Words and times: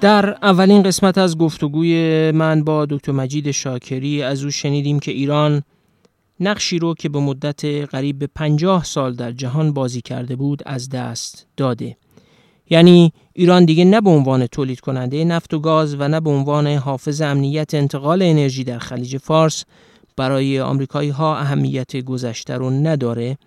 در 0.00 0.30
اولین 0.42 0.82
قسمت 0.82 1.18
از 1.18 1.38
گفتگوی 1.38 2.30
من 2.30 2.64
با 2.64 2.86
دکتر 2.86 3.12
مجید 3.12 3.50
شاکری 3.50 4.22
از 4.22 4.44
او 4.44 4.50
شنیدیم 4.50 4.98
که 4.98 5.12
ایران 5.12 5.62
نقشی 6.40 6.78
رو 6.78 6.94
که 6.94 7.08
به 7.08 7.18
مدت 7.18 7.64
قریب 7.64 8.18
به 8.18 8.28
پنجاه 8.34 8.84
سال 8.84 9.14
در 9.14 9.32
جهان 9.32 9.72
بازی 9.72 10.00
کرده 10.00 10.36
بود 10.36 10.62
از 10.66 10.88
دست 10.88 11.46
داده. 11.56 11.96
یعنی 12.70 13.12
ایران 13.32 13.64
دیگه 13.64 13.84
نه 13.84 14.00
به 14.00 14.10
عنوان 14.10 14.46
تولید 14.46 14.80
کننده 14.80 15.24
نفت 15.24 15.54
و 15.54 15.58
گاز 15.58 15.94
و 15.94 16.08
نه 16.08 16.20
به 16.20 16.30
عنوان 16.30 16.66
حافظ 16.66 17.20
امنیت 17.20 17.74
انتقال 17.74 18.22
انرژی 18.22 18.64
در 18.64 18.78
خلیج 18.78 19.16
فارس 19.16 19.64
برای 20.16 20.60
آمریکایی 20.60 21.10
ها 21.10 21.38
اهمیت 21.38 21.96
گذشته 21.96 22.54
رو 22.54 22.70
نداره 22.70 23.38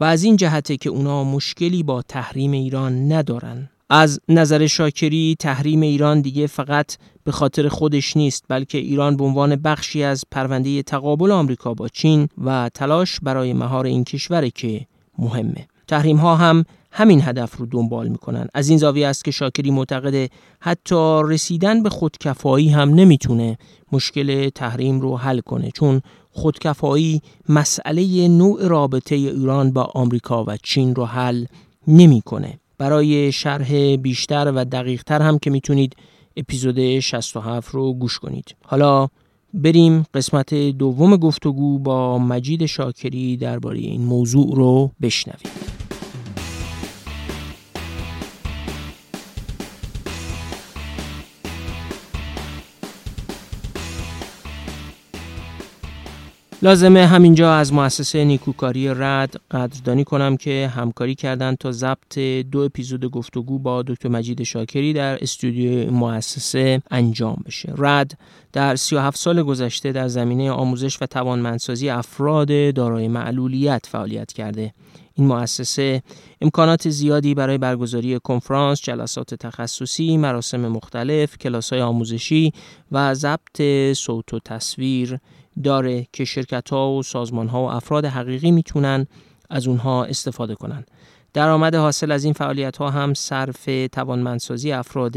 و 0.00 0.04
از 0.04 0.22
این 0.22 0.36
جهته 0.36 0.76
که 0.76 0.90
اونا 0.90 1.24
مشکلی 1.24 1.82
با 1.82 2.02
تحریم 2.02 2.52
ایران 2.52 3.12
ندارن. 3.12 3.70
از 3.92 4.20
نظر 4.28 4.66
شاکری 4.66 5.36
تحریم 5.38 5.80
ایران 5.80 6.20
دیگه 6.20 6.46
فقط 6.46 6.96
به 7.24 7.32
خاطر 7.32 7.68
خودش 7.68 8.16
نیست 8.16 8.44
بلکه 8.48 8.78
ایران 8.78 9.16
به 9.16 9.24
عنوان 9.24 9.56
بخشی 9.56 10.02
از 10.02 10.24
پرونده 10.30 10.82
تقابل 10.82 11.30
آمریکا 11.30 11.74
با 11.74 11.88
چین 11.88 12.28
و 12.44 12.70
تلاش 12.74 13.20
برای 13.20 13.52
مهار 13.52 13.86
این 13.86 14.04
کشوره 14.04 14.50
که 14.50 14.86
مهمه. 15.18 15.66
تحریم 15.88 16.16
ها 16.16 16.36
هم 16.36 16.64
همین 16.92 17.22
هدف 17.22 17.56
رو 17.56 17.66
دنبال 17.66 18.08
می‌کنن. 18.08 18.46
از 18.54 18.68
این 18.68 18.78
زاویه 18.78 19.06
است 19.06 19.24
که 19.24 19.30
شاکری 19.30 19.70
معتقد 19.70 20.30
حتی 20.60 21.20
رسیدن 21.24 21.82
به 21.82 21.90
خودکفایی 21.90 22.68
هم 22.68 22.94
نمی‌تونه 22.94 23.58
مشکل 23.92 24.48
تحریم 24.48 25.00
رو 25.00 25.16
حل 25.16 25.40
کنه 25.40 25.70
چون 25.70 26.00
خودکفایی 26.30 27.22
مسئله 27.48 28.28
نوع 28.28 28.68
رابطه 28.68 29.14
ایران 29.14 29.72
با 29.72 29.82
آمریکا 29.82 30.44
و 30.44 30.56
چین 30.62 30.94
رو 30.94 31.04
حل 31.04 31.44
نمی‌کنه. 31.86 32.60
برای 32.80 33.32
شرح 33.32 33.96
بیشتر 33.96 34.52
و 34.54 34.64
دقیقتر 34.64 35.22
هم 35.22 35.38
که 35.38 35.50
می‌تونید 35.50 35.96
اپیزود 36.36 37.00
67 37.00 37.68
رو 37.68 37.92
گوش 37.92 38.18
کنید. 38.18 38.56
حالا 38.64 39.08
بریم 39.54 40.04
قسمت 40.14 40.54
دوم 40.54 41.16
گفتگو 41.16 41.78
با 41.78 42.18
مجید 42.18 42.66
شاکری 42.66 43.36
درباره 43.36 43.78
این 43.78 44.02
موضوع 44.02 44.56
رو 44.56 44.90
بشنویم. 45.02 45.69
لازمه 56.62 57.06
همینجا 57.06 57.54
از 57.54 57.72
مؤسسه 57.72 58.24
نیکوکاری 58.24 58.88
رد 58.88 59.40
قدردانی 59.50 60.04
کنم 60.04 60.36
که 60.36 60.72
همکاری 60.76 61.14
کردند 61.14 61.58
تا 61.58 61.72
ضبط 61.72 62.18
دو 62.50 62.60
اپیزود 62.60 63.04
گفتگو 63.04 63.58
با 63.58 63.82
دکتر 63.82 64.08
مجید 64.08 64.42
شاکری 64.42 64.92
در 64.92 65.22
استودیو 65.22 65.90
مؤسسه 65.90 66.82
انجام 66.90 67.42
بشه. 67.46 67.72
رد 67.76 68.18
در 68.52 68.76
37 68.76 69.18
سال 69.18 69.42
گذشته 69.42 69.92
در 69.92 70.08
زمینه 70.08 70.50
آموزش 70.50 71.02
و 71.02 71.06
توانمندسازی 71.06 71.88
افراد 71.88 72.74
دارای 72.74 73.08
معلولیت 73.08 73.86
فعالیت 73.86 74.32
کرده. 74.32 74.74
این 75.14 75.26
مؤسسه 75.26 76.02
امکانات 76.40 76.88
زیادی 76.88 77.34
برای 77.34 77.58
برگزاری 77.58 78.18
کنفرانس، 78.18 78.80
جلسات 78.82 79.34
تخصصی، 79.34 80.16
مراسم 80.16 80.68
مختلف، 80.68 81.38
کلاس‌های 81.38 81.82
آموزشی 81.82 82.52
و 82.92 83.14
ضبط 83.14 83.62
صوت 83.92 84.34
و 84.34 84.38
تصویر 84.44 85.18
داره 85.60 86.06
که 86.12 86.24
شرکت 86.24 86.70
ها 86.70 86.92
و 86.92 87.02
سازمان 87.02 87.48
ها 87.48 87.62
و 87.62 87.70
افراد 87.70 88.04
حقیقی 88.04 88.50
می‌تونن 88.50 89.06
از 89.50 89.66
اونها 89.66 90.04
استفاده 90.04 90.54
کنن. 90.54 90.84
درآمد 91.32 91.74
حاصل 91.74 92.12
از 92.12 92.24
این 92.24 92.32
فعالیت 92.32 92.76
ها 92.76 92.90
هم 92.90 93.14
صرف 93.14 93.68
توانمندسازی 93.92 94.72
افراد 94.72 95.16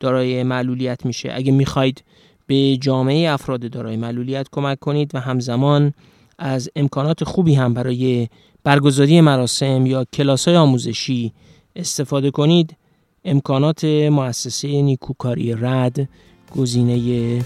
دارای 0.00 0.42
معلولیت 0.42 1.06
میشه. 1.06 1.32
اگه 1.34 1.52
می‌خواید 1.52 2.04
به 2.46 2.76
جامعه 2.76 3.30
افراد 3.30 3.70
دارای 3.70 3.96
معلولیت 3.96 4.46
کمک 4.52 4.78
کنید 4.78 5.14
و 5.14 5.20
همزمان 5.20 5.92
از 6.38 6.70
امکانات 6.76 7.24
خوبی 7.24 7.54
هم 7.54 7.74
برای 7.74 8.28
برگزاری 8.64 9.20
مراسم 9.20 9.86
یا 9.86 10.04
کلاس 10.12 10.48
های 10.48 10.56
آموزشی 10.56 11.32
استفاده 11.76 12.30
کنید 12.30 12.76
امکانات 13.24 13.84
مؤسسه 13.84 14.82
نیکوکاری 14.82 15.54
رد 15.54 16.08
گزینه 16.56 17.42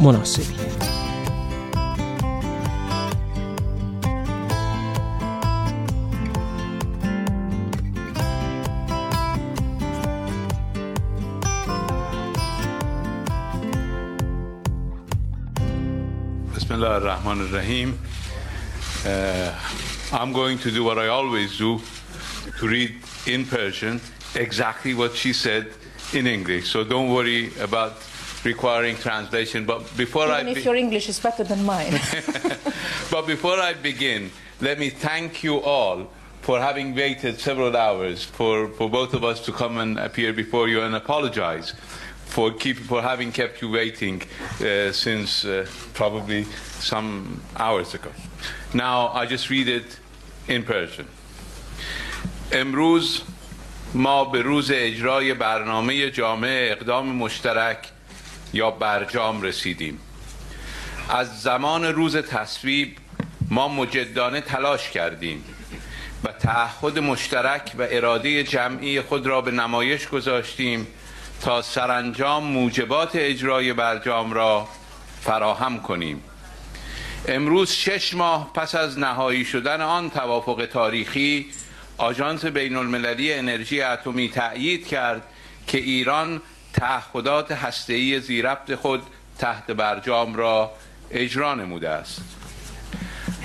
مناسبیه 0.00 0.95
Bismillah 16.76 17.00
ar-Rahman 17.00 17.40
ar-Rahim. 17.40 17.98
Uh, 19.06 19.50
I'm 20.12 20.34
going 20.34 20.58
to 20.58 20.70
do 20.70 20.84
what 20.84 20.98
I 20.98 21.06
always 21.08 21.56
do, 21.56 21.80
to 22.58 22.68
read 22.68 22.96
in 23.26 23.46
Persian 23.46 23.98
exactly 24.34 24.92
what 24.92 25.16
she 25.16 25.32
said 25.32 25.68
in 26.12 26.26
English. 26.26 26.68
So 26.68 26.84
don't 26.84 27.08
worry 27.08 27.50
about 27.60 27.94
requiring 28.44 28.96
translation. 28.96 29.64
But 29.64 29.96
before 29.96 30.24
Even 30.24 30.48
I 30.48 30.50
if 30.50 30.66
your 30.66 30.76
English 30.76 31.08
is 31.08 31.18
better 31.18 31.44
than 31.44 31.64
mine. 31.64 31.92
but 33.10 33.26
before 33.26 33.58
I 33.58 33.72
begin, 33.72 34.30
let 34.60 34.78
me 34.78 34.90
thank 34.90 35.42
you 35.42 35.62
all 35.62 36.10
for 36.42 36.60
having 36.60 36.94
waited 36.94 37.40
several 37.40 37.74
hours 37.74 38.22
for, 38.22 38.68
for 38.68 38.90
both 38.90 39.14
of 39.14 39.24
us 39.24 39.40
to 39.46 39.50
come 39.50 39.78
and 39.78 39.98
appear 39.98 40.34
before 40.34 40.68
you 40.68 40.82
and 40.82 40.94
apologize 40.94 41.72
for 42.36 42.52
keep 42.52 42.76
for 42.90 43.00
having 43.00 43.32
kept 43.32 43.62
you 43.62 43.70
waiting 43.70 44.16
uh, 44.20 44.92
since 44.92 45.30
uh, 45.46 45.66
probably 45.94 46.44
some 46.90 47.40
hours 47.56 47.94
ago. 47.94 48.10
Now 48.74 49.08
I 49.20 49.24
just 49.24 49.48
read 49.48 49.68
it 49.68 49.88
in 50.46 50.62
Persian. 50.62 51.06
امروز 52.52 53.22
ما 53.94 54.24
به 54.24 54.42
روز 54.42 54.70
اجرای 54.74 55.34
برنامه 55.34 56.10
جامعه 56.10 56.72
اقدام 56.72 57.06
مشترک 57.06 57.88
یا 58.52 58.70
برجام 58.70 59.42
رسیدیم 59.42 59.98
از 61.08 61.42
زمان 61.42 61.84
روز 61.84 62.16
تصویب 62.16 62.96
ما 63.50 63.68
مجدانه 63.68 64.40
تلاش 64.40 64.90
کردیم 64.90 65.44
و 66.24 66.32
تعهد 66.32 66.98
مشترک 66.98 67.72
و 67.78 67.86
اراده 67.90 68.44
جمعی 68.44 69.00
خود 69.00 69.26
را 69.26 69.40
به 69.40 69.50
نمایش 69.50 70.08
گذاشتیم 70.08 70.86
تا 71.42 71.62
سرانجام 71.62 72.44
موجبات 72.44 73.10
اجرای 73.14 73.72
برجام 73.72 74.32
را 74.32 74.68
فراهم 75.20 75.82
کنیم. 75.82 76.22
امروز 77.28 77.70
شش 77.70 78.14
ماه 78.14 78.52
پس 78.54 78.74
از 78.74 78.98
نهایی 78.98 79.44
شدن 79.44 79.80
آن 79.80 80.10
توافق 80.10 80.68
تاریخی 80.72 81.46
آژانس 81.98 82.44
بین 82.44 82.76
المللی 82.76 83.32
انرژی 83.32 83.82
اتمی 83.82 84.28
تأیید 84.28 84.86
کرد 84.86 85.22
که 85.66 85.78
ایران 85.78 86.42
تعهدات 86.72 87.52
هسته‌ای 87.52 88.20
زیربط 88.20 88.74
خود 88.74 89.02
تحت 89.38 89.70
برجام 89.70 90.36
را 90.36 90.72
اجرا 91.10 91.54
نموده 91.54 91.88
است. 91.88 92.20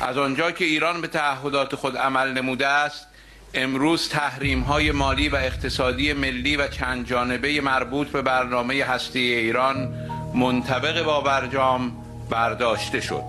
از 0.02 0.18
آنجا 0.18 0.52
که 0.52 0.66
ایران 0.66 1.02
به 1.02 1.08
تعهدات 1.08 1.76
خود 1.76 1.98
عمل 1.98 2.34
نموده 2.34 2.68
است 2.68 3.08
امروز 3.54 4.10
تحریم 4.10 4.62
های 4.62 4.92
مالی 4.92 5.30
و 5.30 5.36
اقتصادی 5.36 6.14
ملی 6.14 6.56
و 6.56 6.68
چند 6.68 7.08
جانبه 7.08 7.62
مربوط 7.62 8.08
به 8.08 8.22
برنامه 8.22 8.84
هستی 8.84 9.20
ایران 9.20 9.94
منطبق 10.36 11.04
با 11.04 11.22
برجام 11.22 11.92
برداشته 12.30 13.02
شد. 13.02 13.24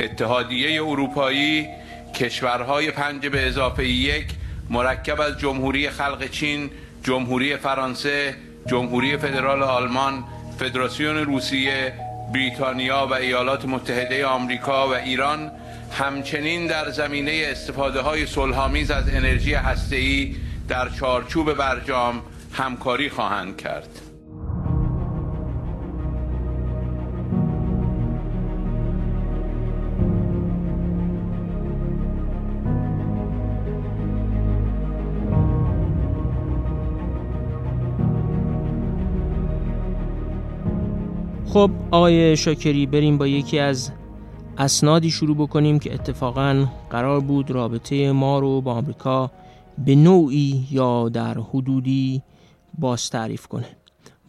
اتحادیه 0.00 0.82
اروپایی 0.82 1.68
کشورهای 2.14 2.90
پنج 2.90 3.26
به 3.26 3.46
اضافه 3.46 3.88
یک 3.88 4.26
مرکب 4.70 5.20
از 5.20 5.38
جمهوری 5.38 5.90
خلق 5.90 6.30
چین، 6.30 6.70
جمهوری 7.04 7.56
فرانسه، 7.56 8.36
جمهوری 8.66 9.16
فدرال 9.16 9.62
آلمان، 9.62 10.24
فدراسیون 10.58 11.16
روسیه، 11.16 11.92
بریتانیا 12.34 13.06
و 13.10 13.14
ایالات 13.14 13.64
متحده 13.64 14.26
آمریکا 14.26 14.88
و 14.88 14.94
ایران 14.94 15.50
همچنین 15.92 16.66
در 16.66 16.90
زمینه 16.90 17.46
استفاده 17.46 18.00
های 18.00 18.26
صلحآمیز 18.26 18.90
از 18.90 19.08
انرژی 19.08 19.54
هسته‌ای 19.54 20.36
در 20.68 20.88
چارچوب 20.88 21.52
برجام 21.52 22.22
همکاری 22.52 23.10
خواهند 23.10 23.56
کرد. 23.56 23.88
خب 41.46 41.70
آقای 41.90 42.36
شاکری 42.36 42.86
بریم 42.86 43.18
با 43.18 43.26
یکی 43.26 43.58
از 43.58 43.92
اسنادی 44.58 45.10
شروع 45.10 45.36
بکنیم 45.36 45.78
که 45.78 45.94
اتفاقا 45.94 46.66
قرار 46.90 47.20
بود 47.20 47.50
رابطه 47.50 48.12
ما 48.12 48.38
رو 48.38 48.60
با 48.60 48.72
آمریکا 48.72 49.30
به 49.78 49.94
نوعی 49.94 50.66
یا 50.70 51.08
در 51.08 51.34
حدودی 51.34 52.22
باز 52.78 53.10
تعریف 53.10 53.46
کنه. 53.46 53.66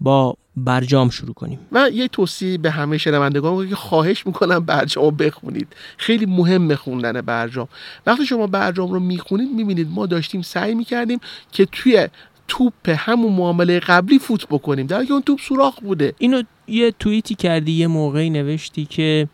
با 0.01 0.35
برجام 0.57 1.09
شروع 1.09 1.33
کنیم. 1.33 1.59
و 1.71 1.89
یه 1.93 2.07
توصیه 2.07 2.57
به 2.57 2.71
همه 2.71 2.97
شنوندگان 2.97 3.69
که 3.69 3.75
خواهش 3.75 4.27
می‌کنم 4.27 4.59
برجام 4.59 5.03
رو 5.03 5.11
بخونید. 5.11 5.67
خیلی 5.97 6.25
مهم 6.25 6.75
خوندن 6.75 7.21
برجام. 7.21 7.67
وقتی 8.05 8.25
شما 8.25 8.47
برجام 8.47 8.91
رو 8.91 8.99
می‌خونید 8.99 9.49
می‌بینید 9.51 9.87
ما 9.91 10.05
داشتیم 10.05 10.41
سعی 10.41 10.75
می‌کردیم 10.75 11.19
که 11.51 11.65
توی 11.65 12.07
توپ 12.47 12.89
همون 12.89 13.33
معامله 13.33 13.79
قبلی 13.79 14.19
فوت 14.19 14.47
بکنیم. 14.47 14.87
در 14.87 15.05
اون 15.09 15.21
توپ 15.21 15.39
سوراخ 15.39 15.79
بوده. 15.79 16.13
اینو 16.17 16.43
یه 16.67 16.91
توییتی 16.91 17.35
کردی 17.35 17.71
یه 17.71 17.87
موقعی 17.87 18.29
نوشتی 18.29 18.85
که 18.85 19.27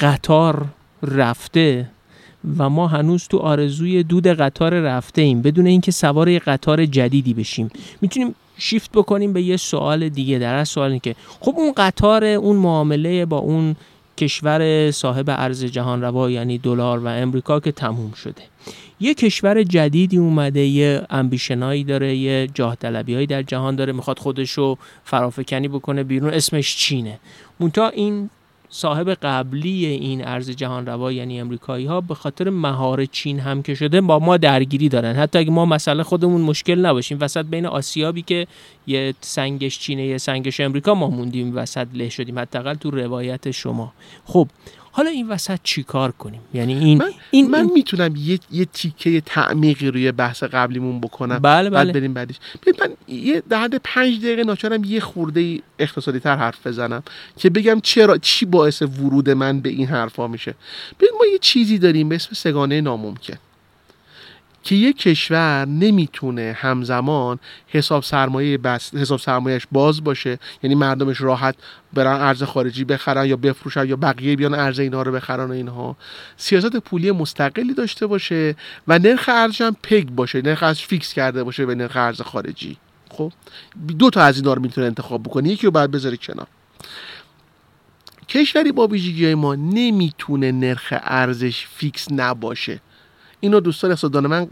قطار 0.00 0.64
رفته 1.02 1.90
و 2.58 2.68
ما 2.68 2.86
هنوز 2.86 3.28
تو 3.28 3.38
آرزوی 3.38 4.02
دود 4.02 4.26
قطار 4.26 4.74
رفته 4.74 5.22
ایم. 5.22 5.42
بدون 5.42 5.66
اینکه 5.66 5.90
سوار 5.90 6.28
یه 6.28 6.38
قطار 6.38 6.86
جدیدی 6.86 7.34
بشیم. 7.34 7.70
می‌تونیم 8.00 8.34
شیفت 8.58 8.92
بکنیم 8.92 9.32
به 9.32 9.42
یه 9.42 9.56
سوال 9.56 10.08
دیگه. 10.08 10.38
در 10.38 10.54
از 10.54 10.68
سوال 10.68 10.98
که 10.98 11.14
خب 11.40 11.54
اون 11.56 11.72
قطار 11.76 12.24
اون 12.24 12.56
معامله 12.56 13.24
با 13.24 13.38
اون 13.38 13.76
کشور 14.16 14.90
صاحب 14.90 15.24
ارز 15.28 15.64
جهان 15.64 16.02
روا 16.02 16.30
یعنی 16.30 16.58
دلار 16.58 16.98
و 16.98 17.06
امریکا 17.06 17.60
که 17.60 17.72
تموم 17.72 18.12
شده. 18.12 18.42
یه 19.00 19.14
کشور 19.14 19.62
جدیدی 19.62 20.16
اومده 20.16 20.60
یه 20.60 21.02
امبیشنایی 21.10 21.84
داره 21.84 22.16
یه 22.16 22.48
جاه 22.54 22.76
هایی 22.82 23.26
در 23.26 23.42
جهان 23.42 23.76
داره 23.76 23.92
می‌خواد 23.92 24.18
خودشو 24.18 24.76
فرافکنی 25.04 25.68
بکنه 25.68 26.04
بیرون 26.04 26.34
اسمش 26.34 26.76
چینه. 26.76 27.18
مونتا 27.60 27.88
این 27.88 28.30
صاحب 28.70 29.10
قبلی 29.10 29.86
این 29.86 30.24
ارز 30.24 30.50
جهان 30.50 30.86
روا 30.86 31.12
یعنی 31.12 31.40
امریکایی 31.40 31.86
ها 31.86 32.00
به 32.00 32.14
خاطر 32.14 32.50
مهار 32.50 33.04
چین 33.04 33.40
هم 33.40 33.62
که 33.62 33.74
شده 33.74 34.00
با 34.00 34.18
ما 34.18 34.36
درگیری 34.36 34.88
دارن. 34.88 35.16
حتی 35.16 35.38
اگه 35.38 35.50
ما 35.50 35.66
مسئله 35.66 36.02
خودمون 36.02 36.40
مشکل 36.40 36.86
نباشیم 36.86 37.18
وسط 37.20 37.44
بین 37.44 37.66
آسیابی 37.66 38.22
که 38.22 38.46
یه 38.86 39.14
سنگش 39.20 39.78
چینه 39.78 40.06
یه 40.06 40.18
سنگش 40.18 40.60
امریکا 40.60 40.94
ما 40.94 41.06
موندیم 41.10 41.56
وسط 41.56 41.86
له 41.94 42.08
شدیم 42.08 42.38
حداقل 42.38 42.74
تو 42.74 42.90
روایت 42.90 43.50
شما. 43.50 43.92
خب 44.24 44.48
حالا 44.98 45.10
این 45.10 45.28
وسط 45.28 45.58
چیکار 45.62 46.12
کنیم؟ 46.12 46.40
یعنی 46.54 46.74
این 46.74 46.98
من, 46.98 47.10
این 47.30 47.50
من 47.50 47.70
می‌تونم 47.74 48.16
یه, 48.16 48.38
یه 48.50 48.64
تیکه 48.64 49.20
تعمیقی 49.20 49.90
روی 49.90 50.12
بحث 50.12 50.42
قبلیمون 50.42 51.00
بکنم. 51.00 51.38
بله 51.38 51.70
بله. 51.70 51.84
بعد 51.84 51.92
بریم 51.92 52.14
بعدش. 52.14 52.34
من 52.80 53.14
یه 53.14 53.42
در 53.48 53.60
حد 53.60 53.80
پنج 53.84 54.18
دقیقه 54.18 54.44
ناچارم 54.44 54.84
یه 54.84 55.00
خورده 55.00 55.60
اقتصادی 55.78 56.20
تر 56.20 56.36
حرف 56.36 56.66
بزنم 56.66 57.02
که 57.36 57.50
بگم 57.50 57.80
چرا 57.80 58.18
چی 58.18 58.46
باعث 58.46 58.82
ورود 58.82 59.30
من 59.30 59.60
به 59.60 59.68
این 59.68 59.86
حرفا 59.86 60.28
میشه. 60.28 60.54
ببین 61.00 61.10
ما 61.18 61.26
یه 61.26 61.38
چیزی 61.38 61.78
داریم 61.78 62.08
به 62.08 62.14
اسم 62.14 62.34
سگانه 62.34 62.80
ناممکن. 62.80 63.36
که 64.62 64.74
یک 64.74 64.98
کشور 64.98 65.64
نمی‌تونه 65.64 66.56
همزمان 66.58 67.38
حساب 67.66 68.02
سرمایه 68.02 68.58
بس 68.58 68.94
حساب 68.94 69.18
سرمایهش 69.18 69.66
باز 69.72 70.04
باشه 70.04 70.38
یعنی 70.62 70.74
مردمش 70.74 71.20
راحت 71.20 71.54
برن 71.92 72.20
ارز 72.20 72.42
خارجی 72.42 72.84
بخرن 72.84 73.26
یا 73.26 73.36
بفروشن 73.36 73.88
یا 73.88 73.96
بقیه 73.96 74.36
بیان 74.36 74.54
ارز 74.54 74.78
اینها 74.78 75.02
رو 75.02 75.12
بخرن 75.12 75.44
و 75.44 75.52
اینها. 75.52 75.96
سیاست 76.36 76.76
پولی 76.76 77.12
مستقلی 77.12 77.74
داشته 77.74 78.06
باشه 78.06 78.56
و 78.88 78.98
نرخ 78.98 79.28
ارزش 79.32 79.60
هم 79.60 79.76
peg 79.82 80.08
باشه 80.08 80.42
نرخ 80.42 80.62
ارزش 80.62 80.86
fix 80.86 81.12
کرده 81.12 81.44
باشه 81.44 81.66
به 81.66 81.74
نرخ 81.74 81.96
ارز 81.96 82.20
خارجی. 82.20 82.76
خب؟ 83.10 83.32
دو 83.98 84.10
تا 84.10 84.22
از 84.22 84.36
اینا 84.36 84.54
رو 84.54 84.62
می‌تونه 84.62 84.86
انتخاب 84.86 85.22
بکنه 85.22 85.48
یکی 85.48 85.66
رو 85.66 85.70
بعد 85.70 85.90
بذاره 85.90 86.16
کنار. 86.16 86.46
کشوری 88.28 88.72
با 88.72 88.86
ویژگی 88.86 89.34
ما 89.34 89.54
نمی‌تونه 89.54 90.52
نرخ 90.52 90.94
ارزش 91.02 91.66
fix 91.66 92.06
نباشه. 92.12 92.80
اینو 93.40 93.60
دوستان 93.60 93.90
اقتصاددان 93.90 94.26
من 94.26 94.48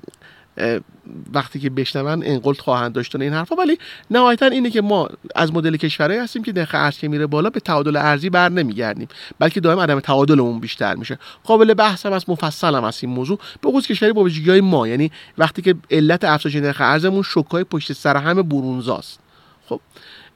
وقتی 1.32 1.60
که 1.60 1.70
بشنون 1.70 2.22
ان‌قلت 2.26 2.60
خواهند 2.60 2.92
داشتن 2.92 3.22
این 3.22 3.32
حرفا. 3.32 3.54
ولی 3.54 3.78
نهایتا 4.10 4.46
اینه 4.46 4.70
که 4.70 4.82
ما 4.82 5.08
از 5.34 5.54
مدل 5.54 5.76
کشورهایی 5.76 6.20
هستیم 6.20 6.42
که 6.42 6.52
نرخ 6.52 6.70
ارز 6.74 6.98
که 6.98 7.08
میره 7.08 7.26
بالا 7.26 7.50
به 7.50 7.60
تعادل 7.60 7.96
ارزی 7.96 8.30
بر 8.30 8.48
نمیگردیم. 8.48 9.08
بلکه 9.38 9.60
دائم 9.60 9.78
عدم 9.78 10.00
تعادلمون 10.00 10.60
بیشتر 10.60 10.94
میشه. 10.94 11.18
قابل 11.44 11.74
بحث 11.74 12.06
هم 12.06 12.12
از 12.12 12.30
مفصل 12.30 12.74
هم 12.74 12.84
از 12.84 12.98
این 13.02 13.12
موضوع. 13.12 13.38
به 13.60 13.68
خصوص 13.68 13.86
کشوری 13.86 14.12
با 14.12 14.22
ویژگی‌های 14.22 14.60
ما. 14.60 14.88
یعنی 14.88 15.10
وقتی 15.38 15.62
که 15.62 15.74
علت 15.90 16.24
افزایش 16.24 16.56
نرخ 16.56 16.80
ارزمون 16.80 17.22
شوکای 17.22 17.64
پشت 17.64 17.92
سر 17.92 18.16
همه 18.16 18.42
برونزاست. 18.42 19.20
خب 19.66 19.80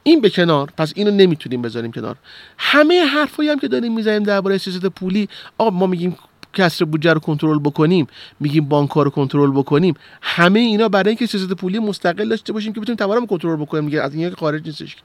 این 0.02 0.20
به 0.20 0.30
کنار. 0.30 0.72
پس 0.76 0.92
اینو 0.96 1.10
نمی‌تونیم 1.10 1.62
بذاریم 1.62 1.92
کنار. 1.92 2.16
همه 2.58 3.04
حرفایی 3.04 3.48
هم 3.48 3.58
که 3.58 3.68
داریم 3.68 3.94
می‌زنیم 3.94 4.22
درباره 4.22 4.58
سیاست 4.58 4.86
پولی 4.86 5.28
آقا 5.58 5.70
ما 5.70 5.86
میگیم 5.86 6.16
کسر 6.52 6.84
بودجه 6.84 7.12
رو 7.12 7.20
کنترل 7.20 7.58
بکنیم 7.58 8.06
میگیم 8.40 8.64
بانک 8.64 8.90
رو 8.90 9.10
کنترل 9.10 9.50
بکنیم. 9.50 9.94
همه 10.22 10.60
اینا 10.60 10.88
برای 10.88 11.08
اینکه 11.08 11.26
سیاست 11.26 11.52
پولی 11.52 11.78
مستقل 11.78 12.28
داشته 12.28 12.52
باشیم 12.52 12.72
که 12.72 12.80
بتونیم 12.80 12.96
تورم 12.96 13.26
کنترل 13.26 13.56
بکنیم 13.56 13.84
میگه 13.84 14.02
از 14.02 14.14
این 14.14 14.30
خارج 14.30 14.66
نیستش. 14.66 14.96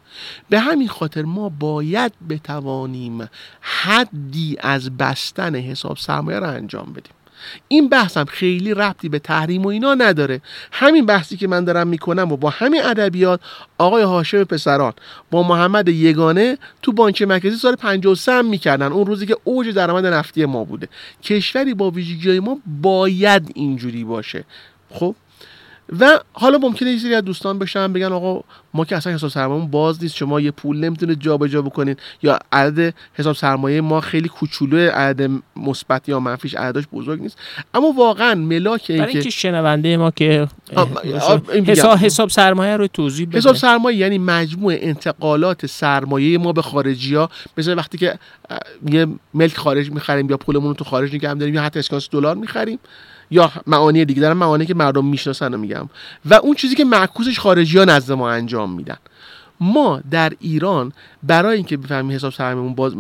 به 0.50 0.60
همین 0.60 0.88
خاطر 0.88 1.22
ما 1.22 1.50
باید 1.50 2.12
بتوانیم 2.30 3.30
حدی 3.62 4.58
از 4.60 4.98
بستن 4.98 5.56
حساب 5.56 5.98
سرمایه 5.98 6.40
رو 6.40 6.50
انجام 6.50 6.94
بدیم. 6.94 7.14
این 7.68 7.90
بحثم 7.90 8.26
خیلی 8.26 8.74
ربطی 8.74 9.10
به 9.10 9.20
تحریم 9.20 9.64
و 9.64 9.68
اینا 9.68 9.94
نداره. 9.94 10.42
همین 10.72 11.06
بحثی 11.06 11.38
که 11.38 11.48
من 11.48 11.64
دارم 11.64 11.88
می‌کنم 11.88 12.32
و 12.32 12.38
با 12.38 12.50
همین 12.50 12.82
ادبیات 12.84 13.40
آقای 13.78 14.04
هاشم 14.04 14.44
پسران 14.44 14.94
با 15.32 15.44
محمد 15.44 15.90
یگانه 15.90 16.58
تو 16.82 16.92
بانک 16.92 17.22
مرکزی 17.22 17.56
سال 17.56 17.76
53 17.76 18.32
هم 18.32 18.46
می‌کردن. 18.46 18.92
اون 18.92 19.06
روزی 19.06 19.26
که 19.26 19.38
اوج 19.44 19.70
درآمد 19.70 20.06
نفتی 20.06 20.46
ما 20.46 20.64
بوده. 20.64 20.88
کشوری 21.24 21.74
با 21.74 21.92
ویژگی 21.92 22.40
ما 22.40 22.58
باید 22.82 23.52
اینجوری 23.56 24.04
باشه. 24.04 24.44
خب؟ 24.90 25.16
و 26.00 26.20
حالا 26.34 26.58
ممکنه 26.58 26.92
یه 26.92 27.00
سری 27.00 27.16
از 27.16 27.24
دوستان 27.24 27.60
بشن 27.60 27.94
بگن 27.94 28.12
آقا 28.12 28.42
ما 28.74 28.86
که 28.86 28.96
اصلا 28.96 29.14
حساب 29.14 29.30
سرمایه 29.30 29.66
باز 29.66 30.04
نیست 30.04 30.16
شما 30.16 30.40
یه 30.40 30.52
پول 30.52 30.78
نمی‌تونه 30.78 31.16
جابجا 31.16 31.62
بکنین 31.62 31.96
یا 32.24 32.40
عدد 32.52 32.94
حساب 33.14 33.36
سرمایه 33.36 33.82
ما 33.82 34.02
خیلی 34.02 34.30
کوچولو 34.30 34.92
عدد 34.92 35.30
مثبت 35.56 36.10
یا 36.10 36.20
منفیش 36.20 36.56
عددش 36.56 36.84
بزرگ 36.94 37.22
نیست. 37.22 37.38
اما 37.74 37.92
واقعا 37.92 38.36
ملاک 38.36 38.86
این 38.90 39.22
که 39.22 39.30
شنونده 39.30 39.98
ما 39.98 40.12
که 40.12 40.48
حساب 41.68 41.98
حساب 41.98 42.30
سرمایه 42.30 42.78
رو 42.78 42.88
توضیح 42.88 43.28
بده. 43.28 43.38
حساب 43.38 43.56
سرمایه 43.56 43.98
یعنی 43.98 44.18
مجموع 44.18 44.74
انتقالات 44.78 45.66
سرمایه 45.66 46.38
ما 46.38 46.54
به 46.54 46.62
خارجی 46.62 47.16
ها 47.16 47.30
مثل 47.58 47.78
وقتی 47.78 47.98
که 47.98 48.20
یه 48.92 49.08
ملک 49.34 49.58
خارج 49.58 49.92
می‌خریم 49.92 50.30
یا 50.30 50.38
پولمون 50.38 50.68
رو 50.68 50.74
تو 50.74 50.84
خارج 50.84 51.16
نگه 51.16 51.34
داریم 51.34 51.56
یا 51.56 51.62
حتی 51.62 51.80
اسکناس 51.80 52.10
دلار 52.10 52.36
می‌خریم. 52.36 52.80
یا 53.32 53.52
معانی 53.68 54.06
دیگه 54.06 54.22
دارم 54.22 54.38
معانی 54.38 54.66
که 54.66 54.74
مردم 54.74 55.06
می‌شناسن 55.06 55.52
رو 55.52 55.58
میگم. 55.58 55.90
و 56.26 56.34
اون 56.34 56.56
چیزی 56.56 56.76
که 56.76 56.86
معکوسش 56.86 57.40
خارجی 57.40 57.78
ها 57.78 57.86
نزد 57.86 58.12
ما 58.12 58.30
انجام 58.30 58.72
میدن. 58.72 58.98
ما 59.60 60.02
در 60.12 60.34
ایران 60.40 60.92
برای 61.24 61.56
اینکه 61.56 61.78
بفهمیم 61.78 62.16
حساب 62.16 62.34
سرمایه‌مون 62.34 62.76
باز 62.76 62.94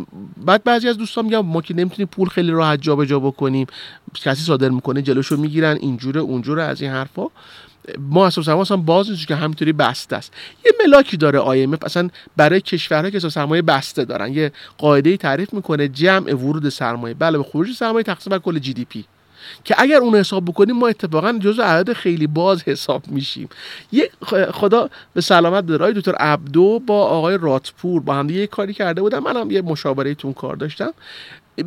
بعد 0.45 0.63
بعضی 0.63 0.87
از 0.87 0.97
دوستان 0.97 1.25
میگن 1.25 1.37
ما 1.37 1.61
که 1.61 1.73
نمی‌تونیم 1.73 2.07
پول 2.11 2.27
خیلی 2.29 2.51
راحت 2.51 2.81
جابجا 2.81 3.19
بکنیم. 3.19 3.67
کسی 4.13 4.43
صادر 4.43 4.69
می‌کنه 4.69 5.01
جلوشو 5.01 5.37
می‌گیرن 5.37 5.77
اینجوره 5.81 6.21
اونجوره 6.21 6.63
از 6.63 6.81
این 6.81 6.91
حرفا. 6.91 7.27
ما 7.99 8.27
حساب 8.27 8.43
سرمایه 8.43 8.61
اصلا 8.61 8.77
باز 8.77 9.09
نیست 9.09 9.27
که 9.27 9.35
همینطوری 9.35 9.73
بسته 9.73 10.15
است. 10.15 10.33
یه 10.65 10.71
ملاکی 10.83 11.17
داره 11.17 11.39
IMF 11.39 11.85
اصلا 11.85 12.09
برای 12.37 12.61
کشورها 12.61 13.09
که 13.09 13.17
حساب 13.17 13.31
سرمایه 13.31 13.61
بسته 13.61 14.05
دارن. 14.05 14.33
یه 14.33 14.51
قاعده 14.77 15.17
تعریف 15.17 15.53
می‌کنه 15.53 15.87
جمع 15.87 16.33
ورود 16.33 16.69
سرمایه. 16.69 17.13
بله 17.13 17.37
به 17.37 17.43
خروج 17.43 17.71
سرمایه 17.71 18.03
تقسیم 18.03 18.31
بر 18.31 18.39
کل 18.39 18.59
جی 18.59 18.73
دی 18.73 18.85
پی. 18.85 19.05
که 19.63 19.75
اگر 19.77 19.97
اون 19.97 20.15
حساب 20.15 20.45
بکنیم 20.45 20.75
ما 20.75 20.87
اتفاقا 20.87 21.39
جزو 21.41 21.61
عدد 21.61 21.93
خیلی 21.93 22.27
باز 22.27 22.63
حساب 22.63 23.03
میشیم. 23.07 23.49
یه 23.91 24.09
خدا 24.51 24.89
به 25.13 25.21
سلامت 25.21 25.65
داره 25.65 25.93
دکتر 25.93 26.15
عبدو 26.15 26.79
با 26.79 27.03
آقای 27.03 27.37
راتپور 27.41 28.01
با 28.01 28.13
هم 28.13 28.29
یه 28.29 28.47
کاری 28.47 28.73
کرده 28.73 29.01
بودم 29.01 29.19
منم 29.19 29.51
یه 29.51 29.61
مشاوره 29.61 30.15
تون 30.15 30.33
کار 30.33 30.55
داشتم. 30.55 30.93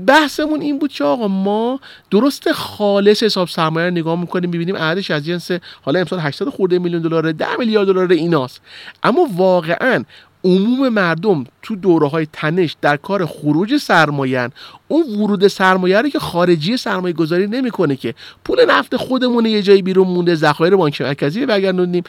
بحثمون 0.06 0.60
این 0.60 0.78
بود 0.78 0.92
که 0.92 1.04
آقا 1.04 1.28
ما 1.28 1.80
درست 2.10 2.52
خالص 2.52 3.22
حساب 3.22 3.48
سرمایه 3.48 3.86
رو 3.86 3.92
نگاه 3.92 4.20
می‌کنیم 4.20 4.50
ببینیم 4.50 4.76
عددش 4.76 5.10
از 5.10 5.24
جنس 5.24 5.50
حالا 5.82 6.00
امسال 6.00 6.18
800 6.18 6.48
خورده 6.48 6.78
میلیون 6.78 7.02
دلار 7.02 7.32
10 7.32 7.46
میلیارد 7.58 7.86
دلار 7.86 8.12
ایناست. 8.12 8.60
اما 9.02 9.28
واقعا 9.36 10.04
عموم 10.44 10.88
مردم 10.88 11.44
تو 11.62 11.76
دوره 11.76 12.08
های 12.08 12.26
تنش 12.32 12.76
در 12.80 12.96
کار 12.96 13.26
خروج 13.26 13.76
سرمایه 13.76 14.48
اون 14.88 15.20
ورود 15.20 15.48
سرمایه 15.48 16.00
رو 16.00 16.08
که 16.08 16.18
خارجی 16.18 16.76
سرمایه 16.76 17.14
گذاری 17.14 17.46
نمی‌کنه 17.46 17.96
که. 17.96 18.14
پول 18.44 18.64
نفت 18.64 18.96
خودمون 18.96 19.46
یه 19.46 19.62
جایی 19.62 19.82
بیرون 19.82 20.06
مونده 20.06 20.34
ذخایر 20.34 20.76
بانک 20.76 21.00
مرکزی 21.00 21.46
بگردونیم 21.46 22.04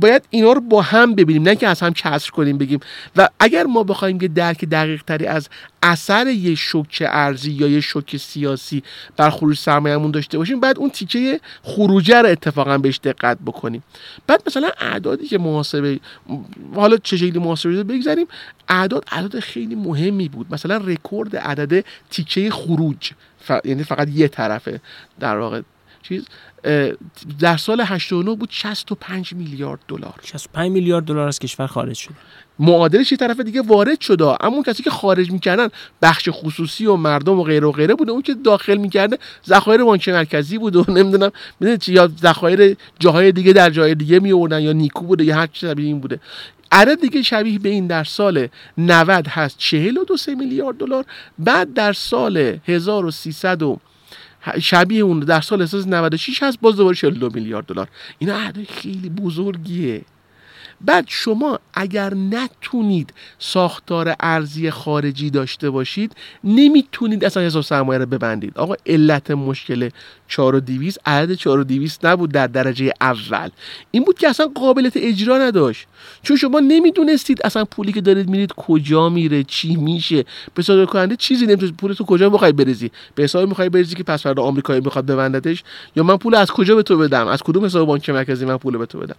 باید 0.00 0.22
اینا 0.30 0.52
رو 0.52 0.60
با 0.60 0.82
هم 0.82 1.14
ببینیم 1.14 1.42
نه 1.42 1.56
که 1.56 1.68
از 1.68 1.80
هم 1.80 1.92
کسر 1.92 2.30
کنیم 2.30 2.58
بگیم. 2.58 2.80
و 3.16 3.28
اگر 3.40 3.64
ما 3.64 3.82
بخوایم 3.82 4.18
که 4.18 4.28
درک 4.28 4.64
دقیق 4.64 5.02
تری 5.02 5.26
از 5.26 5.48
اثر 5.82 6.26
یه 6.26 6.54
شوک 6.54 7.02
ارزی 7.06 7.50
یا 7.50 7.68
یه 7.68 7.80
شوک 7.80 8.16
سیاسی 8.16 8.82
بر 9.16 9.30
خروج 9.30 9.56
سرمایه‌مون 9.56 10.10
داشته 10.10 10.38
باشیم 10.38 10.60
بعد 10.60 10.78
اون 10.78 10.90
تیکه 10.90 11.40
خروجه 11.62 12.22
رو 12.22 12.28
اتفاقا 12.28 12.78
بهش 12.78 13.00
دقت 13.04 13.38
بکنیم. 13.46 13.82
بعد 14.26 14.42
مثلا 14.46 14.70
اعدادی 14.80 15.26
که 15.26 15.38
محاسبه 15.38 16.00
حالا 16.74 16.96
چه 16.96 17.16
شکلی 17.16 17.38
محاسبه 17.38 17.84
بگذاریم 17.84 18.26
اعداد 18.68 19.04
اعداد 19.12 19.40
خیلی 19.40 19.74
مهمی 19.74 20.28
بود. 20.28 20.46
مثلا 20.50 20.76
رکورد 20.76 21.36
عدد 21.36 21.84
تیکه 22.10 22.50
خروج 22.50 23.10
ف... 23.40 23.50
یعنی 23.64 23.84
فقط 23.84 24.08
یه 24.08 24.28
طرفه 24.28 24.80
در 25.20 25.38
واقع. 25.38 25.62
چیز 26.02 26.24
در 27.40 27.56
سال 27.56 27.80
89 27.80 28.34
بود 28.34 28.48
65 28.52 29.32
میلیارد 29.32 29.80
دلار. 29.88 30.14
65 30.24 30.72
میلیارد 30.72 31.04
دلار 31.04 31.28
از 31.28 31.38
کشور 31.38 31.66
خارج 31.66 31.96
شده. 31.96 32.14
معادلش 32.58 33.12
یه 33.12 33.18
طرف 33.18 33.40
دیگه 33.40 33.62
وارد 33.62 34.00
شده. 34.00 34.24
اما 34.24 34.54
اون 34.54 34.62
کسی 34.62 34.82
که 34.82 34.90
خارج 34.90 35.30
می‌کردن 35.30 35.68
بخش 36.02 36.28
خصوصی 36.32 36.86
و 36.86 36.96
مردم 36.96 37.38
و 37.38 37.42
غیره 37.42 37.66
و 37.66 37.72
غیره 37.72 37.94
بوده. 37.94 38.12
اون 38.12 38.22
که 38.22 38.34
داخل 38.34 38.76
می‌کرده 38.76 39.18
ذخایر 39.46 39.84
بانک 39.84 40.08
مرکزی 40.08 40.58
بود 40.58 40.76
و 40.76 40.84
نمی‌دونم 40.98 41.30
چی؟ 41.80 41.92
یا 41.92 42.10
ذخایر 42.22 42.76
جاهای 42.98 43.32
دیگه 43.32 43.52
در 43.52 43.70
جای 43.70 43.94
دیگه 43.94 44.20
می 44.20 44.28
یا 44.28 44.72
نیکو 44.72 45.04
بوده 45.04 45.24
یا 45.24 45.36
هر 45.36 45.46
چیز 45.46 45.70
شبیه 45.70 45.86
این 45.86 46.00
بوده. 46.00 46.20
عدد 46.72 47.00
دیگه 47.00 47.22
شبیه 47.22 47.58
به 47.58 47.68
این 47.68 47.86
در 47.86 48.04
سال 48.04 48.48
90 48.78 49.26
هست 49.28 49.58
42 49.58 50.16
میلیارد 50.38 50.76
دلار. 50.76 51.04
بعد 51.38 51.74
در 51.74 51.92
سال 51.92 52.58
1300 52.66 53.62
و 53.62 53.78
شبیه 54.62 55.02
اون 55.02 55.20
در 55.20 55.40
سال 55.40 55.62
1996 55.62 56.42
هست 56.42 56.60
باز 56.60 56.76
دوباره 56.76 56.96
42 56.96 57.30
میلیارد 57.34 57.66
دلار 57.66 57.88
اینا 58.18 58.36
عدد 58.36 58.64
خیلی 58.70 59.08
بزرگیه. 59.08 60.04
بعد 60.80 61.04
شما 61.08 61.58
اگر 61.74 62.14
نتونید 62.14 63.14
ساختار 63.38 64.16
ارزی 64.20 64.70
خارجی 64.70 65.30
داشته 65.30 65.70
باشید 65.70 66.16
نمی‌تونید 66.44 67.24
اصلا 67.24 67.42
حساب 67.42 67.62
سرمایه 67.62 67.98
رو 67.98 68.06
ببندید. 68.06 68.58
آقا 68.58 68.74
علت 68.86 69.30
مشکل 69.30 69.90
4 70.28 70.54
و 70.54 70.60
200 70.60 70.98
عدد 71.06 71.34
4 71.34 71.58
و 71.58 71.64
200 71.64 72.06
نبود 72.06 72.32
در 72.32 72.46
درجه 72.46 72.92
اول. 73.00 73.48
این 73.90 74.04
بود 74.04 74.18
که 74.18 74.28
اصلا 74.28 74.46
قابلیت 74.54 74.92
اجرا 74.96 75.38
نداشت. 75.38 75.86
چون 76.22 76.36
شما 76.36 76.60
نمی‌دونستید 76.60 77.40
اصلا 77.44 77.64
پولی 77.64 77.92
که 77.92 78.00
دارید 78.00 78.28
میرید 78.28 78.52
کجا 78.52 79.08
میره 79.08 79.44
چی 79.44 79.76
میشه. 79.76 80.24
به 80.54 80.62
صادر 80.62 80.84
کننده 80.84 81.16
چیزی 81.16 81.46
نمی‌تونید 81.46 81.76
پول 81.76 81.92
تو 81.92 82.04
کجا 82.04 82.30
می‌خوای 82.30 82.52
بریزی؟ 82.52 82.90
به 83.14 83.22
حساب 83.22 83.48
می‌خوای 83.48 83.68
بریزی 83.68 83.94
که 83.94 84.02
پس 84.02 84.22
فردا 84.22 84.42
آمریکایی 84.42 84.80
می‌خواد 84.80 85.06
ببندتش؟ 85.06 85.64
یا 85.96 86.02
من 86.02 86.16
پول 86.16 86.34
از 86.34 86.50
کجا 86.50 86.76
به 86.76 86.82
تو 86.82 86.98
بدم؟ 86.98 87.26
از 87.26 87.42
کدوم 87.42 87.64
حساب 87.64 87.86
بانک 87.86 88.10
مرکزی 88.10 88.44
من 88.44 88.56
پول 88.56 88.76
به 88.76 88.86
تو 88.86 88.98
بدم؟ 88.98 89.16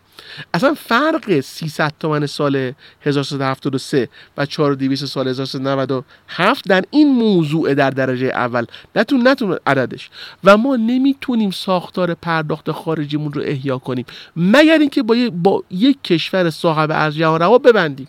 اصلا 0.54 0.74
فرق 0.74 1.40
300 1.40 1.94
تومن 2.00 2.26
سال 2.26 2.72
1373 3.02 4.10
و 4.38 4.46
4200 4.46 5.06
سال 5.06 5.28
1397 5.28 6.68
در 6.68 6.84
این 6.92 7.12
موضوع 7.14 7.74
در 7.74 7.90
درجه 7.90 8.28
اول. 8.28 8.66
نتون 8.96 9.28
نتون 9.28 9.58
عددش. 9.68 10.10
و 10.44 10.58
ما 10.58 10.76
نمی‌تونیم 11.00 11.52
ساختار 11.52 12.14
پرداخت 12.14 12.72
خارجیمون 12.72 13.34
رو 13.34 13.42
احیا 13.46 13.78
کنیم. 13.78 14.06
مگر 14.36 14.78
اینکه 14.80 15.04
با, 15.04 15.16
با 15.34 15.64
یک 15.70 16.04
کشور 16.04 16.50
صاحب 16.50 16.92
از 16.94 17.16
جهان 17.16 17.40
روا 17.40 17.58
ببندیم. 17.58 18.08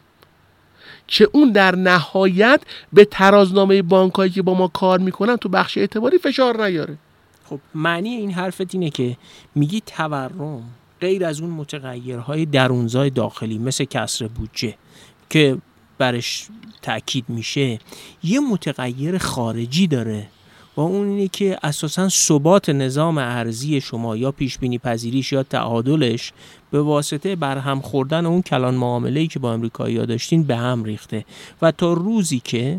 که 1.06 1.28
اون 1.32 1.52
در 1.52 1.76
نهایت 1.76 2.61
به 2.92 3.04
ترازنامه 3.04 3.82
بانکایی 3.82 4.30
که 4.30 4.42
با 4.42 4.54
ما 4.54 4.68
کار 4.68 4.99
می‌کنن 4.99 5.37
تو 5.37 5.49
بخش 5.49 5.78
اعتباری 5.78 6.18
فشار 6.18 6.66
نیاره. 6.66 6.99
خب 7.44 7.61
معنی 7.75 8.09
این 8.09 8.30
حرفت 8.30 8.75
اینه 8.75 8.90
که 8.90 9.16
میگی 9.54 9.82
تورم 9.87 10.62
غیر 11.00 11.25
از 11.25 11.40
اون 11.40 11.50
متغیرهای 11.50 12.47
درونزای 12.47 13.11
داخلی 13.11 13.59
مثل 13.59 13.85
کسر 13.85 14.26
بودجه 14.26 14.75
که 15.30 15.59
برش 15.99 16.49
تاکید 16.82 17.25
میشه 17.28 17.78
یه 18.25 18.40
متغیر 18.40 19.18
خارجی 19.18 19.87
داره. 19.87 20.26
و 20.80 20.82
اون 20.82 21.08
اینه 21.08 21.28
که 21.28 21.58
اساسا 21.62 22.08
ثبات 22.08 22.68
نظام 22.68 23.18
ارزی 23.18 23.80
شما 23.80 24.16
یا 24.16 24.32
پیش 24.32 24.58
بینی 24.58 24.78
پذیریش 24.78 25.32
یا 25.32 25.42
تعادلش 25.42 26.32
به 26.70 26.82
واسطه 26.82 27.37
برهم 27.37 27.80
خوردن 27.80 28.26
اون 28.26 28.42
کلان 28.42 28.75
معامله 28.75 29.20
ای 29.20 29.26
که 29.26 29.38
با 29.38 29.52
امریکایی 29.52 30.06
داشتین 30.06 30.42
به 30.42 30.56
هم 30.56 30.84
ریخته. 30.84 31.25
و 31.62 31.72
تا 31.72 31.92
روزی 31.92 32.40
که 32.44 32.78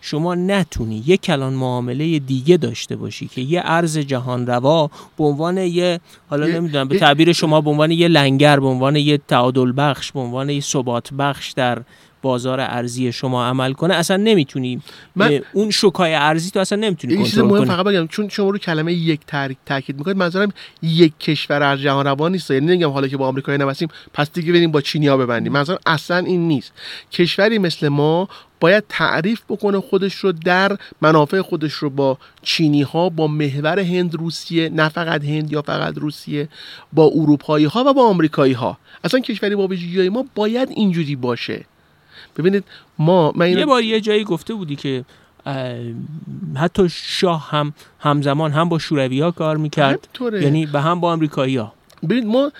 شما 0.00 0.34
نتونی 0.34 1.02
یک 1.06 1.20
کلان 1.20 1.52
معامله 1.52 2.18
دیگه 2.18 2.56
داشته 2.56 2.96
باشی 2.96 3.26
که 3.26 3.40
یه 3.40 3.62
ارز 3.64 3.98
جهان 3.98 4.46
روا 4.46 4.90
به 5.18 5.24
عنوان 5.24 5.58
یه 5.58 6.00
حالا 6.30 6.46
نمی‌دونم 6.46 6.88
به 6.88 6.98
تعبیر 6.98 7.32
شما 7.32 7.60
به 7.60 7.70
عنوان 7.70 7.90
یه 7.90 8.08
لنگر 8.08 8.60
به 8.60 8.66
عنوان 8.66 8.96
یه 8.96 9.18
تعادل 9.18 9.72
بخش 9.76 10.12
به 10.12 10.20
عنوان 10.20 10.50
یه 10.50 10.60
ثبات 10.60 11.14
بخش 11.14 11.52
در 11.52 11.82
بازار 12.26 12.60
ارزی 12.60 13.12
شما 13.12 13.46
عمل 13.46 13.72
کنه 13.72 13.94
اصلا 13.94 14.16
نمی‌تونی 14.16 14.80
من 15.16 15.40
اون 15.52 15.70
شوکای 15.70 16.14
ارزی 16.14 16.50
تو 16.50 16.60
اصلا 16.60 16.78
نمی‌تونی 16.78 17.16
کنترل 17.16 17.48
کنی. 17.48 17.64
فقط 17.64 17.86
بگم 17.86 18.06
چون 18.06 18.28
شما 18.28 18.50
رو 18.50 18.58
کلمه 18.58 18.92
یک 18.92 19.20
تاکید 19.66 19.98
می‌کنید 19.98 20.16
منظورم 20.16 20.52
یک 20.82 21.18
کشور 21.18 21.62
از 21.62 21.80
جهان 21.80 22.06
روان 22.06 22.32
نیست. 22.32 22.50
یعنی 22.50 22.66
نمیگم 22.66 22.90
حالا 22.90 23.08
که 23.08 23.16
با 23.16 23.28
آمریکایی 23.28 23.58
نبستیم 23.58 23.88
پس 24.12 24.32
دیگه 24.32 24.52
بریم 24.52 24.70
با 24.70 24.80
چینیا 24.80 25.16
ببندیم. 25.16 25.52
منظورم 25.52 25.78
اصلا 25.86 26.16
این 26.16 26.48
نیست. 26.48 26.72
کشوری 27.12 27.58
مثل 27.58 27.88
ما 27.88 28.28
باید 28.60 28.84
تعریف 28.88 29.40
بکنه 29.48 29.80
خودش 29.80 30.14
رو 30.14 30.32
در 30.32 30.76
منافع 31.00 31.40
خودش 31.40 31.72
رو 31.72 31.90
با 31.90 32.18
چینی 32.42 32.82
ها 32.82 33.08
با 33.08 33.26
محور 33.26 33.78
هند 33.78 34.14
روسیه 34.14 34.68
نه 34.68 34.88
فقط 34.88 35.24
هند 35.24 35.52
یا 35.52 35.62
فقط 35.62 35.98
روسیه 35.98 36.48
با 36.92 37.04
اروپایی 37.14 37.64
ها 37.64 37.84
و 37.86 37.92
با 37.94 38.08
آمریکایی 38.08 38.52
ها. 38.52 38.78
اصلا 39.04 39.20
کشوری 39.20 39.56
با 39.56 39.66
ویژگی 39.66 40.08
ما 40.08 40.24
باید 40.34 40.68
اینجوری 40.70 41.16
باشه. 41.16 41.64
ببینید 42.36 42.64
ما 42.98 43.32
من 43.36 43.50
یه 43.50 43.66
بار 43.66 43.82
یه 43.82 44.00
جایی 44.00 44.24
گفته 44.24 44.54
بودی 44.54 44.76
که 44.76 45.04
حتی 46.56 46.88
شاه 46.88 47.50
هم 47.50 47.74
همزمان 48.00 48.52
هم 48.52 48.68
با 48.68 48.78
شوروی 48.78 49.20
ها 49.20 49.30
کار 49.30 49.56
می‌کرد. 49.56 50.08
یعنی 50.32 50.66
به 50.66 50.80
هم 50.80 51.00
با 51.00 51.12
امریکایی 51.12 51.56
ها 51.56 51.72
ببینید 52.02 52.26
ما 52.26 52.52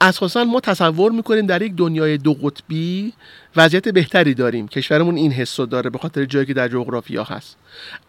اساسا 0.00 0.44
ما 0.44 0.60
تصور 0.60 1.12
می‌کنیم 1.12 1.46
در 1.46 1.62
یک 1.62 1.74
دنیای 1.74 2.18
دو 2.18 2.34
قطبی 2.34 3.12
وضعیت 3.56 3.88
بهتری 3.88 4.34
داریم. 4.34 4.68
کشورمون 4.68 5.16
این 5.16 5.32
حس 5.32 5.60
داره 5.60 5.90
به 5.90 5.98
خاطر 5.98 6.24
جایی 6.24 6.46
که 6.46 6.54
در 6.54 6.68
جغرافیا 6.68 7.24
هست. 7.24 7.56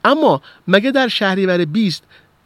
اما 0.04 0.42
مگه 0.68 0.92
در 0.92 1.08
شهریور 1.08 1.66
20 1.66 2.04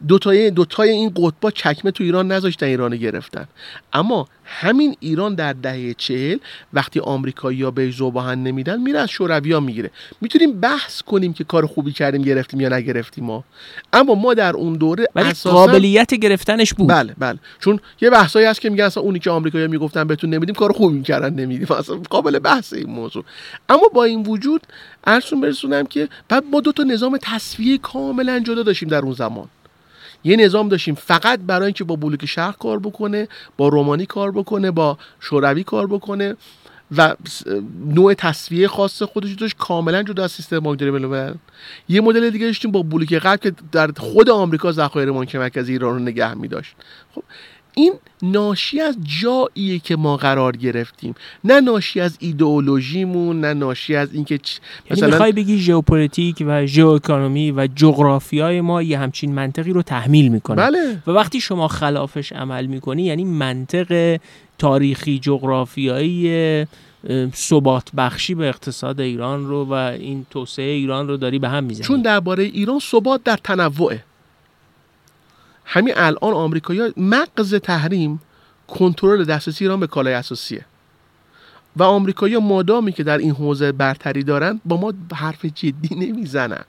دوتای 0.08 0.50
دوتای 0.50 0.90
این 0.90 1.12
قطبا 1.16 1.50
چکمه 1.50 1.90
تو 1.90 2.04
ایران 2.04 2.32
نذاشتن 2.32 2.66
ایران 2.66 2.96
گرفتن. 2.96 3.48
اما 3.92 4.28
همین 4.44 4.96
ایران 5.00 5.34
در 5.34 5.52
دهه 5.52 5.94
چهل 5.94 6.38
وقتی 6.72 7.00
آمریکایی‌ها 7.00 7.70
بهش 7.70 7.94
زوباهن 7.94 8.42
نمیدن 8.42 8.80
میره 8.80 8.98
از 8.98 9.10
شورویا 9.10 9.60
می‌گیره. 9.60 9.90
می‌تونیم 10.20 10.60
بحث 10.60 11.02
کنیم 11.02 11.32
که 11.32 11.44
کار 11.44 11.66
خوبی 11.66 11.92
کردیم 11.92 12.22
گرفتیم 12.22 12.60
یا 12.60 12.68
نگرفتیم 12.68 13.24
ما. 13.24 13.44
اما 13.92 14.14
ما 14.14 14.34
در 14.34 14.52
اون 14.52 14.72
دوره 14.72 15.06
ولی 15.14 15.28
اساسا... 15.28 15.50
قابلیت 15.50 16.14
گرفتنش 16.14 16.74
بود. 16.74 16.88
بله 16.88 17.14
بله. 17.18 17.38
چون 17.60 17.80
یه 18.00 18.10
بحثایی 18.10 18.46
هست 18.46 18.60
که 18.60 18.70
میگن 18.70 18.84
اصلا 18.84 19.02
اونی 19.02 19.18
که 19.18 19.30
آمریکایی‌ها 19.30 19.70
می‌گفتن 19.70 20.04
بهتون 20.04 20.30
نمیدیم 20.34 20.54
کار 20.54 20.72
خوبی 20.72 20.96
می‌کردن 20.96 21.34
نمیدیم. 21.34 21.72
اصلا 21.72 21.96
قابل 21.96 22.38
بحث 22.38 22.72
این 22.72 22.90
موضوع. 22.90 23.24
اما 23.68 23.88
با 23.94 24.04
این 24.04 24.22
وجود 24.22 24.62
ارسون 25.06 25.40
برسونم 25.40 25.86
که 25.86 26.08
بعد 26.28 26.44
ما 26.52 26.60
دو 26.60 26.72
تا 26.72 26.82
نظام 26.82 27.18
تصفیه 27.22 27.78
کاملا 27.78 28.38
جدا 28.38 28.62
داشتیم 28.62 28.88
در 28.88 28.98
اون 28.98 29.12
زمان. 29.12 29.48
یه 30.24 30.36
نظام 30.36 30.68
داشتیم. 30.68 30.94
فقط 30.94 31.40
برای 31.40 31.64
اینکه 31.64 31.84
با 31.84 31.96
بلوک 31.96 32.26
شهر 32.26 32.52
کار 32.52 32.78
بکنه 32.78 33.28
با 33.56 33.68
رومانی 33.68 34.06
کار 34.06 34.32
بکنه 34.32 34.70
با 34.70 34.98
شوروی 35.20 35.64
کار 35.64 35.86
بکنه 35.86 36.36
و 36.96 37.16
نوع 37.86 38.14
تصویه 38.14 38.68
خاص 38.68 39.02
خودش 39.02 39.32
داشت 39.32 39.56
کاملا 39.58 40.02
جدا 40.02 40.24
از 40.24 40.32
سیستم 40.32 40.60
بانکداری 40.60 40.90
بین 40.90 41.34
یه 41.88 42.00
مدل 42.00 42.30
دیگه 42.30 42.46
داشتیم 42.46 42.70
با 42.70 42.82
بلوک 42.82 43.18
غرب 43.18 43.40
که 43.40 43.52
در 43.72 43.90
خود 43.96 44.30
آمریکا 44.30 44.72
ذخایر 44.72 45.12
بانک 45.12 45.36
مرکزی 45.36 45.72
ایران 45.72 45.94
رو 45.94 45.98
نگه 45.98 46.34
می 46.34 46.48
داشت 46.48 46.76
خب 47.14 47.22
این 47.74 47.92
ناشی 48.22 48.80
از 48.80 48.96
جاییه 49.22 49.78
که 49.78 49.96
ما 49.96 50.16
قرار 50.16 50.56
گرفتیم. 50.56 51.14
نه 51.44 51.60
ناشی 51.60 52.00
از 52.00 52.16
ایدئولوژیمون 52.20 53.40
نه 53.40 53.54
ناشی 53.54 53.96
از 53.96 54.14
اینکه 54.14 54.38
چ... 54.38 54.50
یعنی 54.50 54.90
مثلا 54.90 55.06
می‌خوای 55.06 55.32
بگی 55.32 55.58
ژئوپلیتیک 55.58 56.44
و 56.46 56.66
ژئواکونومی 56.66 57.50
و 57.50 57.68
جغرافیای 57.74 58.60
ما 58.60 58.82
یه 58.82 58.98
همچین 58.98 59.34
منطقی 59.34 59.72
رو 59.72 59.82
تحمیل 59.82 60.28
می‌کنه. 60.28 60.56
بله. 60.56 61.02
و 61.06 61.10
وقتی 61.10 61.40
شما 61.40 61.68
خلافش 61.68 62.32
عمل 62.32 62.66
می‌کنی 62.66 63.02
یعنی 63.02 63.24
منطق 63.24 64.20
تاریخی 64.58 65.18
جغرافیایی 65.18 66.66
ثبات 67.34 67.88
بخشی 67.96 68.34
به 68.34 68.48
اقتصاد 68.48 69.00
ایران 69.00 69.46
رو 69.46 69.64
و 69.64 69.72
این 69.72 70.26
توسعه 70.30 70.70
ایران 70.70 71.08
رو 71.08 71.16
داری 71.16 71.38
به 71.38 71.48
هم 71.48 71.64
می‌زنی. 71.64 71.86
چون 71.86 72.02
درباره 72.02 72.44
ایران 72.44 72.78
ثبات 72.78 73.24
در 73.24 73.36
تنوعه. 73.44 74.04
همین 75.64 75.94
الان 75.96 76.34
آمریکایی‌ها 76.34 76.88
مغز 76.96 77.54
تحریم 77.54 78.20
کنترل 78.68 79.24
دسترسی 79.24 79.64
ایران 79.64 79.80
به 79.80 79.86
کالای 79.86 80.14
اساسیه. 80.14 80.64
و 81.76 81.82
آمریکایی‌ها 81.82 82.40
مادامی 82.40 82.92
که 82.92 83.02
در 83.02 83.18
این 83.18 83.30
حوزه 83.30 83.72
برتری 83.72 84.24
دارن 84.24 84.60
با 84.64 84.76
ما 84.76 84.92
حرف 85.14 85.44
جدی 85.44 85.94
نمی‌زنن. 85.94 86.64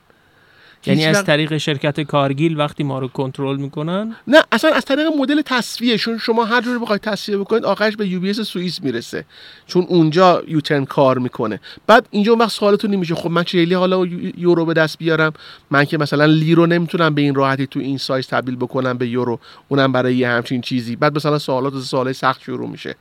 یعنی 0.87 1.05
از 1.05 1.23
طریق 1.23 1.57
شرکت 1.57 2.01
کارگیل 2.01 2.57
وقتی 2.57 2.83
ما 2.83 2.99
رو 2.99 3.07
کنترل 3.07 3.57
می‌کنن؟ 3.57 4.15
نه 4.27 4.43
اصلا 4.51 4.71
از 4.71 4.85
طریق 4.85 5.07
مدل 5.19 5.41
تصفیه 5.41 5.97
چون 5.97 6.17
شما 6.17 6.45
هر 6.45 6.61
جوری 6.61 6.79
بخواید 6.79 7.01
تصفیه 7.01 7.37
بکنید 7.37 7.65
آخرش 7.65 7.95
به 7.95 8.07
یو 8.07 8.33
سوئیس 8.33 8.81
می‌رسه 8.83 9.25
چون 9.67 9.85
اونجا 9.89 10.43
یوتن 10.47 10.85
کار 10.85 11.17
می‌کنه. 11.17 11.59
بعد 11.87 12.07
اینجا 12.11 12.31
اون 12.31 12.41
وقت 12.41 12.51
سوالتون 12.51 12.91
نمیشه 12.91 13.15
خب 13.15 13.31
من 13.31 13.43
چه 13.43 13.77
حالا 13.77 14.05
یورو 14.37 14.65
به 14.65 14.73
دست 14.73 14.97
بیارم؟ 14.97 15.33
من 15.71 15.85
که 15.85 15.97
مثلا 15.97 16.25
لیرو 16.25 16.65
نمی‌تونم 16.65 17.15
به 17.15 17.21
این 17.21 17.35
راحتی 17.35 17.67
تو 17.67 17.79
این 17.79 17.97
سایز 17.97 18.27
تبدیل 18.27 18.55
بکنم 18.55 18.97
به 18.97 19.07
یورو 19.07 19.39
اونم 19.67 19.91
برای 19.91 20.15
یه 20.15 20.29
همچین 20.29 20.61
چیزی. 20.61 20.95
بعد 20.95 21.15
مثلا 21.15 21.39
سوالات 21.39 21.79
سوالای 21.79 22.13
سخت 22.13 22.41
شروع 22.41 22.69
میشه. 22.69 22.95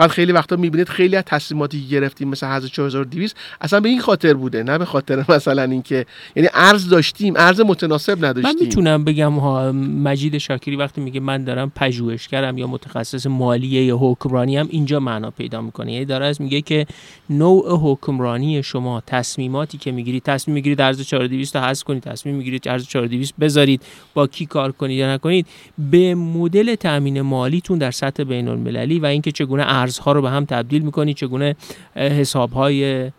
بعد 0.00 0.10
خیلی 0.10 0.32
وقتا 0.32 0.56
می‌بینید 0.56 0.88
خیلی 0.88 1.16
از 1.16 1.24
تصمیماتی 1.26 1.80
که 1.80 1.86
گرفتیم 1.86 2.28
مثل 2.28 2.46
حز 2.46 2.66
4200 2.66 3.36
اصلا 3.60 3.80
به 3.80 3.88
این 3.88 4.00
خاطر 4.00 4.34
بوده 4.34 4.62
نه 4.62 4.78
به 4.78 4.84
خاطر 4.84 5.24
مثلا 5.28 5.62
اینکه 5.62 6.06
یعنی 6.36 6.48
ارز 6.54 6.88
داشتیم 6.88 7.34
ارز 7.36 7.60
متناسب 7.60 8.24
نداشتیم. 8.24 8.54
من 8.54 8.60
می‌تونم 8.60 9.04
بگم 9.04 9.32
ها 9.32 9.72
مجید 9.72 10.38
شاکری 10.38 10.76
وقتی 10.76 11.00
میگه 11.00 11.20
من 11.20 11.44
دارم 11.44 11.72
پژوهشگرم 11.74 12.58
یا 12.58 12.66
متخصص 12.66 13.26
مالیه 13.26 13.84
یا 13.84 13.98
حکمرانی 14.00 14.56
هم 14.56 14.66
اینجا 14.70 15.00
معنا 15.00 15.30
پیدا 15.30 15.60
می‌کنه. 15.60 15.92
یعنی 15.92 16.04
داره 16.04 16.26
از 16.26 16.40
میگه 16.40 16.60
که 16.60 16.86
نوع 17.30 17.78
حکمرانی 17.82 18.62
شما 18.62 19.02
تصمیماتی 19.06 19.78
که 19.78 19.92
می‌گیرید 19.92 20.22
تصمیم 20.22 20.54
می‌گیرید 20.54 20.80
ارز 20.80 21.00
4200 21.00 21.56
رو 21.56 21.62
حذف 21.62 21.84
کنید 21.84 22.02
تصمیم 22.02 22.34
می‌گیرید 22.34 22.68
ارز 22.68 22.86
4200 22.86 23.34
بذارید 23.40 23.82
با 24.14 24.26
کی 24.26 24.46
کار 24.46 24.72
کنید 24.72 24.98
یا 24.98 25.14
نکنید 25.14 25.46
به 25.90 26.14
مدل 26.14 26.74
تامین 26.74 27.20
مالیتون 27.20 27.78
در 27.78 27.90
سطح 27.90 28.24
بین 28.24 28.48
المللی 28.48 28.98
و 28.98 29.06
اینکه 29.06 29.32
چگونه 29.32 29.62
ارزها 29.90 30.12
رو 30.12 30.22
به 30.22 30.30
هم 30.30 30.44
تبدیل 30.44 30.82
می‌کنید 30.82 31.16
چگونه 31.16 31.56
حسابهای 31.96 33.10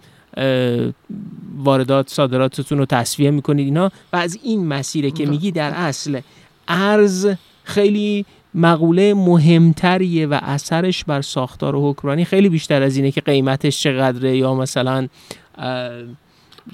واردات 1.58 2.10
صادراتتون 2.10 2.78
رو 2.78 2.86
تصویه 2.86 3.32
می‌کنید 3.32 3.66
اینا 3.66 3.92
و 4.14 4.16
از 4.18 4.38
این 4.44 4.68
مسیره 4.68 5.12
که 5.12 5.26
میگی 5.26 5.52
در 5.52 5.72
اصل 5.76 6.20
ارز 6.68 7.28
خیلی 7.64 8.26
مقوله 8.56 9.14
مهمتریه 9.14 10.28
و 10.28 10.40
اثرش 10.42 11.04
بر 11.04 11.22
ساختار 11.22 11.76
و 11.76 11.92
حکمرانی 11.92 12.26
خیلی 12.26 12.50
بیشتر 12.50 12.82
از 12.82 12.96
اینه 12.96 13.12
که 13.12 13.22
قیمتش 13.22 13.82
چقدره 13.82 14.38
یا 14.38 14.56
مثلا 14.56 15.08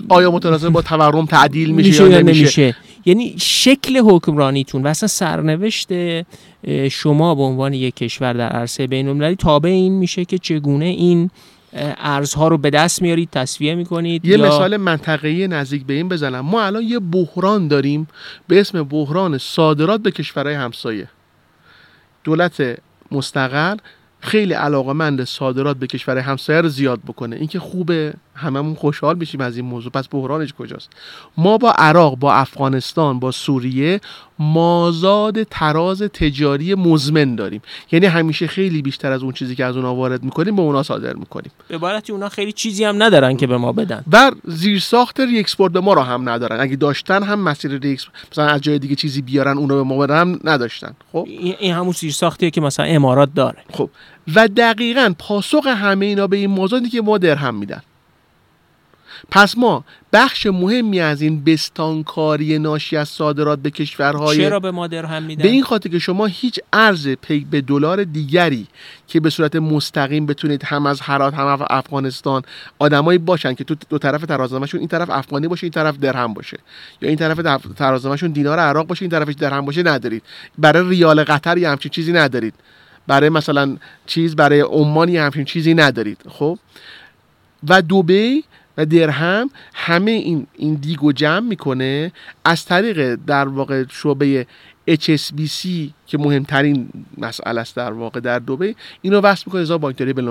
آیا 0.10 0.32
متناسب 0.32 0.70
با 0.70 0.82
تورم 0.82 1.26
تعدیل 1.26 1.72
میشه, 1.72 1.90
میشه 1.90 2.04
یا 2.04 2.22
نمیشه. 2.22 2.42
نمیشه 2.42 2.76
یعنی 3.08 3.36
شکل 3.38 3.98
حکمرانیتون 3.98 4.84
و 4.84 4.88
اصلا 4.88 5.08
سرنوشت 5.08 5.90
شما 6.90 7.36
به 7.36 7.42
عنوان 7.42 7.74
یک 7.74 7.96
کشور 7.96 8.34
در 8.34 8.50
عرصه 8.50 8.88
بین 8.88 9.08
المللی 9.08 9.36
تابع 9.36 9.70
این 9.70 9.94
میشه 9.94 10.26
که 10.26 10.38
چگونه 10.38 10.86
این 10.86 11.30
ارزها 11.98 12.48
رو 12.48 12.58
به 12.58 12.70
دست 12.70 13.02
میارید 13.02 13.30
تصفیه 13.32 13.76
می‌کنید 13.76 14.26
یه 14.26 14.38
یا... 14.38 14.48
مثال 14.48 14.78
منطقه‌ای 14.78 15.48
نزدیک 15.48 15.86
به 15.86 15.94
این 15.94 16.10
بزنم. 16.10 16.40
ما 16.40 16.64
الان 16.64 16.84
یه 16.84 17.00
بحران 17.00 17.68
داریم 17.68 18.08
به 18.48 18.60
اسم 18.60 18.84
بحران 18.84 19.38
صادرات 19.38 20.02
به 20.02 20.12
کشورهای 20.12 20.56
همسایه. 20.56 21.10
دولت 22.24 22.78
مستقر 23.12 23.78
خیلی 24.20 24.54
علاقمند 24.54 25.24
صادرات 25.24 25.78
به 25.78 25.88
کشور 25.88 26.18
همسایه 26.18 26.62
رو 26.62 26.70
زیاد 26.70 27.00
بکنه. 27.08 27.36
اینکه 27.36 27.60
خوبه 27.60 28.14
هممون 28.38 28.76
خوشحال 28.76 29.16
بشیم 29.16 29.42
از 29.42 29.58
این 29.58 29.66
موضوع. 29.66 29.92
پس 29.92 30.06
بحرانش 30.12 30.54
کجاست؟ 30.54 30.90
ما 31.38 31.58
با 31.58 31.72
عراق 31.72 32.16
با 32.16 32.34
افغانستان 32.34 33.20
با 33.20 33.32
سوریه 33.32 34.02
مازاد 34.40 35.44
تراز 35.44 36.02
تجاری 36.02 36.76
مزمن 36.76 37.36
داریم. 37.36 37.62
یعنی 37.92 38.06
همیشه 38.06 38.48
خیلی 38.48 38.82
بیشتر 38.82 39.12
از 39.12 39.24
اون 39.24 39.34
چیزی 39.34 39.56
که 39.56 39.66
از 39.66 39.76
اونها 39.76 39.96
وارد 39.96 40.24
می‌کنیم 40.24 40.56
به 40.56 40.62
اونا 40.62 40.84
صادر 40.84 41.14
می‌کنیم. 41.14 41.52
به 41.68 41.76
عبارتی 41.76 42.12
اونا 42.12 42.30
خیلی 42.30 42.52
چیزی 42.52 42.84
هم 42.84 43.04
ندارن 43.04 43.38
که 43.38 43.48
به 43.48 43.58
ما 43.58 43.72
بدن. 43.72 44.04
و 44.12 44.32
زیرساخت 44.44 45.20
re-export 45.20 45.74
به 45.74 45.80
ما 45.80 45.94
رو 45.94 46.02
هم 46.02 46.30
ندارن. 46.30 46.60
اگه 46.60 46.76
داشتن 46.76 47.24
هم 47.24 47.40
مسیر 47.40 47.80
re-ex 47.80 48.06
مثلا 48.32 48.46
از 48.46 48.62
جای 48.62 48.80
دیگه 48.80 48.96
چیزی 48.96 49.22
بیارن 49.22 49.58
اونو 49.58 49.76
به 49.76 49.84
ما 49.84 49.98
بدن 49.98 50.18
هم 50.18 50.40
نداشتن. 50.44 50.94
خب؟ 51.12 51.28
این 51.60 51.74
همون 51.74 51.92
زیرساختیه 51.92 52.50
که 52.50 52.62
مثلا 52.62 52.86
امارات 52.86 53.30
داره. 53.36 53.58
خب. 53.74 53.90
و 54.36 54.48
دقیقا 54.48 55.14
پاسخ 55.20 55.68
همه 55.68 56.06
اینا 56.06 56.28
به 56.28 56.38
این 56.38 56.50
موضوعی 56.50 56.90
که 56.90 57.02
ما 57.02 57.18
درهم 57.18 57.56
میدن. 57.56 57.82
پس 59.32 59.58
ما 59.58 59.84
بخش 60.14 60.46
مهمی 60.46 61.00
از 61.00 61.22
این 61.22 61.44
بستانکاری 61.44 62.60
ناشی 62.60 62.98
از 62.98 63.10
صادرات 63.10 63.60
به 63.60 63.72
کشورهای 63.72 64.38
چرا 64.38 64.60
به 64.60 64.72
ما 64.72 64.88
درهم 64.88 65.24
میدن؟ 65.24 65.44
به 65.44 65.50
این 65.50 65.64
خاطر 65.64 65.90
که 65.90 66.00
شما 66.00 66.26
هیچ 66.26 66.60
ارز 66.74 67.08
پی 67.08 67.40
به 67.52 67.62
دلار 67.62 68.04
دیگری 68.04 68.68
که 69.08 69.20
به 69.20 69.30
صورت 69.30 69.56
مستقیم 69.56 70.26
بتونید 70.26 70.64
هم 70.64 70.86
از 70.86 71.02
هرات 71.02 71.34
هم 71.34 71.48
از 71.48 71.60
افغانستان 71.70 72.42
آدمایی 72.80 73.18
باشن 73.18 73.54
که 73.54 73.64
تو 73.64 73.76
دو 73.90 73.98
طرف 73.98 74.26
ترازنامه‌شون 74.26 74.80
این 74.80 74.90
طرف 74.90 75.10
افغانی 75.10 75.48
باشه 75.48 75.64
این 75.64 75.72
طرف 75.72 75.98
درهم 75.98 76.34
باشه. 76.34 76.58
یا 77.02 77.10
این 77.10 77.18
طرف 77.18 77.38
ترازنامه‌شون 77.78 78.32
دینار 78.32 78.60
عراق 78.60 78.88
باشه 78.88 79.02
این 79.02 79.12
طرفش 79.12 79.34
درهم 79.34 79.66
باشه 79.66 79.84
ندارید. 79.84 80.24
برای 80.58 80.90
ریال 80.90 81.24
قطر 81.24 81.58
یا 81.58 81.72
همچین 81.72 81.92
چیزی 81.92 82.14
ندارید. 82.14 82.54
برای 83.08 83.30
مثلا 83.30 83.78
چیز 84.06 84.36
برای 84.36 84.60
عمان 84.60 85.10
همچین 85.10 85.46
چیزی 85.46 85.74
ندارید. 85.74 86.22
خب؟ 86.30 86.60
و 87.70 87.82
دوبی 87.82 88.44
و 88.78 88.86
درهم 88.86 89.50
همه 89.74 90.12
این 90.12 90.48
این 90.56 90.74
دیگو 90.74 91.12
جمع 91.12 91.48
می‌کنه 91.48 92.12
از 92.46 92.66
طریق 92.66 93.16
در 93.28 93.48
واقع 93.48 93.84
شعبه 93.90 94.48
HSBC 94.90 95.68
که 96.06 96.18
مهمترین 96.18 96.90
مسئله 97.18 97.62
است 97.62 97.76
در 97.76 97.92
واقع 97.92 98.20
در 98.20 98.40
دوبه 98.40 98.76
اینو 99.02 99.22
وصل 99.22 99.44
می‌کنه 99.46 99.62
ازا 99.62 99.78
بانکداری 99.78 100.14
بین 100.14 100.26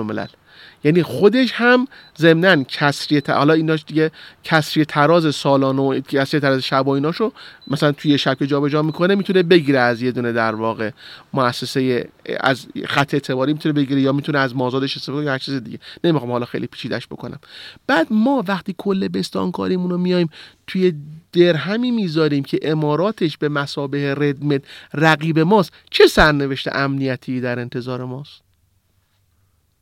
یعنی 0.87 1.03
خودش 1.03 1.51
هم 1.51 1.87
ضمنا 2.17 2.63
کسری 2.63 3.21
حالا 3.27 3.53
ایناش 3.53 3.83
دیگه 3.87 4.11
کسری 4.43 4.85
تراز 4.85 5.35
سالانه 5.35 5.81
و 5.81 5.99
کسری 5.99 6.39
تراز 6.39 6.61
شب 6.61 6.87
و 6.87 6.89
ایناشو 6.89 7.31
مثلا 7.67 7.91
توی 7.91 8.17
شب 8.17 8.37
که 8.39 8.47
جابجا 8.47 8.81
می‌کنه 8.81 9.15
می‌تونه 9.15 9.43
بگیره 9.43 9.79
از 9.79 10.01
یه 10.01 10.11
دونه 10.11 10.31
در 10.31 10.55
واقع 10.55 10.91
مؤسسه 11.33 12.09
از 12.39 12.65
خط 12.85 13.13
اعتباری 13.13 13.53
می‌تونه 13.53 13.73
بگیره 13.73 14.01
یا 14.01 14.11
می‌تونه 14.11 14.39
از 14.39 14.55
مازادش 14.55 14.97
استفاده 14.97 15.21
کنه 15.21 15.31
هر 15.31 15.37
چیز 15.37 15.63
دیگه. 15.63 15.79
نمی‌خوام 16.03 16.31
حالا 16.31 16.45
خیلی 16.45 16.67
پیچیدش 16.67 17.07
بکنم. 17.07 17.39
بعد 17.87 18.07
ما 18.11 18.43
وقتی 18.47 18.75
کل 18.77 19.07
بستانکاریمون 19.07 19.89
رو 19.89 19.97
میایم 19.97 20.29
توی 20.67 20.93
درهمی 21.33 21.91
می‌ذاریم 21.91 22.43
که 22.43 22.59
اماراتش 22.61 23.37
به 23.37 23.49
مسابه 23.49 24.15
ردمت 24.15 24.61
رقیب 24.93 25.39
ماست 25.39 25.73
چه 25.89 26.07
سرنوشت 26.07 26.67
امنیتی 26.75 27.41
در 27.41 27.59
انتظار 27.59 28.05
ماست؟ 28.05 28.46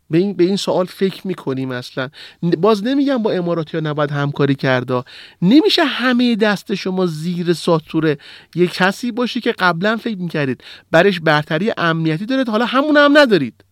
به 0.09 0.17
این, 0.17 0.33
به 0.33 0.43
این 0.43 0.55
سوال 0.55 0.85
فکر 0.85 1.27
می‌کنیم 1.27 1.71
اصلا 1.71 2.09
باز 2.57 2.83
نمیگم 2.83 3.23
با 3.23 3.31
اماراتی 3.31 3.77
ها 3.77 3.83
نباید 3.83 4.11
همکاری 4.11 4.55
کرده 4.55 5.03
نمیشه 5.41 5.83
همه 5.85 6.35
دست 6.35 6.75
شما 6.75 7.05
زیر 7.05 7.53
ساتور 7.53 8.17
یک 8.55 8.73
کسی 8.73 9.11
باشی 9.11 9.41
که 9.41 9.51
قبلا 9.51 9.97
فکر 9.97 10.17
می‌کردید 10.17 10.63
برش 10.91 11.19
برتری 11.19 11.73
امنیتی 11.77 12.25
دارید 12.25 12.49
حالا 12.49 12.65
همون 12.65 12.97
هم 12.97 13.17
ندارید. 13.17 13.63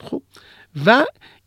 خب؟ 0.00 0.22
و 0.86 1.04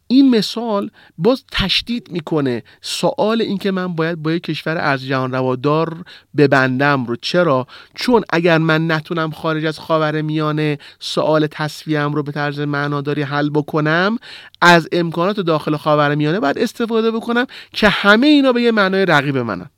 این 0.08 0.30
مثال 0.30 0.90
باز 1.18 1.44
تشدید 1.52 2.12
می‌کنه 2.12 2.64
سوال 2.82 3.42
این 3.42 3.58
که 3.58 3.72
من 3.72 3.96
باید 3.96 4.24
با 4.24 4.32
یک 4.32 4.44
کشور 4.44 4.78
از 4.78 5.06
جهان 5.06 5.32
روادار 5.32 6.04
ببندم 6.38 7.06
رو. 7.06 7.16
چرا؟ 7.16 7.68
چون 7.96 8.24
اگر 8.30 8.58
من 8.58 8.92
نتونم 8.92 9.32
خارج 9.32 9.66
از 9.66 9.80
خاور 9.80 10.22
میانه 10.22 10.78
سوال 11.00 11.48
تصفیم 11.48 12.14
رو 12.14 12.24
به 12.24 12.32
طرز 12.32 12.60
معناداری 12.60 13.22
حل 13.22 13.50
بکنم 13.50 14.18
از 14.62 14.88
امکانات 14.92 15.40
داخل 15.40 15.78
خاور 15.78 16.16
میانه 16.16 16.40
باید 16.40 16.58
استفاده 16.58 17.12
بکنم 17.12 17.46
که 17.74 17.90
همه 17.90 18.28
اینا 18.28 18.52
به 18.52 18.62
یه 18.62 18.72
معنای 18.72 19.06
رقیب 19.06 19.38
منن. 19.38 19.70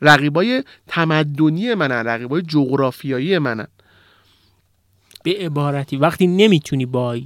رقیبای 0.00 0.64
تمدنی 0.86 1.74
منن 1.74 2.06
رقیبای 2.06 2.42
جغرافیایی 2.42 3.38
منن. 3.38 3.66
به 5.22 5.36
عبارتی 5.40 5.96
وقتی 5.96 6.26
نمی‌تونی 6.26 6.86
با 6.86 7.18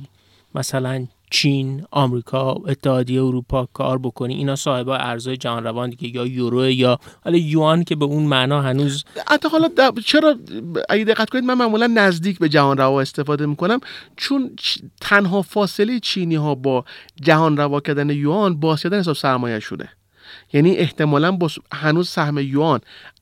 مثلا 0.55 1.07
چین، 1.31 1.85
آمریکا، 1.90 2.53
اتحادیه 2.53 3.23
اروپا 3.23 3.69
کار 3.73 3.99
بکنی. 3.99 4.35
اینا 4.35 4.57
صاحب 4.57 4.88
ارزهای 4.88 5.37
جهان 5.37 5.64
روان 5.64 5.90
دیگه 5.90 6.09
یا 6.16 6.27
یورو 6.27 6.71
یا 6.71 6.99
حالا 7.25 7.38
یوان 7.38 7.85
که 7.85 7.97
به 7.97 8.05
اون 8.05 8.23
معنا 8.23 8.62
هنوز 8.62 9.05
حتی 9.29 9.49
حالا 9.49 9.69
چرا 10.05 10.35
اگه 10.88 11.05
دقت 11.05 11.31
کنید 11.31 11.45
من 11.45 11.55
معمولا 11.55 11.87
نزدیک 11.87 12.38
به 12.38 12.49
جهان 12.49 12.79
روا 12.79 13.01
استفاده 13.01 13.47
می‌کنم. 13.47 13.81
چون 14.16 14.57
تنها 15.01 15.43
فاصله 15.43 16.01
چینی 16.01 16.35
ها 16.35 16.55
با 16.55 16.85
جهان 17.23 17.57
روا 17.57 17.81
کردن 17.81 18.11
یوان 18.11 18.61
باز 18.61 18.83
کردن 18.83 18.99
حساب 18.99 19.16
سرمایه 19.16 19.61
شده 19.61 19.88
یعنی 20.53 20.77
احتمالا 20.77 21.38
هنوز 21.73 22.09
سهم 22.09 22.38
یوان. 22.38 22.81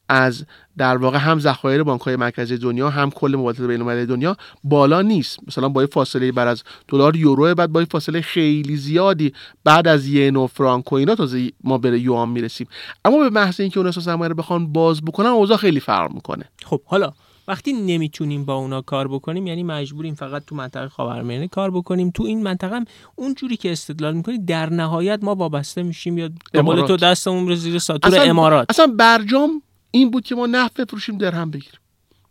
از 0.09 0.45
در 0.79 0.97
واقع 0.97 1.19
هم 1.19 1.39
ذخایر 1.39 1.83
بانک 1.83 2.01
های 2.01 2.17
مرکزی 2.17 2.59
دنیا 2.59 2.91
هم 2.91 3.11
کل 3.11 3.35
مبادلات 3.39 3.69
بین 3.69 3.81
المللی 3.81 4.07
دنیا 4.07 4.37
بالا 4.65 5.03
نیست. 5.03 5.39
مثلا 5.47 5.69
با 5.69 5.87
فاصله 5.87 6.33
بعد 6.33 6.49
از 6.49 6.63
دلار 6.89 7.17
یورو 7.17 7.55
بعد 7.55 7.73
با 7.73 7.85
فاصله 7.91 8.21
خیلی 8.21 8.77
زیادی 8.77 9.33
بعد 9.65 9.89
از 9.89 10.07
ین 10.07 10.37
و 10.37 10.47
فرانک 10.47 10.93
و 10.93 10.97
اینا 10.97 11.15
تازه 11.15 11.53
ما 11.65 11.79
به 11.79 12.01
یوان 12.01 12.29
می‌رسیم. 12.29 12.67
اما 13.05 13.19
به 13.19 13.31
محض 13.31 13.61
اینکه 13.61 13.79
اون 13.79 13.89
اساس 13.89 14.05
سرمایه 14.05 14.29
رو 14.29 14.35
بخوان 14.35 14.73
باز 14.73 15.03
بکنن 15.03 15.27
اوضاع 15.27 15.57
خیلی 15.57 15.81
فرق 15.81 16.13
می‌کنه. 16.13 16.45
خب 16.65 16.81
حالا 16.85 17.13
وقتی 17.49 17.73
نمی‌تونیم 17.73 18.45
با 18.45 18.55
اونا 18.55 18.81
کار 18.81 19.09
بکنیم 19.09 19.47
یعنی 19.47 19.63
مجبوریم 19.63 20.15
فقط 20.15 20.45
تو 20.47 20.55
منطقه 20.55 20.89
خاورمیانه 20.89 21.49
کار 21.49 21.71
بکنیم 21.71 22.11
تو 22.11 22.23
این 22.23 22.43
منطقه 22.43 22.77
هم 22.77 22.85
اون 23.17 23.35
جوری 23.35 23.57
که 23.57 23.73
استدلال 23.73 24.15
می‌کنی 24.15 24.39
در 24.39 24.71
نهایت 24.71 25.19
ما 25.23 25.35
وابسته 25.35 25.83
میشیم 25.83 26.19
یا 26.19 26.31
به 26.53 26.63
تو 26.63 26.97
دستمون 26.97 27.49
رو 27.49 27.55
زیر 27.55 27.79
ساتور 27.79 28.15
اصلا 28.15 28.31
امارات. 28.31 28.67
اصلا 28.71 28.87
برجام 28.87 29.63
این 29.91 30.11
بود 30.11 30.25
که 30.25 30.35
ما 30.35 30.47
نفت 30.47 30.81
بفروشیم 30.81 31.19
درهم 31.19 31.51
بگیریم. 31.51 31.81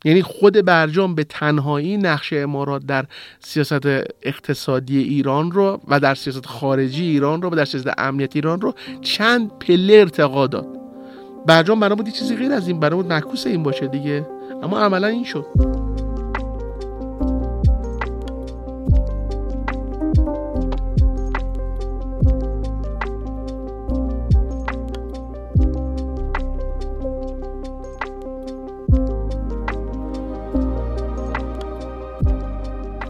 یعنی 0.05 0.21
خود 0.21 0.65
برجام 0.65 1.15
به 1.15 1.23
تنهایی 1.23 1.97
نقش 1.97 2.33
امارات 2.33 2.85
در 2.85 3.05
سیاست 3.39 3.85
اقتصادی 4.21 4.97
ایران 4.97 5.51
رو 5.51 5.81
و 5.87 5.99
در 5.99 6.15
سیاست 6.15 6.45
خارجی 6.45 7.03
ایران 7.03 7.41
رو 7.41 7.49
و 7.49 7.55
در 7.55 7.65
سیاست 7.65 7.89
امنیت 7.97 8.35
ایران 8.35 8.61
رو 8.61 8.73
چند 9.01 9.51
پله 9.59 9.93
ارتقا 9.93 10.47
داد. 10.47 10.67
برجام 11.45 11.79
برای 11.79 11.95
بود 11.95 12.09
چیزی 12.09 12.35
غیر 12.35 12.51
از 12.51 12.67
این 12.67 12.79
برای 12.79 13.03
بود 13.03 13.47
این 13.47 13.63
باشه 13.63 13.87
دیگه. 13.87 14.27
اما 14.63 14.79
عملا 14.79 15.07
این 15.07 15.23
شد. 15.23 15.45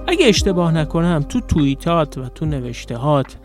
اگه 0.08 0.28
اشتباه 0.28 0.72
نکنم 0.72 1.26
تو 1.30 1.42
توییتات 1.42 2.18
و 2.18 2.30
تو 2.30 2.46
نوشتهات 2.46 3.38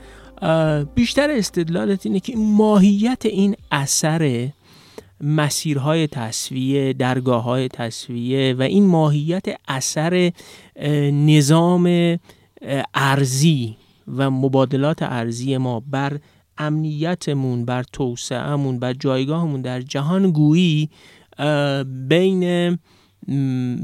بیشتر 0.94 1.31
استدلالت 1.31 2.07
اینه 2.07 2.20
که 2.20 2.37
ماهیت 2.37 3.27
این 3.27 3.57
اثر 3.70 4.48
مسیرهای 5.20 6.07
تصویه 6.07 6.92
درگاه 6.92 7.42
های 7.42 7.68
تصویه 7.68 8.55
و 8.59 8.62
این 8.62 8.87
ماهیت 8.87 9.44
اثر 9.68 10.33
نظام 11.12 12.18
ارزی 12.94 13.77
و 14.16 14.31
مبادلات 14.31 15.03
ارزی 15.03 15.57
ما 15.57 15.81
بر 15.81 16.18
امنیتمون 16.59 17.64
بر 17.64 17.83
توسعهمون 17.92 18.79
بر 18.79 18.92
جایگاهمون 18.92 19.62
در 19.62 19.81
جهان 19.81 20.31
گویی 20.31 20.90
بین 22.09 22.79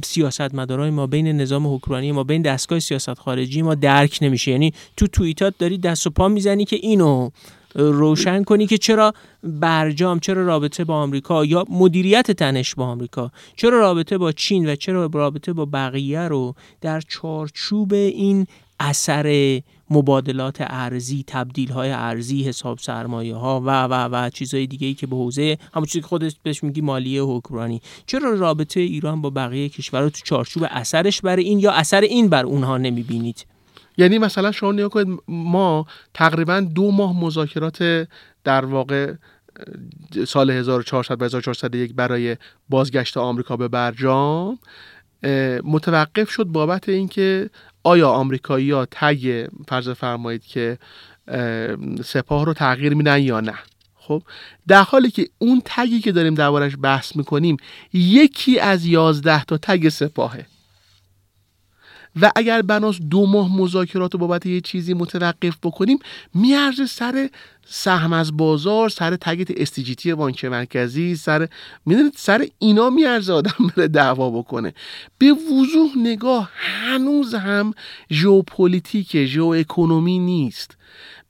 سیاستمدارای 0.05 0.91
ما 0.91 1.07
بین 1.07 1.27
نظام 1.27 1.75
حکمرانی 1.75 2.13
ما 2.13 2.25
بین 2.25 2.43
دستگاه 2.43 2.79
سیاست 2.79 3.15
خارجی 3.15 3.63
ما 3.63 3.75
درک 3.75 4.19
نمیشه. 4.23 4.51
یعنی 4.51 4.73
تو 4.97 5.07
توییتات 5.07 5.55
داری 5.59 5.79
دست 5.79 6.07
و 6.07 6.11
پا 6.11 6.29
می‌زنی 6.29 6.65
که 6.65 6.77
اینو 6.77 7.31
روشن 7.75 8.45
کنی 8.45 8.67
که 8.67 8.79
چرا 8.79 9.13
برجام 9.43 10.19
چرا 10.19 10.47
رابطه 10.47 10.85
با 10.85 10.95
آمریکا 10.95 11.45
یا 11.45 11.65
مدیریت 11.71 12.31
تنش 12.31 12.75
با 12.75 12.87
آمریکا 12.87 13.31
چرا 13.57 13.81
رابطه 13.81 14.19
با 14.19 14.33
چین 14.33 14.69
و 14.69 14.77
چرا 14.77 15.11
رابطه 15.13 15.53
با 15.53 15.65
بقیه 15.65 16.21
رو 16.21 16.55
در 16.81 17.01
چارچوب 17.01 17.93
این 17.93 18.47
اثر 18.81 19.61
مبادلات 19.91 20.57
ارزی 20.61 21.25
تبدیل 21.27 21.71
های 21.71 21.91
ارزی 21.91 22.43
حساب 22.43 22.79
سرمایه 22.79 23.35
ها 23.35 23.61
و 23.61 23.85
و 23.85 24.09
و 24.13 24.31
چیزهای 24.31 24.67
دیگه 24.67 24.87
ای 24.87 24.95
که 24.95 25.07
به 25.07 25.17
حوزه 25.17 25.59
همون 25.75 25.87
چیزی 25.87 26.01
که 26.01 26.07
خودت 26.07 26.35
بهش 26.43 26.65
میگی 26.65 26.81
مالیه 26.81 27.23
حکمرانی. 27.23 27.81
چرا 28.07 28.35
رابطه 28.35 28.81
ایران 28.81 29.23
با 29.23 29.31
بقیه 29.31 29.69
کشورها 29.69 30.09
تو 30.09 30.21
چارچوب 30.25 30.67
اثرش 30.71 31.21
برای 31.21 31.45
این 31.45 31.59
یا 31.59 31.73
اثر 31.73 32.01
این 32.01 32.29
بر 32.29 32.45
اونها 32.45 32.79
نمی‌بینید؟ 32.79 33.47
یعنی 33.99 34.19
مثلا 34.19 34.53
شما 34.53 34.73
نگاه 34.73 34.89
کنید 34.89 35.19
ما 35.29 35.87
تقریبا 36.15 36.61
دو 36.61 36.91
ماه 36.91 37.21
مذاکرات 37.21 38.09
در 38.45 38.65
واقع 38.65 39.15
سال 40.27 40.51
1400 40.51 41.19
به 41.19 41.25
1401 41.25 41.95
برای 41.95 42.37
بازگشت 42.69 43.17
آمریکا 43.17 43.57
به 43.57 43.69
برجام 43.69 44.59
متوقف 45.65 46.31
شد 46.31 46.45
بابت 46.45 46.89
اینکه 46.89 47.51
آیا 47.83 48.09
آمریکایی 48.09 48.71
ها 48.71 48.87
تگ 48.91 49.47
فرض 49.69 49.89
فرمایید 49.89 50.45
که 50.45 50.79
سپاه 52.05 52.45
رو 52.45 52.55
تغییر 52.55 52.95
میدن 52.95 53.23
یا 53.23 53.41
نه؟ 53.41 53.55
خب 53.95 54.23
در 54.69 54.83
حالی 54.83 55.11
که 55.11 55.29
اون 55.39 55.63
tag 55.65 55.92
ی 55.92 56.01
که 56.01 56.13
داریم 56.13 56.35
دربارش 56.35 56.73
بحث 56.83 57.17
می‌کنیم 57.17 57.57
یکی 57.93 58.61
از 58.61 58.87
یازده 58.87 59.45
تا 59.45 59.59
tag 59.59 59.89
سپاهه. 59.89 60.47
و 62.21 62.31
اگر 62.37 62.63
بناس 62.63 62.99
دو 63.11 63.27
ماه 63.27 63.57
مذاکرات 63.57 64.13
رو 64.13 64.19
بابت 64.19 64.47
یه 64.47 64.61
چیزی 64.61 64.95
متوقف 64.95 65.57
بکنیم 65.63 65.99
میارزه 66.35 66.87
سر 66.87 67.29
سهم 67.71 68.13
از 68.13 68.37
بازار 68.37 68.89
سر 68.89 69.17
tag 69.17 69.61
SDGT 69.61 70.15
بانک 70.15 70.45
مرکزی 70.45 71.17
سر 71.17 71.49
می‌دونید؟ 71.87 72.13
سر 72.17 72.47
اینا 72.59 72.91
میارزه 72.91 73.33
آدم 73.33 73.73
بره 73.77 73.89
دعوا 73.89 74.31
بکنه. 74.31 74.75
به 75.19 75.33
وضوح 75.33 75.91
نگاه 75.97 76.51
هنوز 76.55 77.35
هم 77.35 77.75
ژئوپلیتیک 78.11 79.25
ژئواکونومی 79.25 80.19
نیست. 80.19 80.77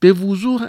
به 0.01 0.13
وضوح 0.13 0.69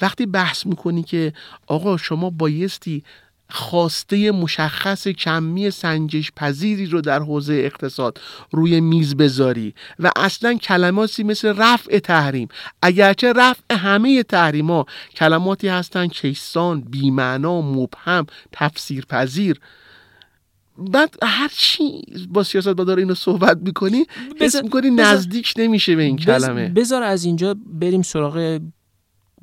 وقتی 0.00 0.26
بحث 0.26 0.66
می‌کنی 0.66 1.02
که 1.02 1.32
آقا 1.66 1.96
شما 1.96 2.30
بایستی 2.30 3.04
خواسته 3.50 4.32
مشخص 4.32 5.08
کمی 5.08 5.70
سنجش 5.70 6.32
پذیری 6.36 6.86
رو 6.86 7.00
در 7.00 7.18
حوزه 7.22 7.54
اقتصاد 7.54 8.20
روی 8.50 8.80
میز 8.80 9.16
بذاری 9.16 9.74
و 9.98 10.10
اصلا 10.16 10.54
کلماتی 10.54 11.22
مثل 11.22 11.54
رفع 11.56 11.98
تحریم 11.98 12.48
اگرچه 12.82 13.32
رفع 13.32 13.62
همه 13.70 14.22
تحریم 14.22 14.70
ها 14.70 14.86
کلماتی 15.16 15.68
هستند 15.68 16.12
کیسان 16.12 16.80
بیمعنا 16.80 17.60
مبهم 17.60 18.26
تفسیر 18.52 19.04
پذیر 19.04 19.60
بعد 20.78 21.16
هر 21.22 21.50
چی 21.52 22.02
با 22.28 22.42
سیاست 22.42 22.68
داره 22.68 23.02
اینو 23.02 23.14
صحبت 23.14 23.58
می‌کنی 23.62 24.06
حس 24.40 24.62
می‌کنی 24.62 24.90
نزدیک 24.90 25.54
نمیشه 25.56 25.96
به 25.96 26.02
این 26.02 26.16
کلمه. 26.16 26.68
بذار 26.68 27.02
از 27.02 27.24
اینجا 27.24 27.56
بریم 27.66 28.02
سراغ 28.02 28.60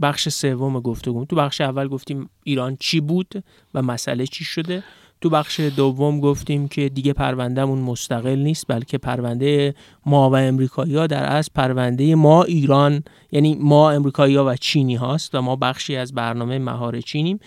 بخش 0.02 0.30
سوم 0.30 0.80
گفتگو. 0.80 1.26
تو 1.26 1.36
بخش 1.36 1.62
اول 1.62 1.88
گفتیم 1.88 2.30
ایران 2.44 2.78
چی 2.80 3.00
بود 3.00 3.44
و 3.74 3.82
مسئله 3.82 4.28
چی 4.28 4.44
شده. 4.44 4.84
تو 5.22 5.30
بخش 5.30 5.60
دوم 5.60 6.20
گفتیم 6.20 6.68
که 6.68 6.90
دیگه 6.90 7.14
پروندهمون 7.14 7.80
مستقل 7.80 8.40
نیست 8.40 8.66
بلکه 8.68 8.98
پرونده 8.98 9.76
ما 10.06 10.30
و 10.30 10.36
امریکایی 10.36 10.96
ها 10.96 11.08
در 11.08 11.36
از 11.36 11.50
پرونده 11.56 12.16
ما 12.16 12.44
ایران 12.44 13.04
یعنی 13.32 13.58
ما 13.60 13.92
امریکایی 13.92 14.36
ها 14.36 14.46
و 14.46 14.56
چینی 14.56 14.96
هاست 14.96 15.36
و 15.36 15.42
ما 15.42 15.56
بخشی 15.56 15.96
از 15.96 16.14
برنامه 16.14 16.60
مهار 16.60 17.02
چینیم. 17.02 17.40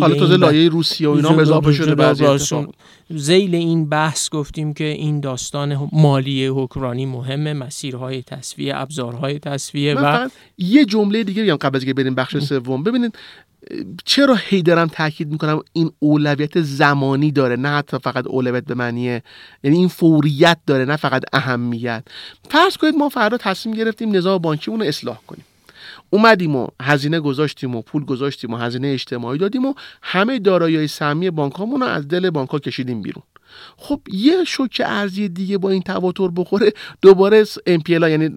حالا 0.00 0.14
تازه 0.14 0.36
لایه 0.36 0.68
روسیه 0.68 1.08
و 1.08 1.10
اینا 1.10 1.40
اضافه 1.40 1.72
شده 1.72 1.94
بعضی 1.94 2.24
زیل 3.10 3.54
این 3.54 3.88
بحث 3.88 4.30
گفتیم 4.30 4.72
که 4.72 4.84
این 4.84 5.20
داستان 5.20 5.88
مالی 5.92 6.46
حکمرانی 6.46 7.06
مهمه 7.06 7.52
مسیرهای 7.52 8.22
تصفیه 8.22 8.76
ابزارهای 8.76 9.38
تصفیه 9.38 9.94
و 9.94 10.28
یه 10.58 10.84
جمله 10.84 11.24
دیگه 11.24 11.42
بگم 11.42 11.56
قبل 11.56 11.76
از 11.76 11.84
که 11.84 11.94
بریم 11.94 12.14
بخش 12.14 12.38
سوم. 12.38 12.82
ببینید 12.82 13.18
چرا 14.04 14.34
هی 14.34 14.62
دارم 14.62 14.88
تاکید 14.88 15.32
می‌کنم 15.32 15.60
این 15.72 15.90
اولویت 15.98 16.60
زمانی 16.60 17.32
داره؟ 17.32 17.56
نه 17.56 17.68
حتی 17.68 17.98
فقط 17.98 18.26
اولویت 18.26 18.64
به 18.64 18.74
معنیه 18.74 19.22
یعنی 19.64 19.76
این 19.76 19.88
فوریت 19.88 20.58
داره 20.66 20.84
نه 20.84 20.96
فقط 20.96 21.22
اهمیت. 21.32 22.01
فرض 22.50 22.76
کنید 22.76 22.94
ما 22.94 23.08
فردا 23.08 23.36
تصمیم 23.36 23.74
گرفتیم 23.74 24.16
نظام 24.16 24.38
بانکیمون 24.38 24.80
رو 24.80 24.86
اصلاح 24.86 25.18
کنیم. 25.26 25.44
اومدیم 26.10 26.56
و 26.56 26.66
هزینه 26.82 27.20
گذاشتیم 27.20 27.76
و 27.76 27.82
پول 27.82 28.04
گذاشتیم 28.04 28.52
و 28.52 28.56
هزینه 28.56 28.88
اجتماعی 28.88 29.38
دادیم 29.38 29.64
و 29.64 29.74
همه 30.02 30.38
دارایی 30.38 30.88
سهمی 30.88 31.30
بانکامون 31.30 31.80
رو 31.80 31.86
از 31.86 32.08
دل 32.08 32.30
بانک 32.30 32.50
کشیدیم 32.50 33.02
بیرون. 33.02 33.22
خب 33.76 34.00
یه 34.12 34.44
شوک 34.44 34.82
ارزی 34.84 35.28
دیگه 35.28 35.58
با 35.58 35.70
این 35.70 35.82
تواتر 35.82 36.28
بخوره 36.36 36.72
دوباره 37.02 37.44
امپیلا 37.66 38.08
یعنی 38.08 38.28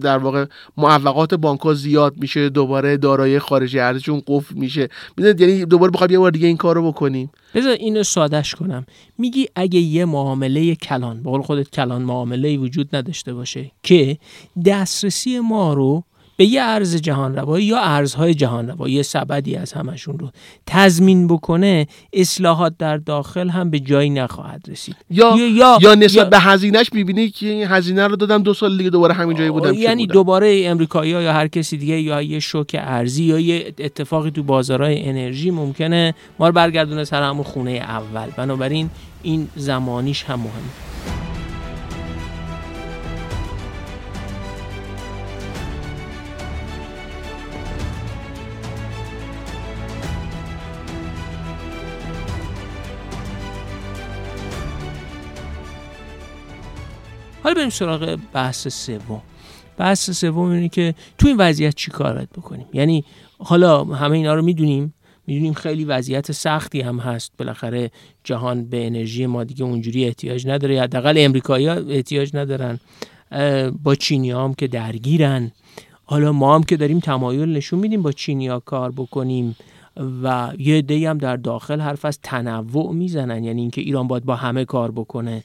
در 0.00 0.18
واقع 0.18 0.44
معوقات 0.76 1.34
بانک 1.34 1.74
زیاد 1.74 2.14
میشه 2.16 2.48
دوباره 2.48 2.96
دارایی 2.96 3.38
خارجی 3.38 3.78
ارزششون 3.78 4.22
قفل 4.26 4.54
میشه. 4.54 4.88
می‌دونید؟ 5.16 5.40
یعنی 5.40 5.64
دوباره 5.64 5.90
بخواد 5.92 6.10
یه 6.10 6.18
بار 6.18 6.30
دیگه 6.30 6.46
این 6.46 6.56
کارو 6.56 6.92
بکنیم. 6.92 7.30
بذار 7.54 7.72
اینو 7.72 8.02
سادش 8.02 8.54
کنم. 8.54 8.86
میگی 9.18 9.48
اگه 9.54 9.80
یه 9.80 10.04
معامله 10.04 10.74
کلان 10.74 11.22
به 11.22 11.30
قول 11.30 11.42
خودت 11.42 11.70
کلان 11.70 12.02
معامله 12.02 12.56
وجود 12.56 12.96
نداشته 12.96 13.34
باشه 13.34 13.70
که 13.82 14.18
دسترسی 14.64 15.40
ما 15.40 15.74
رو 15.74 16.04
به 16.38 16.44
یه 16.44 16.62
ارز 16.62 16.96
جهان 16.96 17.36
روایی 17.36 17.66
یا 17.66 17.78
ارزهای 17.78 18.34
جهان 18.34 18.68
روایی 18.68 18.94
یه 18.94 19.02
سبدی 19.02 19.56
از 19.56 19.72
همشون 19.72 20.18
رو 20.18 20.30
تضمین 20.66 21.26
بکنه 21.26 21.86
اصلاحات 22.12 22.74
در 22.78 22.96
داخل 22.96 23.48
هم 23.48 23.70
به 23.70 23.80
جایی 23.80 24.10
نخواهد 24.10 24.64
رسید. 24.68 24.96
یا 25.10 25.36
یا, 25.36 25.78
یا 25.80 25.94
نسبت 25.94 26.16
یا 26.16 26.24
به 26.24 26.38
هزینهش 26.38 26.92
می‌بینی 26.92 27.30
که 27.30 27.46
این 27.46 27.66
هزینه 27.68 28.06
رو 28.06 28.16
دادم 28.16 28.42
دو 28.42 28.54
سال 28.54 28.78
دیگه 28.78 28.90
دوباره 28.90 29.14
همین 29.14 29.36
جایی 29.36 29.50
بودم 29.50 29.74
یعنی 29.74 30.06
دوباره 30.06 30.62
امریکایی 30.64 31.10
یا 31.10 31.32
هر 31.32 31.48
کسی 31.48 31.76
دیگه 31.76 32.00
یا 32.00 32.22
یه 32.22 32.40
شوک 32.40 32.76
ارزی 32.78 33.24
یا 33.24 33.38
یه 33.38 33.74
اتفاقی 33.78 34.30
تو 34.30 34.42
بازارهای 34.42 35.08
انرژی 35.08 35.50
ممکنه 35.50 36.14
ما 36.38 36.46
رو 36.46 36.52
برگردونه 36.52 37.04
سر 37.04 37.22
همون 37.22 37.44
خونه 37.44 37.70
اول. 37.70 38.26
بنابراین 38.36 38.90
این 39.22 39.48
زمانیش 39.56 40.24
هم 40.24 40.38
مهمه. 40.38 40.87
حالا 57.48 57.58
بریم 57.58 57.70
سراغ 57.70 58.18
بحث 58.32 58.68
سوم. 58.68 59.22
بحث 59.78 60.10
سوم 60.10 60.50
اینه 60.50 60.68
که 60.68 60.94
تو 61.18 61.28
این 61.28 61.36
وضعیت 61.36 61.74
چی 61.74 61.90
کارت 61.90 62.28
بکنیم؟ 62.30 62.66
یعنی 62.72 63.04
حالا 63.38 63.84
همه 63.84 64.16
اینا 64.16 64.34
رو 64.34 64.42
می‌دونیم؟ 64.42 64.94
می‌دونیم 65.26 65.52
خیلی 65.52 65.84
وضعیت 65.84 66.32
سختی 66.32 66.80
هم 66.80 66.98
هست. 66.98 67.32
بالاخره 67.38 67.90
جهان 68.24 68.64
به 68.64 68.86
انرژی 68.86 69.26
ما 69.26 69.44
دیگه 69.44 69.64
اونجوری 69.64 70.04
احتیاج 70.04 70.46
نداره. 70.46 70.82
حداقل 70.82 71.14
امریکایی 71.18 71.68
احتیاج 71.68 72.30
ندارن. 72.34 72.80
با 73.82 73.94
چینی 73.94 74.30
هم 74.30 74.54
که 74.54 74.66
درگیرن. 74.66 75.52
حالا 76.04 76.32
ما 76.32 76.54
هم 76.54 76.62
که 76.62 76.76
داریم 76.76 77.00
تمایل 77.00 77.48
نشون 77.56 77.78
میدیم 77.78 78.02
با 78.02 78.12
چینیا 78.12 78.60
کار 78.60 78.92
بکنیم 78.92 79.56
و 80.22 80.52
یه 80.58 80.82
دی 80.82 81.06
هم 81.06 81.18
در 81.18 81.36
داخل 81.36 81.80
حرف 81.80 82.04
از 82.04 82.18
تنوع 82.22 82.92
می‌زنن. 82.94 83.44
یعنی 83.44 83.60
اینکه 83.60 83.80
ایران 83.80 84.08
باید 84.08 84.24
با 84.24 84.36
همه 84.36 84.64
کار 84.64 84.90
بکنه. 84.90 85.44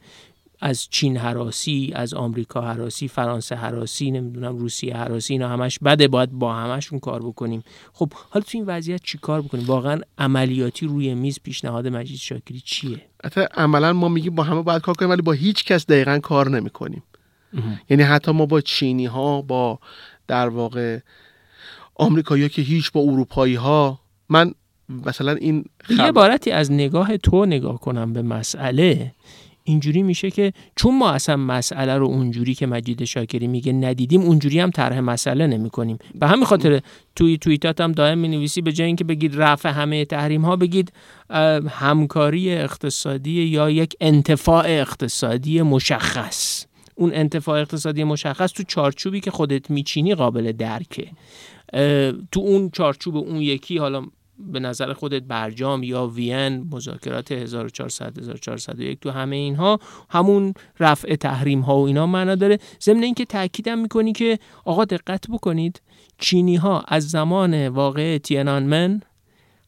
از 0.65 0.87
چین 0.89 1.17
حراسی 1.17 1.91
از 1.95 2.13
آمریکا 2.13 2.61
حراسی 2.61 3.07
فرانسه 3.07 3.55
حراسی 3.55 4.11
نمی‌دونم 4.11 4.57
روسیه 4.57 4.97
حراسی 4.97 5.33
اینا 5.33 5.49
همش 5.49 5.79
بده 5.79 6.07
باید 6.07 6.31
با 6.31 6.53
همشون 6.53 6.99
کار 6.99 7.21
بکنیم. 7.21 7.63
خب 7.93 8.13
حالا 8.13 8.43
تو 8.43 8.57
این 8.57 8.65
وضعیت 8.67 9.01
چی 9.03 9.17
کار 9.17 9.41
بکنیم؟ 9.41 9.65
واقعا 9.65 10.01
عملیاتی 10.17 10.87
روی 10.87 11.13
میز 11.13 11.39
پیشنهاد 11.43 11.87
مجید 11.87 12.17
شاکری 12.17 12.59
چیه؟ 12.59 13.01
حتی 13.23 13.41
عملا 13.41 13.93
ما 13.93 14.07
میگیم 14.07 14.35
با 14.35 14.43
همه 14.43 14.61
باید 14.61 14.81
کار 14.81 14.95
کنیم 14.95 15.11
ولی 15.11 15.21
با 15.21 15.31
هیچ 15.31 15.65
کس 15.65 15.85
دقیقا 15.85 16.19
کار 16.19 16.49
نمی‌کنیم. 16.49 17.03
یعنی 17.89 18.03
حتی 18.03 18.31
ما 18.31 18.45
با 18.45 18.61
چینی 18.61 19.05
ها 19.05 19.41
با 19.41 19.79
در 20.27 20.47
واقع 20.47 20.99
آمریکایی 21.95 22.49
که 22.49 22.61
هیچ 22.61 22.91
با 22.91 23.01
اروپایی 23.01 23.55
ها 23.55 23.99
من 24.29 24.51
مثلا 25.05 25.31
این 25.31 25.65
یه 25.89 26.11
بارتی 26.11 26.51
از 26.51 26.71
نگاه 26.71 27.17
تو 27.17 27.45
نگاه 27.45 27.79
کنم 27.79 28.13
به 28.13 28.21
مسئله. 28.21 29.11
اینجوری 29.63 30.03
میشه 30.03 30.31
که 30.31 30.53
چون 30.75 30.97
ما 30.97 31.11
اصلا 31.11 31.37
مسئله 31.37 31.97
رو 31.97 32.05
اونجوری 32.05 32.53
که 32.53 32.67
مجید 32.67 33.03
شاکری 33.03 33.47
میگه 33.47 33.73
ندیدیم 33.73 34.21
اونجوری 34.21 34.59
هم 34.59 34.71
طرح 34.71 34.99
مسئله 34.99 35.47
نمی 35.47 35.69
کنیم 35.69 35.97
به 36.15 36.27
همین 36.27 36.45
خاطر 36.45 36.81
توی 37.15 37.37
توییتات 37.37 37.81
هم 37.81 37.91
دائم 37.91 38.17
می 38.17 38.27
نویسی 38.27 38.61
به 38.61 38.71
جای 38.71 38.87
اینکه 38.87 39.03
بگید 39.03 39.41
رفع 39.41 39.69
همه 39.69 40.05
تحریم 40.05 40.41
ها 40.41 40.55
بگید 40.55 40.93
همکاری 41.69 42.53
اقتصادی 42.53 43.43
یا 43.43 43.69
یک 43.69 43.95
انتفاع 44.01 44.65
اقتصادی 44.67 45.61
مشخص. 45.61 46.65
اون 46.95 47.11
انتفاع 47.13 47.61
اقتصادی 47.61 48.03
مشخص 48.03 48.51
تو 48.51 48.63
چارچوبی 48.63 49.19
که 49.19 49.31
خودت 49.31 49.69
میچینی 49.69 50.15
قابل 50.15 50.51
درکه. 50.51 51.07
تو 52.31 52.39
اون 52.39 52.69
چارچوب 52.69 53.15
اون 53.17 53.41
یکی 53.41 53.77
حالا 53.77 54.05
به 54.39 54.59
نظر 54.59 54.93
خودت 54.93 55.23
برجام 55.23 55.83
یا 55.83 56.07
وین 56.07 56.67
مذاکرات 56.71 57.31
1400 57.31 58.19
1401 58.19 58.99
تو 58.99 59.11
همه 59.11 59.35
اینها 59.35 59.79
همون 60.09 60.53
رفع 60.79 61.15
تحریم 61.15 61.61
ها 61.61 61.77
و 61.79 61.87
اینا 61.87 62.05
معنا 62.07 62.35
داره. 62.35 62.59
ضمن 62.81 63.03
اینکه 63.03 63.25
تاکیدم 63.25 63.79
می‌کنی 63.79 64.13
که 64.13 64.39
آقا 64.65 64.85
دقت 64.85 65.27
بکنید 65.29 65.81
چینی 66.17 66.55
ها 66.55 66.83
از 66.87 67.09
زمان 67.09 67.67
واقع 67.67 68.17
تینانمن 68.17 69.01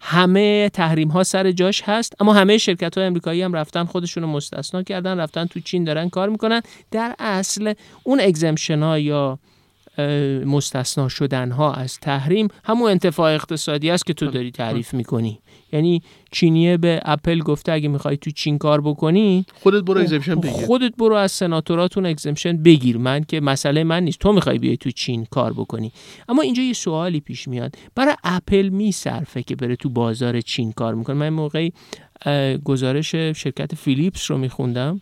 همه 0.02 0.70
تحریم 0.70 1.08
ها 1.08 1.24
سر 1.24 1.52
جاش 1.52 1.82
هست 1.86 2.14
اما 2.22 2.34
همه 2.34 2.58
شرکت 2.58 2.98
های 2.98 3.08
امریکایی 3.08 3.42
هم 3.42 3.54
رفتن 3.54 3.84
خودشون 3.84 4.24
رو 4.24 4.30
مستثنا 4.30 4.84
کردن 4.84 5.20
رفتن 5.20 5.46
تو 5.46 5.60
چین 5.60 5.84
دارن 5.84 6.10
کار 6.10 6.30
می‌کنن. 6.30 6.62
در 6.92 7.16
اصل 7.20 7.74
اون 8.04 8.20
exemption 8.22 8.84
ها 8.84 9.00
یا 9.00 9.40
مستثنا 10.46 11.10
شدن 11.10 11.52
ها 11.52 11.74
از 11.74 12.00
تحریم. 12.00 12.48
همون 12.64 12.92
انتفاع 12.92 13.34
اقتصادی 13.34 13.90
است 13.90 14.06
که 14.06 14.14
تو 14.14 14.28
داری 14.28 14.52
تعریف 14.52 14.94
می‌کنی. 14.94 15.40
یعنی 15.72 16.02
چینیه 16.32 16.78
به 16.78 17.02
اپل 17.06 17.40
گفته 17.40 17.72
اگه 17.72 17.88
می‌خوای 17.88 18.18
تو 18.18 18.32
چین 18.32 18.58
کار 18.58 18.82
بکنی 18.82 19.46
خودت 19.64 19.84
برو 19.84 20.02
exemption 20.02 20.36
بگیر. 20.36 20.66
خودت 20.66 20.96
برو 20.98 21.16
از 21.16 21.32
سناتوراتون 21.32 22.06
exemption 22.06 22.58
بگیر. 22.58 22.98
من 22.98 23.24
که 23.24 23.42
مسئله 23.42 23.84
من 23.84 24.04
نیست. 24.04 24.20
تو 24.20 24.34
می‌خوای 24.34 24.60
بیای 24.60 24.78
تو 24.78 24.92
چین 24.92 25.26
کار 25.26 25.54
بکنی. 25.54 25.92
اما 26.30 26.42
اینجا 26.42 26.64
یه 26.64 26.74
سوالی 26.74 27.20
پیش 27.20 27.48
میاد. 27.48 27.76
برای 27.96 28.16
اپل 28.24 28.70
میصرفه 28.70 29.44
که 29.44 29.56
بره 29.56 29.76
تو 29.76 29.90
بازار 29.90 30.42
چین 30.42 30.72
کار 30.72 30.96
می‌کنه. 30.96 31.16
من 31.16 31.30
موقعی 31.30 31.74
گزارش 32.64 33.16
شرکت 33.16 33.76
فیلیپس 33.76 34.32
رو 34.32 34.38
میخوندم. 34.38 35.02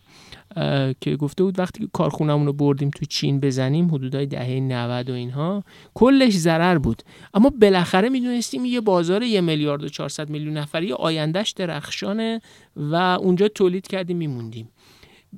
که 1.00 1.16
گفته 1.16 1.44
بود 1.44 1.58
وقتی 1.58 1.84
که 1.84 1.88
کارخونمون 1.92 2.46
رو 2.46 2.52
بردیم 2.52 2.90
تو 2.90 3.04
چین 3.04 3.40
بزنیم 3.40 3.94
حدودای 3.94 4.26
دهه 4.26 4.60
90 4.60 5.10
و 5.10 5.12
اینها 5.12 5.64
کلش 5.94 6.32
ضرر 6.32 6.78
بود. 6.78 7.02
اما 7.34 7.50
بالاخره 7.60 8.08
می‌دونستیم 8.08 8.64
یه 8.64 8.80
بازار 8.80 9.22
یه 9.22 9.40
میلیارد 9.40 9.84
و 9.84 9.88
400 9.88 10.30
میلیون 10.30 10.56
نفری 10.56 10.92
آیندهش 10.92 11.50
درخشانه 11.50 12.40
و 12.76 12.94
اونجا 12.94 13.48
تولید 13.48 13.86
کردیم 13.86 14.16
میموندیم. 14.16 14.68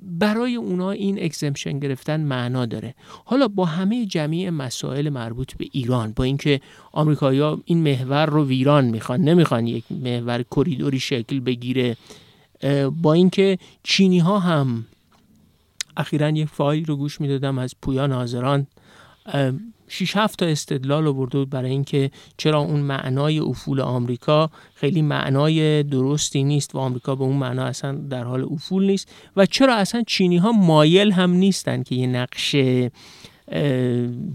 برای 0.02 0.55
اونا 0.55 0.90
این 0.90 1.22
اکزمشن 1.22 1.79
گرفتن 1.79 2.20
معنا 2.20 2.66
داره. 2.66 2.94
حالا 3.24 3.48
با 3.48 3.64
همه 3.64 4.07
جمعی 4.07 4.50
مسائل 4.50 5.09
مربوط 5.09 5.57
به 5.57 5.66
ایران 5.72 6.12
با 6.16 6.24
اینکه 6.24 6.61
آمریکایی‌ها 6.92 7.61
این 7.64 7.79
محور 7.79 8.26
رو 8.26 8.44
ویران 8.44 8.85
می‌خوان 8.85 9.20
نمی‌خوان 9.20 9.66
یک 9.66 9.85
محور 9.90 10.44
کریدوری 10.57 11.00
شکل 11.00 11.40
بگیره 11.40 11.96
با 13.02 13.12
اینکه 13.12 13.59
چینی 13.83 14.18
ها 14.18 14.38
هم 14.38 14.85
اخیرا 15.96 16.30
یک 16.30 16.48
فایل 16.48 16.85
رو 16.85 16.96
گوش 16.96 17.20
می‌دادم 17.20 17.59
از 17.59 17.74
پویان 17.82 18.12
حاضران. 18.12 18.66
شیش 19.88 20.16
هفت 20.16 20.38
تا 20.38 20.46
استدلال 20.46 21.06
آورده 21.06 21.38
بود 21.38 21.50
برای 21.50 21.70
اینکه 21.70 22.11
چرا 22.37 22.59
اون 22.59 22.80
معنای 22.80 23.38
افول 23.38 23.80
آمریکا 23.80 24.50
خیلی 24.74 25.02
معنای 25.02 25.82
درستی 25.82 26.44
نیست 26.44 26.74
و 26.74 26.78
آمریکا 26.78 27.14
به 27.14 27.24
اون 27.24 27.37
معنا 27.37 27.64
اصلا 27.64 27.92
در 27.92 28.24
حال 28.24 28.44
افول 28.50 28.87
نیست 28.87 29.09
و 29.37 29.46
چرا 29.46 29.74
اصلا 29.74 30.02
چینی 30.06 30.37
ها 30.37 30.52
مایل 30.52 31.12
هم 31.12 31.30
نیستن 31.30 31.82
که 31.82 31.94
یه 31.94 32.06
نقش 32.06 32.56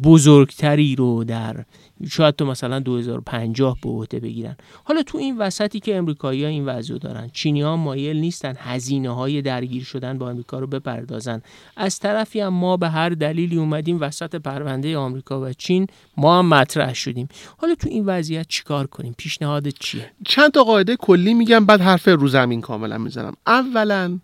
بزرگتری 0.04 0.96
رو 0.96 1.24
در 1.24 1.66
شاید 2.10 2.36
تو 2.36 2.46
مثلا 2.46 2.80
2050 2.80 3.78
به 3.84 3.90
عهده 3.90 4.20
بگیرن. 4.20 4.56
حالا 4.84 5.04
تو 5.04 5.18
این 5.18 5.38
وسطی 5.38 5.80
که 5.80 5.96
امریکایی 5.96 6.46
این 6.46 6.66
وضع 6.66 6.98
دارن 6.98 7.30
چینی 7.34 7.62
ها 7.62 7.76
مایل 7.76 8.18
نیستن 8.18 8.54
هزینه 8.58 9.10
های 9.10 9.42
درگیر 9.42 9.84
شدن 9.84 10.18
با 10.18 10.30
امریکا 10.30 10.60
رو 10.60 10.68
بپردازن. 10.68 11.42
از 11.78 12.00
طرفی 12.00 12.40
هم 12.40 12.54
ما 12.54 12.78
به 12.78 12.90
هر 12.90 13.10
دلیلی 13.10 13.58
اومدیم 13.58 13.98
وسط 14.02 14.36
پرونده 14.36 14.98
آمریکا 14.98 15.42
و 15.42 15.54
چین 15.54 15.88
ما 16.18 16.40
هم 16.40 16.46
مطرح 16.46 16.94
شدیم. 16.94 17.28
حالا 17.58 17.76
تو 17.76 17.90
این 17.90 18.06
وضعیت 18.06 18.48
چیکار 18.48 18.88
کنیم؟ 18.88 19.16
پیشنهاد 19.18 19.68
چیه؟ 19.68 20.12
چند 20.26 20.52
تا 20.52 20.64
قاعده 20.64 20.96
کلی 20.96 21.34
میگم 21.34 21.66
بعد 21.66 21.82
حرف 21.82 22.08
رو 22.08 22.28
زمین 22.28 22.62
کاملا 22.62 22.98
می‌زنم. 22.98 23.34
اولا 23.48 24.20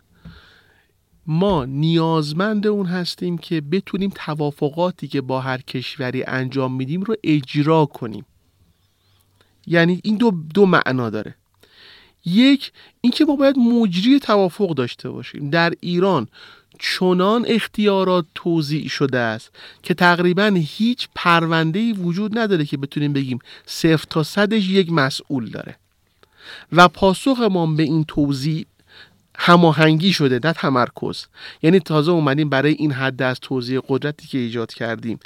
ما 1.28 1.66
نیازمند 1.66 2.68
اون 2.68 2.86
هستیم 2.86 3.38
که 3.38 3.62
بتونیم 3.62 4.12
توافقاتی 4.16 5.08
که 5.08 5.22
با 5.22 5.42
هر 5.42 5.62
کشوری 5.62 6.24
انجام 6.24 6.74
میدیم 6.74 7.02
رو 7.02 7.16
اجرا 7.24 7.86
کنیم. 7.86 8.26
یعنی 9.68 10.00
این 10.04 10.18
دو, 10.18 10.32
دو 10.54 10.66
معنا 10.66 11.10
داره. 11.10 11.36
یک 12.26 12.72
اینکه 13.02 13.26
ما 13.26 13.36
باید 13.36 13.58
مجری 13.58 14.20
توافق 14.20 14.74
داشته 14.74 15.10
باشیم. 15.10 15.50
در 15.50 15.74
ایران 15.80 16.28
چنان 16.80 17.46
اختیارات 17.48 18.26
توضیع 18.36 18.88
شده 18.88 19.20
است 19.20 19.52
که 19.84 19.94
تقریبا 19.94 20.52
هیچ 20.56 21.08
پرونده 21.16 21.94
وجود 21.94 22.38
نداره 22.38 22.66
که 22.66 22.78
بتونیم 22.78 23.14
بگیم 23.14 23.40
صفر 23.66 24.06
تا 24.10 24.24
صدش 24.24 24.70
یک 24.70 24.92
مسئول 24.92 25.50
داره. 25.50 25.76
و 26.72 26.88
پاسخ 26.88 27.40
ما 27.52 27.66
به 27.66 27.84
این 27.84 28.04
توضیح 28.04 28.66
هماهنگی 29.38 30.14
شده 30.14 30.40
نه 30.44 30.54
تمرکز. 30.54 31.26
یعنی 31.62 31.80
تازه 31.80 32.12
اومدیم 32.12 32.50
برای 32.50 32.72
این 32.72 32.92
حد 32.92 33.22
از 33.22 33.40
توضیح 33.40 33.80
قدرتی 33.88 34.28
که 34.28 34.38
ایجاد 34.38 34.74
کردیم. 34.74 35.20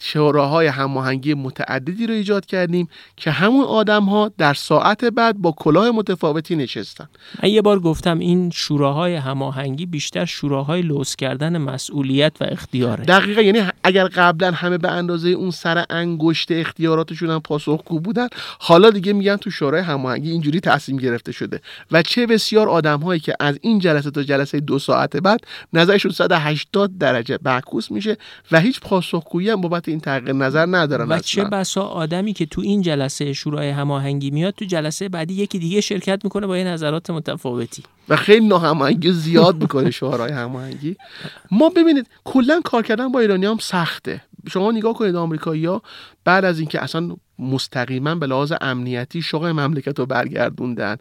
شوراهای 0.00 0.66
هماهنگی 0.66 1.34
متعددی 1.34 2.06
رو 2.06 2.14
ایجاد 2.14 2.46
کردیم 2.46 2.88
که 3.16 3.30
همون 3.30 3.64
آدم 3.64 4.04
ها 4.04 4.30
در 4.38 4.54
ساعت 4.54 5.04
بعد 5.04 5.38
با 5.38 5.52
کلاه 5.52 5.90
متفاوتی 5.90 6.56
نشستن. 6.56 7.08
من 7.42 7.48
یه 7.48 7.62
بار 7.62 7.80
گفتم 7.80 8.18
این 8.18 8.50
شوراهای 8.50 9.14
هماهنگی 9.14 9.86
بیشتر 9.86 10.24
شوراهای 10.24 10.82
لوس 10.82 11.16
کردن 11.16 11.58
مسئولیت 11.58 12.32
و 12.40 12.44
اختیاره. 12.44 13.04
دقیقا 13.04 13.42
یعنی 13.42 13.62
اگر 13.82 14.04
قبلا 14.04 14.50
همه 14.50 14.78
به 14.78 14.90
اندازه 14.90 15.28
اون 15.28 15.50
سر 15.50 15.84
انگشت 15.90 16.52
اختیاراتشون 16.52 17.30
هم 17.30 17.40
پاسخگو 17.40 18.00
بودن 18.00 18.28
حالا 18.58 18.90
دیگه 18.90 19.12
میگن 19.12 19.36
تو 19.36 19.50
شورای 19.50 19.82
هماهنگی 19.82 20.30
اینجوری 20.30 20.60
تصمیم 20.60 20.98
گرفته 20.98 21.32
شده. 21.32 21.60
و 21.92 22.02
چه 22.02 22.26
بسیار 22.26 22.68
آدم 22.68 23.00
هایی 23.00 23.20
که 23.20 23.34
از 23.40 23.57
این 23.62 23.78
جلسه 23.78 24.10
تا 24.10 24.22
جلسه 24.22 24.60
دو 24.60 24.78
ساعت 24.78 25.16
بعد 25.16 25.40
نظرشون 25.72 26.12
180 26.12 26.98
درجه 26.98 27.38
معکوس 27.44 27.90
میشه 27.90 28.16
و 28.52 28.60
هیچ 28.60 28.80
پاسخگویی 28.80 29.50
هم 29.50 29.60
بابت 29.60 29.88
این 29.88 30.00
تغییر 30.00 30.32
نظر 30.32 30.66
ندارن 30.66 31.08
و 31.08 31.18
چه 31.18 31.44
بسا 31.44 31.82
آدمی 31.82 32.32
که 32.32 32.46
تو 32.46 32.60
این 32.60 32.82
جلسه 32.82 33.32
شورای 33.32 33.70
هماهنگی 33.70 34.30
میاد 34.30 34.54
تو 34.54 34.64
جلسه 34.64 35.08
بعدی 35.08 35.34
یکی 35.34 35.58
دیگه 35.58 35.80
شرکت 35.80 36.20
می‌کنه 36.24 36.46
با 36.46 36.58
یه 36.58 36.64
نظرات 36.64 37.10
متفاوتی. 37.10 37.82
و 38.08 38.16
خیلی 38.16 38.46
ناهماهنگی 38.46 39.12
زیاد 39.12 39.56
می‌کنه 39.62 39.90
شورای 39.90 40.32
هماهنگی. 40.32 40.96
ما 41.50 41.68
ببینید 41.68 42.06
کلا 42.24 42.60
کار 42.64 42.82
کردن 42.82 43.12
با 43.12 43.20
ایرانی 43.20 43.46
هم 43.46 43.58
سخته. 43.60 44.22
شما 44.48 44.72
نگاه 44.72 44.94
کنید 44.94 45.16
آمریکایی‌ها 45.16 45.82
بعد 46.24 46.44
از 46.44 46.58
اینکه 46.58 46.82
اصلا 46.82 47.16
مستقیما 47.38 48.14
به 48.14 48.26
لحاظ 48.26 48.52
امنیتی 48.60 49.22
شغل 49.22 49.52
مملکت 49.52 49.98
رو 49.98 50.06
برگردوندن 50.06 50.96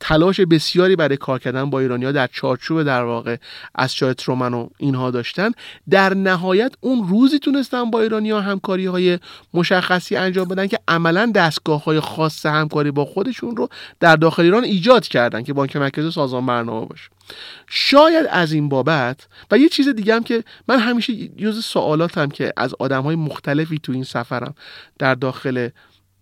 تلاش 0.00 0.40
بسیاری 0.40 0.96
برای 0.96 1.16
کار 1.16 1.38
کردن 1.38 1.70
با 1.70 1.80
ایرانیا 1.80 2.12
در 2.12 2.26
چارچوب 2.26 2.82
در 2.82 3.04
واقع 3.04 3.36
از 3.74 3.94
شاه 3.94 4.14
ترومن 4.14 4.54
و 4.54 4.68
اینها 4.78 5.10
داشتن. 5.10 5.50
در 5.90 6.14
نهایت 6.14 6.72
اون 6.80 7.08
روزی 7.08 7.38
تونستن 7.38 7.90
با 7.90 8.00
ایرانیا 8.00 8.40
همکاری 8.40 8.86
های 8.86 9.18
مشخصی 9.54 10.16
انجام 10.16 10.48
بدن 10.48 10.66
که 10.66 10.78
عملا 10.88 11.32
دستگاه 11.34 11.84
های 11.84 12.00
خاص 12.00 12.46
همکاری 12.46 12.90
با 12.90 13.04
خودشون 13.04 13.56
رو 13.56 13.68
در 14.00 14.16
داخل 14.16 14.42
ایران 14.42 14.64
ایجاد 14.64 15.08
کردن 15.08 15.42
که 15.42 15.52
بانک 15.52 15.76
مرکزی 15.76 16.10
سازمان 16.10 16.46
برنامه 16.46 16.86
باشه. 16.86 17.08
شاید 17.66 18.26
از 18.30 18.52
این 18.52 18.68
بابت 18.68 19.26
و 19.50 19.58
یه 19.58 19.68
چیز 19.68 19.88
دیگه 19.88 20.14
هم 20.14 20.22
که 20.22 20.44
من 20.68 20.78
همیشه 20.78 21.28
جز 21.28 21.64
سوالاتم 21.64 22.28
که 22.28 22.52
از 22.56 22.74
آدم 22.78 23.02
های 23.02 23.16
مختلفی 23.16 23.78
تو 23.78 23.92
این 23.92 24.04
سفرم 24.04 24.54
در 24.98 25.14
داخل 25.14 25.68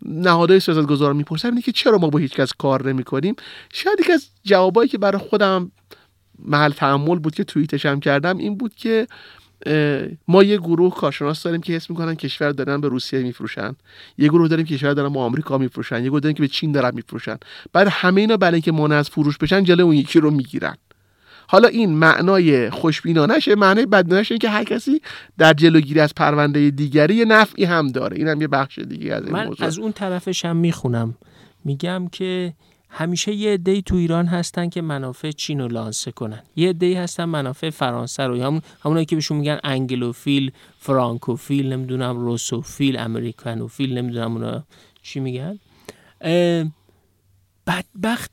نهادهای 0.02 0.60
سیاستگزار 0.60 1.12
می‌پرسم 1.12 1.48
اینه 1.48 1.62
که 1.62 1.72
چرا 1.72 1.98
ما 1.98 2.10
با 2.10 2.18
هیچ 2.18 2.34
کس 2.34 2.52
کار 2.52 2.88
نمی 2.88 3.04
کنیم 3.04 3.34
شاید 3.72 4.00
یکی 4.00 4.12
از 4.12 4.28
جوابایی 4.44 4.88
که 4.88 4.98
برای 4.98 5.18
خودم 5.18 5.70
محل 6.38 6.72
تعمل 6.72 7.18
بود 7.18 7.34
که 7.34 7.44
توییتش 7.44 7.86
هم 7.86 8.00
کردم 8.00 8.38
این 8.38 8.56
بود 8.56 8.74
که 8.74 9.06
ما 10.28 10.42
یه 10.42 10.56
گروه 10.56 10.94
کارشناس 10.94 11.42
داریم 11.42 11.60
که 11.60 11.72
حس 11.72 11.90
می‌کنن 11.90 12.14
کشور 12.14 12.52
دارن 12.52 12.80
به 12.80 12.88
روسیه 12.88 13.22
میفروشن. 13.22 13.76
یه 14.18 14.28
گروه 14.28 14.48
داریم 14.48 14.66
کشور 14.66 14.92
دارن 14.92 15.12
به 15.12 15.20
آمریکا 15.20 15.58
میفروشن. 15.58 16.04
یه 16.04 16.10
گروه 16.10 16.20
داریم 16.20 16.36
که 16.36 16.42
به 16.42 16.48
چین 16.48 16.72
دارن 16.72 16.94
میفروشن. 16.94 17.36
بعد 17.72 17.88
همه 17.90 18.20
اینا 18.20 18.36
برای 18.36 18.54
اینکه 18.54 18.72
مانع 18.72 18.94
از 18.94 19.10
فروش 19.10 19.38
بشن 19.38 19.64
جلوی 19.64 19.82
اون 19.82 19.94
یکی 19.94 20.20
رو 20.20 20.30
می‌گیرن. 20.30 20.76
حالا 21.48 21.68
این 21.68 21.90
معنای 21.90 22.70
خوشبینانشه 22.70 23.54
معنای 23.54 23.86
بدبینانش 23.86 24.32
اینه 24.32 24.38
که 24.38 24.48
هر 24.48 24.64
کسی 24.64 25.00
در 25.38 25.52
جلوگیری 25.52 26.00
از 26.00 26.14
پرونده 26.14 26.70
دیگری 26.70 27.14
یه 27.14 27.24
نفعی 27.24 27.64
هم 27.64 27.88
داره. 27.88 28.16
این 28.16 28.28
هم 28.28 28.40
یه 28.40 28.48
بخش 28.48 28.78
دیگه 28.78 29.14
از 29.14 29.22
این 29.22 29.32
من 29.32 29.46
موضوع. 29.46 29.66
از 29.66 29.78
اون 29.78 29.92
طرفش 29.92 30.44
هم 30.44 30.56
می‌خونم. 30.56 31.14
میگم 31.64 32.08
که 32.12 32.54
همیشه 32.90 33.32
یه 33.32 33.52
عده‌ای 33.52 33.82
تو 33.82 33.96
ایران 33.96 34.26
هستن 34.26 34.68
که 34.68 34.82
منافع 34.82 35.30
چین 35.30 35.60
رو 35.60 35.68
لانسه 35.68 36.12
کنن. 36.12 36.42
یه 36.56 36.68
عده‌ای 36.68 36.94
هستن 36.94 37.24
منافع 37.24 37.70
فرانسه 37.70 38.22
رو. 38.22 38.42
همون 38.42 38.62
همونایی 38.84 39.06
که 39.06 39.16
بهشون 39.16 39.36
میگن 39.36 39.58
انگلوفیل 39.64 40.52
فرانکوفیل 40.78 41.72
نمی‌دونم 41.72 42.16
روسوفیل 42.16 42.98
امریکانوفیل 42.98 43.98
نمی‌دونم 43.98 44.32
اونا 44.32 44.64
چی 45.02 45.20
میگن. 45.20 45.58
بدبخت 47.66 48.30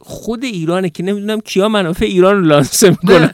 خود 0.00 0.44
ایرانه 0.44 0.90
که 0.90 1.02
نمی‌دونم 1.02 1.40
کیا 1.40 1.68
منافع 1.68 2.04
ایران 2.04 2.36
رو 2.36 2.42
لانسه 2.42 2.90
می‌کنن. 2.90 3.32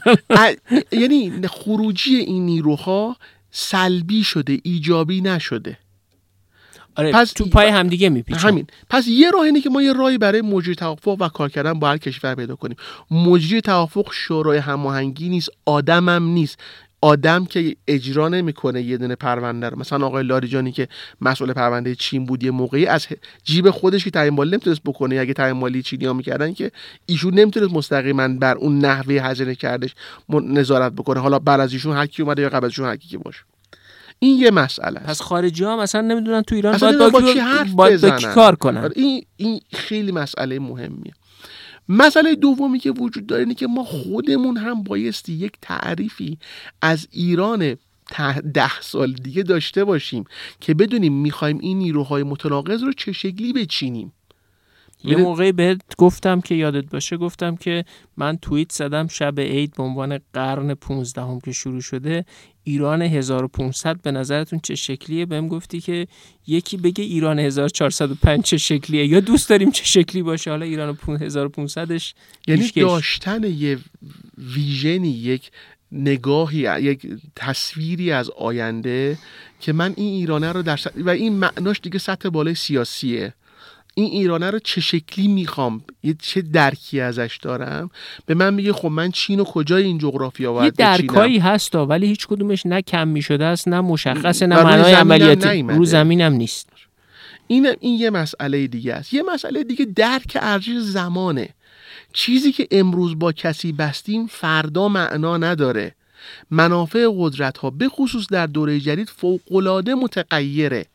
یعنی 0.91 1.33
خروجی 1.47 2.15
این 2.15 2.45
نیروها 2.45 3.17
سلبی 3.51 4.23
شده 4.23 4.59
ایجابی 4.63 5.21
نشده. 5.21 5.77
آره 6.97 7.11
پس 7.11 7.31
تو 7.31 7.45
پای 7.45 7.67
همدیگه 7.67 8.09
میپیچن 8.09 8.47
همین. 8.47 8.67
پس 8.89 9.07
یه 9.07 9.31
راه 9.31 9.41
اینه 9.41 9.61
که 9.61 9.69
ما 9.69 9.81
یه 9.81 9.93
راهی 9.93 10.17
برای 10.17 10.41
مجری 10.41 10.75
توافق 10.75 11.17
و 11.19 11.27
کار 11.27 11.49
کردن 11.49 11.73
با 11.73 11.89
هر 11.89 11.97
کشور 11.97 12.35
پیدا 12.35 12.55
کنیم. 12.55 12.77
مجری 13.11 13.61
توافق 13.61 14.11
شورای 14.11 14.57
هماهنگی 14.57 15.29
نیست 15.29 15.49
آدمم 15.65 16.23
نیست. 16.23 16.59
آدم 17.05 17.45
که 17.45 17.75
اجرا 17.87 18.29
نمی‌کنه 18.29 18.81
یه 18.81 18.97
دونه 18.97 19.15
پرونده 19.15 19.69
رو. 19.69 19.79
مثلا 19.79 20.05
آقای 20.05 20.23
لاریجانی 20.23 20.71
که 20.71 20.87
مسئول 21.21 21.53
پرونده 21.53 21.95
چین 21.95 22.25
بود 22.25 22.43
یه 22.43 22.51
موقعی 22.51 22.85
از 22.85 23.07
جیب 23.43 23.69
خودش 23.69 24.03
که 24.03 24.11
تعیین 24.11 24.33
مالی 24.33 24.51
نمی‌تونست 24.51 24.81
بکنه 24.85 25.15
اگه 25.19 25.33
تعیین 25.33 25.57
مالی 25.57 25.83
چینی 25.83 26.05
ها 26.05 26.13
می‌کردن 26.13 26.53
که 26.53 26.71
ایشون 27.05 27.33
نمی‌تونست 27.33 27.73
مستقیما 27.73 28.27
بر 28.27 28.55
اون 28.55 28.79
نحوه 28.79 29.13
هزینه 29.15 29.55
کردش 29.55 29.95
نظارت 30.29 30.91
بکنه. 30.91 31.19
حالا 31.19 31.39
بعد 31.39 31.59
از 31.59 31.73
ایشون 31.73 31.95
هر 31.95 32.05
کی 32.05 32.21
اومده 32.21 32.41
یا 32.41 32.49
قبل 32.49 32.65
از 32.65 32.71
ایشون 32.71 32.85
هر 32.85 32.95
کی 32.95 33.07
که 33.07 33.17
باشه. 33.17 33.39
این 34.19 34.39
یه 34.39 34.51
مسئله 34.51 34.99
است. 34.99 35.09
پس 35.09 35.21
خارجی 35.21 35.63
ها 35.63 35.77
مثلا 35.77 36.01
نمی‌دونن 36.01 36.41
تو 36.41 36.55
ایران 36.55 36.77
باید 36.77 36.83
نمی‌دونن 36.83 37.11
با, 37.11 37.19
با 37.19 37.25
کی- 37.25 37.33
کی 37.33 37.39
حرف 37.39 37.71
باید 37.71 38.01
با 38.01 38.09
کی. 38.09 38.25
کار 38.25 38.55
کنن. 38.55 38.77
آره، 38.77 38.91
این 38.95 39.25
این 39.37 39.61
خیلی 39.73 40.11
مسئله 40.11 40.59
مهمیه. 40.59 41.13
مسئله 41.89 42.35
دومی 42.35 42.79
که 42.79 42.91
وجود 42.91 43.27
داره 43.27 43.41
اینه 43.43 43.53
که 43.53 43.67
ما 43.67 43.83
خودمون 43.83 44.57
هم 44.57 44.83
بایستی 44.83 45.33
یک 45.33 45.53
تعریفی 45.61 46.37
از 46.81 47.07
ایران 47.11 47.75
ده 48.53 48.81
سال 48.81 49.13
دیگه 49.13 49.43
داشته 49.43 49.83
باشیم 49.83 50.23
که 50.59 50.73
بدونیم 50.73 51.13
می‌خوایم 51.13 51.57
این 51.59 51.77
نیروهای 51.79 52.23
متناقض 52.23 52.83
رو 52.83 52.93
چه 52.93 53.11
شکلی 53.11 53.53
بچینیم. 53.53 54.11
یه 55.03 55.13
ببین- 55.13 55.25
موقعی 55.25 55.51
بهت 55.51 55.81
گفتم 55.97 56.41
که 56.41 56.55
یادت 56.55 56.89
باشه 56.91 57.17
گفتم 57.17 57.55
که 57.55 57.85
من 58.17 58.37
توییت 58.37 58.71
زدم 58.71 59.07
شب 59.07 59.39
عید 59.39 59.73
به 59.77 59.83
عنوان 59.83 60.19
قرن 60.33 60.73
15 60.73 61.21
هم 61.21 61.39
که 61.39 61.51
شروع 61.51 61.81
شده. 61.81 62.25
ایران 62.67 63.01
1500 63.01 64.01
به 64.01 64.11
نظرتون 64.11 64.59
چه 64.63 64.75
شکلیه؟ 64.75 65.25
بهم 65.25 65.47
گفتی 65.47 65.81
که 65.81 66.07
یکی 66.47 66.77
بگه 66.77 67.03
ایران 67.03 67.39
1405 67.39 68.43
چه 68.43 68.57
شکلیه. 68.57 69.05
یا 69.05 69.19
دوست 69.19 69.49
داریم 69.49 69.71
چه 69.71 69.83
شکلی 69.85 70.21
باشه؟ 70.21 70.49
حالا 70.49 70.65
ایران 70.65 70.95
1500ش 70.95 72.13
یعنی. 72.47 72.71
داشتن 72.75 73.43
یه 73.43 73.77
ویژنی 74.37 75.09
یک 75.09 75.51
نگاهی 75.91 76.57
یک 76.83 77.07
تصویری 77.35 78.11
از 78.11 78.29
آینده 78.29 79.17
که 79.59 79.73
من 79.73 79.93
این 79.97 80.13
ایرانه 80.13 80.51
رو 80.51 80.61
در 80.61 80.77
سطح- 80.77 81.01
و 81.05 81.09
این 81.09 81.33
معناش 81.33 81.79
دیگه 81.83 81.99
سطح 81.99 82.29
بالای 82.29 82.55
سیاسیه. 82.55 83.33
این 83.97 84.11
ایرانه 84.11 84.49
رو 84.49 84.59
چه 84.59 84.81
شکلی 84.81 85.27
می‌خوام؟ 85.27 85.83
یه 86.03 86.15
چه 86.21 86.41
درکی 86.41 86.99
ازش 86.99 87.39
دارم؟ 87.41 87.89
به 88.25 88.33
من 88.33 88.53
میگه 88.53 88.73
خب 88.73 88.87
من 88.87 89.11
چین 89.11 89.39
و 89.39 89.43
کجای 89.43 89.83
این 89.83 89.97
جغرافیا 89.97 90.49
یه 90.49 90.53
باید 90.53 90.73
بچینم؟ 90.73 90.97
درکایی 90.97 91.37
هستا 91.39 91.85
ولی 91.85 92.07
هیچ 92.07 92.27
کدومش 92.27 92.65
نه 92.65 92.81
کم 92.81 93.07
می 93.07 93.21
شده 93.21 93.45
است 93.45 93.67
نه 93.67 93.81
مشخصه 93.81 94.47
نه 94.47 94.63
معنای 94.63 94.93
عملیاتی. 94.93 95.61
رو 95.61 95.85
زمین 95.85 96.21
هم 96.21 96.33
نیست. 96.33 96.69
این 97.47 97.67
این 97.79 97.99
یه 97.99 98.09
مسئله 98.09 98.67
دیگه 98.67 98.93
است. 98.93 99.13
یه 99.13 99.23
مسئله 99.23 99.63
دیگه 99.63 99.85
درک 99.85 100.37
ارزش 100.41 100.77
زمانه. 100.77 101.49
چیزی 102.13 102.51
که 102.51 102.67
امروز 102.71 103.19
با 103.19 103.31
کسی 103.31 103.71
بستیم 103.71 104.27
فردا 104.27 104.87
معنا 104.87 105.37
نداره. 105.37 105.95
منافع 106.51 107.07
قدرت 107.17 107.57
ها 107.57 107.69
به 107.69 107.89
خصوص 107.89 108.27
در 108.31 108.47
دوره 108.47 108.79
جدید 108.79 109.09
فوقالعاده 109.09 109.95
متغیره. 109.95 110.85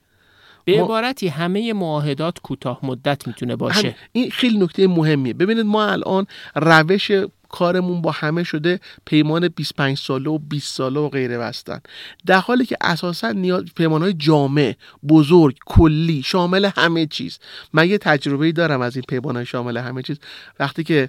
به 0.64 0.76
ما- 0.78 0.84
عبارتی 0.84 1.28
همه 1.28 1.72
معاهدات 1.72 2.38
کوتاه 2.38 2.78
مدت 2.82 3.26
می‌تونه 3.26 3.56
باشه. 3.56 3.88
هم- 3.88 3.94
این 4.12 4.30
خیلی 4.30 4.58
نکته 4.58 4.86
مهمیه. 4.86 5.34
ببینید 5.34 5.66
ما 5.66 5.84
الان 5.84 6.26
روش 6.56 7.10
کارمون 7.50 8.02
با 8.02 8.10
همه 8.10 8.44
شده 8.44 8.80
پیمان 9.04 9.48
25 9.48 9.98
ساله 9.98 10.30
و 10.30 10.38
20 10.38 10.74
ساله 10.74 11.00
و 11.00 11.08
غیره 11.08 11.38
بستن. 11.38 11.80
در 12.26 12.38
حالی 12.38 12.66
که 12.66 12.76
اساسا 12.80 13.32
نیاز 13.32 13.64
پیمان 13.76 14.02
های 14.02 14.12
جامع 14.12 14.74
بزرگ 15.08 15.56
کلی 15.66 16.22
شامل 16.22 16.70
همه 16.76 17.06
چیز. 17.06 17.38
من 17.72 17.88
یه 17.88 17.98
تجربه 17.98 18.52
دارم 18.52 18.80
از 18.80 18.96
این 18.96 19.04
پیمان 19.08 19.36
های 19.36 19.46
شامل 19.46 19.76
همه 19.76 20.02
چیز. 20.02 20.18
وقتی 20.60 20.84
که 20.84 21.08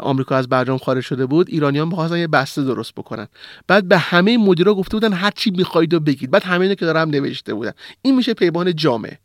آمریکا 0.00 0.36
از 0.36 0.48
برجام 0.48 0.78
خارج 0.78 1.04
شده 1.04 1.26
بود 1.26 1.48
ایرانیان 1.48 1.88
می‌خواستن 1.88 2.18
یه 2.18 2.26
بسته 2.26 2.62
درست 2.62 2.94
بکنن. 2.94 3.28
بعد 3.66 3.88
به 3.88 3.98
همه 3.98 4.38
مدیرا 4.38 4.74
گفته 4.74 4.96
بودن 4.96 5.12
هر 5.12 5.30
چی 5.30 5.50
می‌خواید 5.50 6.04
بگید. 6.04 6.30
بعد 6.30 6.42
همه 6.42 6.74
که 6.74 6.84
دارم 6.84 7.10
نوشته 7.10 7.54
بودن. 7.54 7.72
این 8.02 8.16
میشه 8.16 8.34
پیمان 8.34 8.76
جامع. 8.76 9.16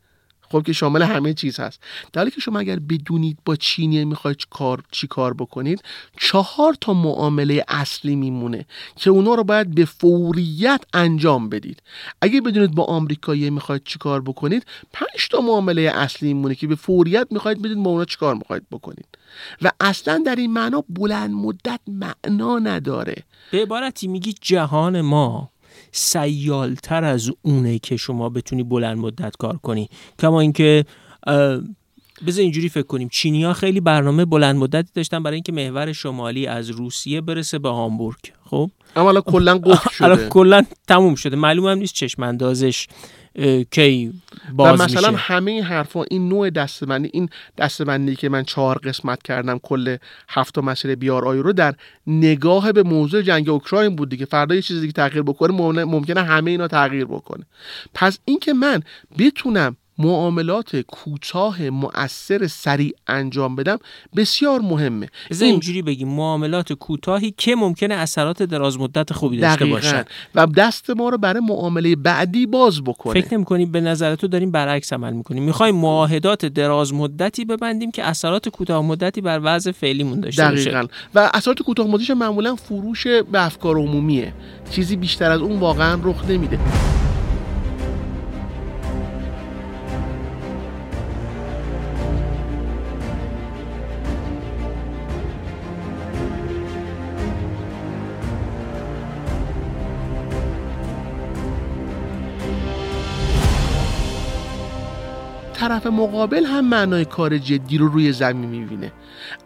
خب 0.50 0.64
که 0.66 0.74
شامل 0.74 1.02
همه 1.02 1.34
چیز 1.34 1.60
هست. 1.60 1.80
در 2.14 2.22
حالی 2.22 2.32
که 2.32 2.42
شما 2.42 2.60
اگر 2.60 2.80
بدونید 2.80 3.38
با 3.46 3.56
چینی 3.56 4.06
می‌خواید 4.06 4.38
کار 4.50 4.84
چی 4.92 5.08
کار 5.08 5.34
بکنید 5.34 5.84
چهار 6.20 6.76
تا 6.82 6.94
معامله 6.94 7.66
اصلی 7.68 8.16
میمونه 8.16 8.66
که 8.96 9.10
اونا 9.10 9.36
رو 9.36 9.44
باید 9.44 9.76
به 9.76 9.86
فوریت 9.86 10.82
انجام 10.94 11.50
بدید. 11.50 11.84
اگه 12.22 12.42
بدونید 12.42 12.76
با 12.76 12.84
آمریکایی 12.84 13.50
می‌خواید 13.50 13.82
چی 13.86 14.00
کار 14.00 14.22
بکنید 14.22 14.66
پنج 14.94 15.28
تا 15.32 15.42
معامله 15.42 15.82
اصلی 15.82 16.34
میمونه 16.34 16.56
که 16.56 16.68
به 16.68 16.76
فوریت 16.76 17.28
می‌خواید 17.32 17.62
بدید 17.62 17.84
با 17.84 17.92
اونا 17.92 18.06
چی 18.06 18.18
کار 18.18 18.36
می‌خواید 18.36 18.64
بکنید. 18.72 19.08
و 19.62 19.72
اصلا 19.80 20.24
در 20.26 20.36
این 20.36 20.54
معنا 20.54 20.84
بلند 20.90 21.32
مدت 21.32 21.80
معنا 21.88 22.60
نداره. 22.60 23.16
به 23.52 23.62
عبارتی 23.62 24.08
میگی 24.08 24.36
جهان 24.42 25.02
ما 25.02 25.50
سیالتر 25.98 27.04
از 27.04 27.32
اونه 27.42 27.80
که 27.80 27.98
شما 27.98 28.30
بتونی 28.30 28.64
بلند 28.64 28.98
مدت 28.98 29.36
کار 29.38 29.58
کنی. 29.58 29.90
کما 30.20 30.42
اینکه 30.42 30.86
بذار 32.28 32.42
اینجوری 32.42 32.70
فکر 32.70 32.84
کنیم. 32.88 33.10
چینیا 33.12 33.54
خیلی 33.54 33.80
برنامه 33.80 34.26
بلند 34.26 34.56
مدتی 34.56 34.90
داشتن 34.94 35.24
برای 35.24 35.36
اینکه 35.36 35.52
محور 35.52 35.94
شمالی 35.94 36.48
از 36.48 36.70
روسیه 36.70 37.22
برسه 37.22 37.60
به 37.60 37.70
هامبورگ. 37.70 38.18
خب؟ 38.46 38.72
اما 38.96 39.06
حالا 39.06 39.22
کلا 39.22 39.58
قفل 39.58 40.04
الان 40.06 40.18
شده. 40.18 40.30
کلا 40.30 40.64
تموم 40.88 41.16
شده. 41.16 41.36
معلوم 41.36 41.68
هم 41.68 41.78
نیست 41.78 41.94
چشم 41.94 42.24
اندازش 42.24 42.88
کی 43.72 44.08
و 44.08 44.54
باز 44.54 44.82
مثلا 44.82 45.12
میشه. 45.12 45.24
همه 45.24 45.52
این 45.52 45.64
حرفا 45.64 46.04
این 46.04 46.30
نوع 46.30 46.50
دستبندی 46.50 47.10
این 47.14 47.30
دستبندی 47.58 48.16
که 48.16 48.30
من 48.30 48.44
چهار 48.44 48.78
قسمت 48.78 49.24
کردم 49.24 49.60
کل 49.64 49.98
هفت 50.30 50.58
مسیر 50.58 50.96
بیار 50.96 51.26
آی 51.26 51.40
رو 51.40 51.54
در 51.54 51.76
نگاه 52.08 52.72
به 52.72 52.84
موضوع 52.84 53.22
جنگ 53.22 53.50
اوکراین 53.50 53.96
بود 53.96 54.10
دیگه. 54.10 54.26
فردا 54.26 54.56
یه 54.56 54.62
چیزی 54.62 54.88
که 54.88 54.94
تغییر 54.94 55.24
بکنه 55.24 55.84
ممکنه 55.84 56.24
همه 56.24 56.52
اینا 56.52 56.68
تغییر 56.68 57.06
بکنه. 57.06 57.46
پس 57.94 58.20
اینکه 58.26 58.54
من 58.54 58.84
بتونم 59.20 59.78
معاملات 59.98 60.76
کوتاه 60.76 61.70
مؤثر 61.70 62.48
سریع 62.48 62.92
انجام 63.08 63.56
بدم 63.56 63.78
بسیار 64.16 64.60
مهمه. 64.60 65.08
این 65.32 65.44
اینجوری 65.44 65.82
بگیم 65.82 66.08
معاملات 66.08 66.74
کوتاهی 66.74 67.34
که 67.38 67.56
ممکنه 67.56 67.96
اثرات 67.96 68.44
دراز 68.44 68.80
مدت 68.80 69.14
خوبی 69.14 69.38
داشته 69.38 69.66
باشن. 69.66 70.04
و 70.36 70.46
دست 70.46 70.90
ما 70.90 71.10
رو 71.10 71.18
برای 71.18 71.42
معامله 71.42 71.96
بعدی 71.96 72.46
باز 72.46 72.84
بکنه. 72.84 73.22
فکر 73.22 73.34
نمی 73.34 73.46
کنیم 73.46 73.72
به 73.72 73.82
نظر 73.82 74.16
تو 74.16 74.28
داریم 74.28 74.52
برعکس 74.52 74.94
عمل 74.94 75.14
می‌کنیم. 75.14 75.44
می‌خوایم 75.44 75.76
معاهدات 75.76 76.46
دراز 76.46 76.94
مدتی 76.94 77.46
ببندیم 77.46 77.92
که 77.92 78.04
اثرات 78.04 78.50
کوتاه 78.50 78.86
مدتی 78.86 79.22
بر 79.22 79.40
وضع 79.44 79.72
فعلیمون 79.72 80.20
داشته 80.20 80.50
باشه. 80.50 80.64
دقیقا. 80.64 80.88
و 81.16 81.32
اثرات 81.34 81.62
کوتاه 81.62 81.88
مدتش 81.88 82.10
معمولا 82.10 82.56
فروش 82.56 83.08
به 83.08 83.46
افکار 83.46 83.76
عمومیه. 83.76 84.34
چیزی 84.72 84.96
بیشتر 84.96 85.32
از 85.32 85.42
اون 85.42 85.60
واقعا 85.60 86.00
رخ 86.04 86.26
نمیده. 86.30 86.60
طرف 105.88 105.94
مقابل 105.94 106.46
هم 106.46 106.66
معنای 106.66 107.06
کار 107.06 107.38
جدی 107.38 107.78
رو 107.78 107.88
روی 107.88 108.12
زمین 108.12 108.50
می‌بینه. 108.50 108.92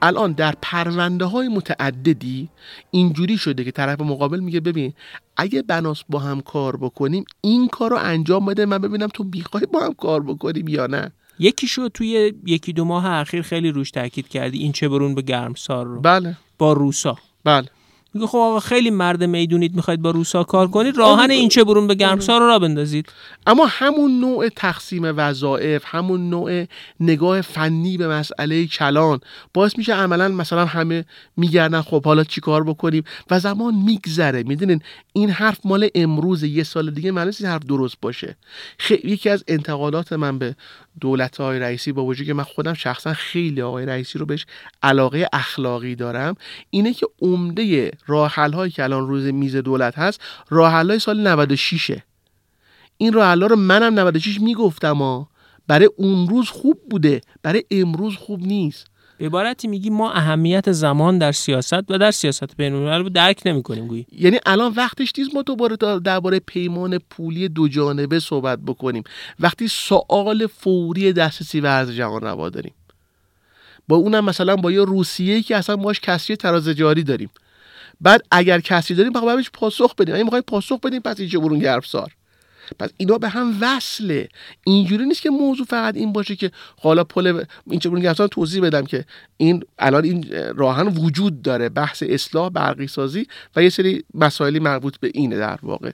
الان 0.02 0.32
در 0.32 0.54
پرونده 0.62 1.26
های 1.26 1.48
متعددی 1.48 2.50
اینجوری 2.92 3.38
شده 3.38 3.64
که 3.64 3.72
طرف 3.72 4.02
مقابل 4.02 4.40
میگه 4.40 4.60
ببین 4.60 4.94
اگه 5.38 5.62
بناس 5.62 6.04
با 6.10 6.20
هم 6.20 6.42
کار 6.42 6.78
بکنیم 6.78 7.26
این 7.42 7.68
کار 7.68 7.92
رو 7.92 7.98
انجام 7.98 8.46
بده 8.46 8.66
من 8.66 8.78
ببینم 8.78 9.08
تو 9.08 9.24
می‌خوای 9.24 9.66
با 9.66 9.80
هم 9.80 9.94
کار 9.94 10.24
بکنیم 10.24 10.68
یا 10.68 10.88
نه. 10.88 11.12
یکی 11.40 11.68
شو 11.68 11.90
توی 11.90 12.34
یکی 12.46 12.74
دو 12.74 12.86
ماه 12.86 13.06
اخیر 13.06 13.42
خیلی 13.42 13.72
روش 13.72 13.92
تاکید 13.92 14.28
کردی 14.28 14.58
این 14.58 14.72
چه 14.72 14.90
برون 14.90 15.16
به 15.16 15.22
گرمسار 15.22 15.86
رو. 15.86 16.02
بله. 16.02 16.38
با 16.58 16.74
روسا. 16.74 17.18
بله. 17.44 17.68
میگه 18.14 18.28
خب 18.28 18.38
آقا 18.38 18.60
خیلی 18.60 18.90
مرد 18.90 19.24
می‌دونید 19.24 19.76
می‌خواید 19.76 20.02
با 20.02 20.12
روسا 20.12 20.44
کار 20.44 20.68
کنید 20.68 20.98
راهن 20.98 21.32
این 21.32 21.50
چه 21.50 21.64
برون 21.64 21.88
به 21.88 21.96
گرمسار 21.96 22.40
رو 22.40 22.48
را 22.48 22.60
بندازید. 22.60 23.06
اما 23.48 23.66
همون 23.70 24.20
نوع 24.20 24.50
تقسیم 24.50 25.04
وظایف 25.04 25.84
همون 25.86 26.30
نوع 26.30 26.66
نگاه 27.00 27.42
فنی 27.42 27.98
به 27.98 28.08
مسئله 28.08 28.68
کلان 28.68 29.20
باعث 29.54 29.78
میشه 29.78 29.94
عملا 29.94 30.28
مثلا 30.28 30.66
همه 30.66 31.06
میگردن 31.38 31.82
خب 31.82 32.06
حالا 32.06 32.24
چیکار 32.24 32.64
بکنیم؟ 32.64 33.04
و 33.32 33.40
زمان 33.40 33.76
میگذره. 33.76 34.44
می‌دونین؟ 34.44 34.82
این 35.14 35.30
حرف 35.30 35.60
مال 35.66 35.90
امروز 35.96 36.44
یه 36.44 36.64
سال 36.64 36.92
دیگه 36.92 37.10
این 37.10 37.50
حرف 37.50 37.66
درست 37.66 37.98
باشه. 38.02 38.38
خیلی 38.78 39.12
یکی 39.12 39.30
از 39.30 39.44
انتقادات 39.48 40.14
من 40.14 40.40
به 40.40 40.56
دولت 41.00 41.38
های 41.38 41.60
رئیسی 41.60 41.92
با 41.92 42.06
وجود 42.06 42.28
که 42.28 42.34
من 42.34 42.44
خودم 42.44 42.74
شخصا 42.74 43.14
خیلی 43.14 43.62
آقای 43.62 43.86
رئیسی 43.86 44.20
رو 44.20 44.26
بهش 44.26 44.46
علاقه 44.84 45.28
اخلاقی 45.34 45.96
دارم 45.96 46.36
اینه 46.70 46.94
که 46.94 47.08
عمده 47.22 47.92
راه 48.08 48.36
هایی 48.36 48.72
که 48.72 48.84
الان 48.84 49.08
روز 49.08 49.26
میز 49.26 49.56
دولت 49.56 49.98
هست 49.98 50.22
راه 50.50 50.72
های 50.72 51.00
سال 51.00 51.28
96 51.28 51.98
این 52.98 53.14
راه 53.14 53.36
رو 53.36 53.56
منم 53.56 54.00
96 54.00 54.42
می‌گفتم 54.42 54.98
ها. 54.98 55.30
برای 55.68 55.90
اون 55.98 56.30
روز 56.30 56.50
خوب 56.50 56.80
بوده 56.90 57.22
برای 57.44 57.64
امروز 57.72 58.16
خوب 58.16 58.42
نیست. 58.42 58.91
به 59.22 59.28
عبارتی 59.28 59.68
میگی 59.68 59.90
ما 59.90 60.12
اهمیت 60.12 60.72
زمان 60.72 61.18
در 61.18 61.32
سیاست 61.32 61.92
و 61.92 61.98
در 61.98 62.12
سیاست 62.12 62.58
بین 62.58 62.74
رو 62.74 63.10
درک 63.10 63.42
نمی 63.46 63.64
کنیم 63.64 63.88
گویی. 63.88 64.06
یعنی 64.12 64.40
الان 64.46 64.74
وقتش 64.74 65.14
نیست 65.18 65.36
ما 65.36 65.42
دوباره 65.42 65.76
درباره 66.00 66.40
پیمان 66.40 66.98
پولی 66.98 67.50
دو 67.50 67.68
جانبه 67.68 68.20
صحبت 68.20 68.60
بکنیم. 68.60 69.04
وقتی 69.40 69.68
سوال 69.68 70.48
فوری 70.48 71.14
دسترسی 71.14 71.60
و 71.60 71.66
ارز 71.66 71.92
جهان 71.92 72.22
روا 72.22 72.50
داریم. 72.50 72.74
با 73.88 73.96
اونم 73.96 74.26
مثلا 74.26 74.56
با 74.56 74.72
یه 74.72 74.82
روسیه 74.82 75.42
که 75.42 75.58
اصلا 75.58 75.76
ماش 75.76 76.00
کسری 76.00 76.36
تراز 76.36 76.70
جاری 76.70 77.04
داریم. 77.04 77.30
بعد 78.02 78.22
اگر 78.32 78.60
کسی 78.60 78.96
داریم 78.96 79.14
باید 79.14 79.36
بهش 79.36 79.50
پاسخ 79.54 79.96
بدیم. 79.96 80.16
اگه 80.16 80.24
می‌خوایم 80.24 80.44
پاسخ 80.48 80.80
بدیم 80.80 81.02
پس 81.02 81.20
اینجا 81.20 81.40
برون 81.40 81.60
گرفسار. 81.60 82.12
پس 82.80 82.90
اینا 82.98 83.18
به 83.18 83.30
هم 83.30 83.58
وصله. 83.62 84.30
اینجوری 84.64 85.06
نیست 85.06 85.22
که 85.22 85.30
موضوع 85.30 85.66
فقط 85.66 85.96
این 85.96 86.14
باشه 86.14 86.36
که 86.36 86.52
حالا 86.82 87.04
پل 87.04 87.44
این 87.70 87.80
چه 87.80 88.14
توضیح 88.14 88.62
بدم 88.62 88.86
که 88.86 89.06
این 89.38 89.64
الان 89.80 90.04
این 90.04 90.26
راهن 90.56 90.88
وجود 90.88 91.42
داره 91.42 91.70
بحث 91.70 92.04
اصلاح 92.08 92.50
برقی 92.50 92.88
سازی 92.88 93.28
و 93.56 93.64
یه 93.64 93.70
سری 93.70 94.04
مسائلی 94.14 94.60
مربوط 94.60 94.98
به 94.98 95.12
اینه 95.14 95.38
در 95.38 95.60
واقع. 95.64 95.92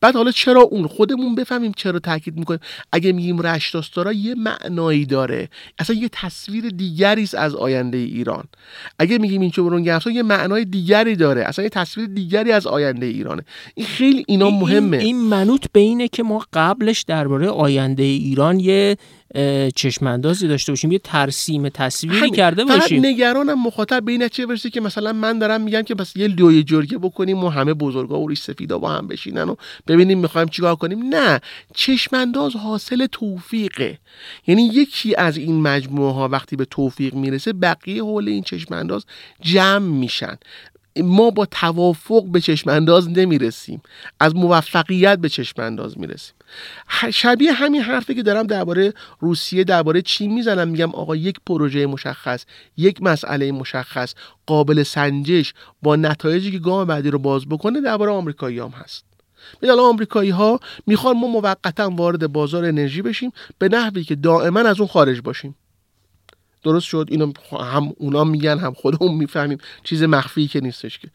بعد 0.00 0.14
حالا 0.14 0.30
چرا 0.30 0.60
اون؟ 0.60 0.86
خودمون 0.86 1.34
بفهمیم 1.34 1.72
چرا 1.76 1.98
تاکید 1.98 2.36
می‌کنیم. 2.36 2.60
اگه 2.92 3.12
میگیم 3.12 3.40
رشتاستارا 3.40 4.12
یه 4.12 4.34
معنایی 4.34 5.06
داره. 5.06 5.48
اصلا 5.78 5.96
یه 5.96 6.08
تصویر 6.12 6.68
دیگری 6.68 7.22
است 7.22 7.34
از 7.34 7.54
آینده 7.54 7.96
ایران. 7.96 8.44
اگه 8.98 9.18
میگیم 9.18 9.40
این 9.40 9.50
چه 9.50 9.62
یه 10.12 10.22
معنای 10.22 10.64
دیگری 10.64 11.16
داره. 11.16 11.44
اصلا 11.44 11.62
یه 11.62 11.68
تصویر 11.68 12.06
دیگری 12.06 12.52
از 12.52 12.66
آینده 12.66 13.06
ایرانه. 13.06 13.42
این 13.74 13.86
خیلی 13.86 14.24
اینا 14.28 14.50
مهمه 14.50 14.96
این, 14.96 15.06
این 15.06 15.20
منوط 15.20 15.66
به 15.72 15.80
اینه 15.80 16.08
که 16.08 16.19
ما 16.22 16.46
قبلش 16.52 17.02
درباره 17.02 17.48
آینده 17.48 18.02
ایران 18.02 18.60
یه 18.60 18.96
چشماندازی 19.76 20.48
داشته 20.48 20.72
باشیم 20.72 20.92
یه 20.92 20.98
ترسیم 20.98 21.68
تصویری 21.68 22.30
کرده 22.30 22.64
باشیم. 22.64 23.06
نگرانم 23.06 23.62
مخاطب 23.62 24.04
به 24.04 24.12
این 24.12 24.28
چه 24.28 24.46
برسه 24.46 24.70
که 24.70 24.80
مثلا 24.80 25.12
من 25.12 25.38
دارم 25.38 25.60
میگم 25.60 25.82
که 25.82 25.94
پس 25.94 26.16
یه 26.16 26.28
لوی 26.28 26.62
جرگه 26.62 26.98
بکنیم 26.98 27.44
و 27.44 27.48
همه 27.48 27.74
بزرگا 27.74 28.20
و 28.20 28.28
ریش 28.28 28.40
سفیدا 28.40 28.78
با 28.78 28.90
هم 28.90 29.06
بشینن 29.08 29.48
و 29.48 29.54
ببینیم 29.86 30.18
می‌خوایم 30.18 30.48
چیکار 30.48 30.76
کنیم. 30.76 31.14
نه 31.14 31.40
چشمانداز 31.74 32.56
حاصل 32.56 33.06
توفیقه. 33.06 33.98
یعنی 34.46 34.66
یکی 34.66 35.14
از 35.14 35.36
این 35.36 35.60
مجموعه 35.60 36.12
ها 36.12 36.28
وقتی 36.28 36.56
به 36.56 36.64
توفیق 36.64 37.14
می‌رسه 37.14 37.52
بقیه 37.52 38.02
حول 38.02 38.28
این 38.28 38.42
چشمانداز 38.42 39.04
جمع 39.40 39.86
میشن. 39.86 40.38
ما 41.02 41.30
با 41.30 41.46
توافق 41.46 42.24
به 42.24 42.40
چشم 42.40 42.70
انداز 42.70 43.08
نمی‌رسیم. 43.08 43.82
از 44.20 44.36
موفقیت 44.36 45.18
به 45.18 45.28
چشم 45.28 45.62
انداز 45.62 45.98
می‌رسیم. 45.98 46.34
شبیه 47.12 47.52
همین 47.52 47.82
حرفی 47.82 48.14
که 48.14 48.22
دارم 48.22 48.46
درباره 48.46 48.94
روسیه 49.20 49.64
درباره 49.64 50.02
چین 50.02 50.34
می‌زنم 50.34 50.68
میگم 50.68 50.90
آقا 50.94 51.16
یک 51.16 51.36
پروژه 51.46 51.86
مشخص 51.86 52.44
یک 52.76 53.02
مسئله 53.02 53.52
مشخص 53.52 54.14
قابل 54.46 54.82
سنجش 54.82 55.54
با 55.82 55.96
نتایجی 55.96 56.52
که 56.52 56.58
گام 56.58 56.84
بعدی 56.84 57.10
رو 57.10 57.18
باز 57.18 57.48
بکنه 57.48 57.80
درباره 57.80 58.10
آمریکایی 58.10 58.58
هم 58.58 58.68
هست. 58.68 59.04
میگن 59.62 59.74
آمریکایی 59.74 60.30
ها 60.30 60.60
می‌خوان 60.86 61.16
ما 61.16 61.26
موقتا 61.26 61.90
وارد 61.90 62.32
بازار 62.32 62.64
انرژی 62.64 63.02
بشیم 63.02 63.32
به 63.58 63.68
نحوی 63.68 64.04
که 64.04 64.14
دائما 64.14 64.60
از 64.60 64.80
اون 64.80 64.88
خارج 64.88 65.20
باشیم. 65.20 65.54
درست 66.62 66.86
شد 66.86 67.06
اینو 67.10 67.32
هم 67.60 67.92
اونا 67.96 68.24
میگن 68.24 68.58
هم 68.58 68.72
خودمون 68.72 69.14
می‌فهمیم. 69.14 69.58
چیز 69.84 70.02
مخفی 70.02 70.48
که 70.48 70.60
نیستش 70.60 70.98
که. 70.98 71.08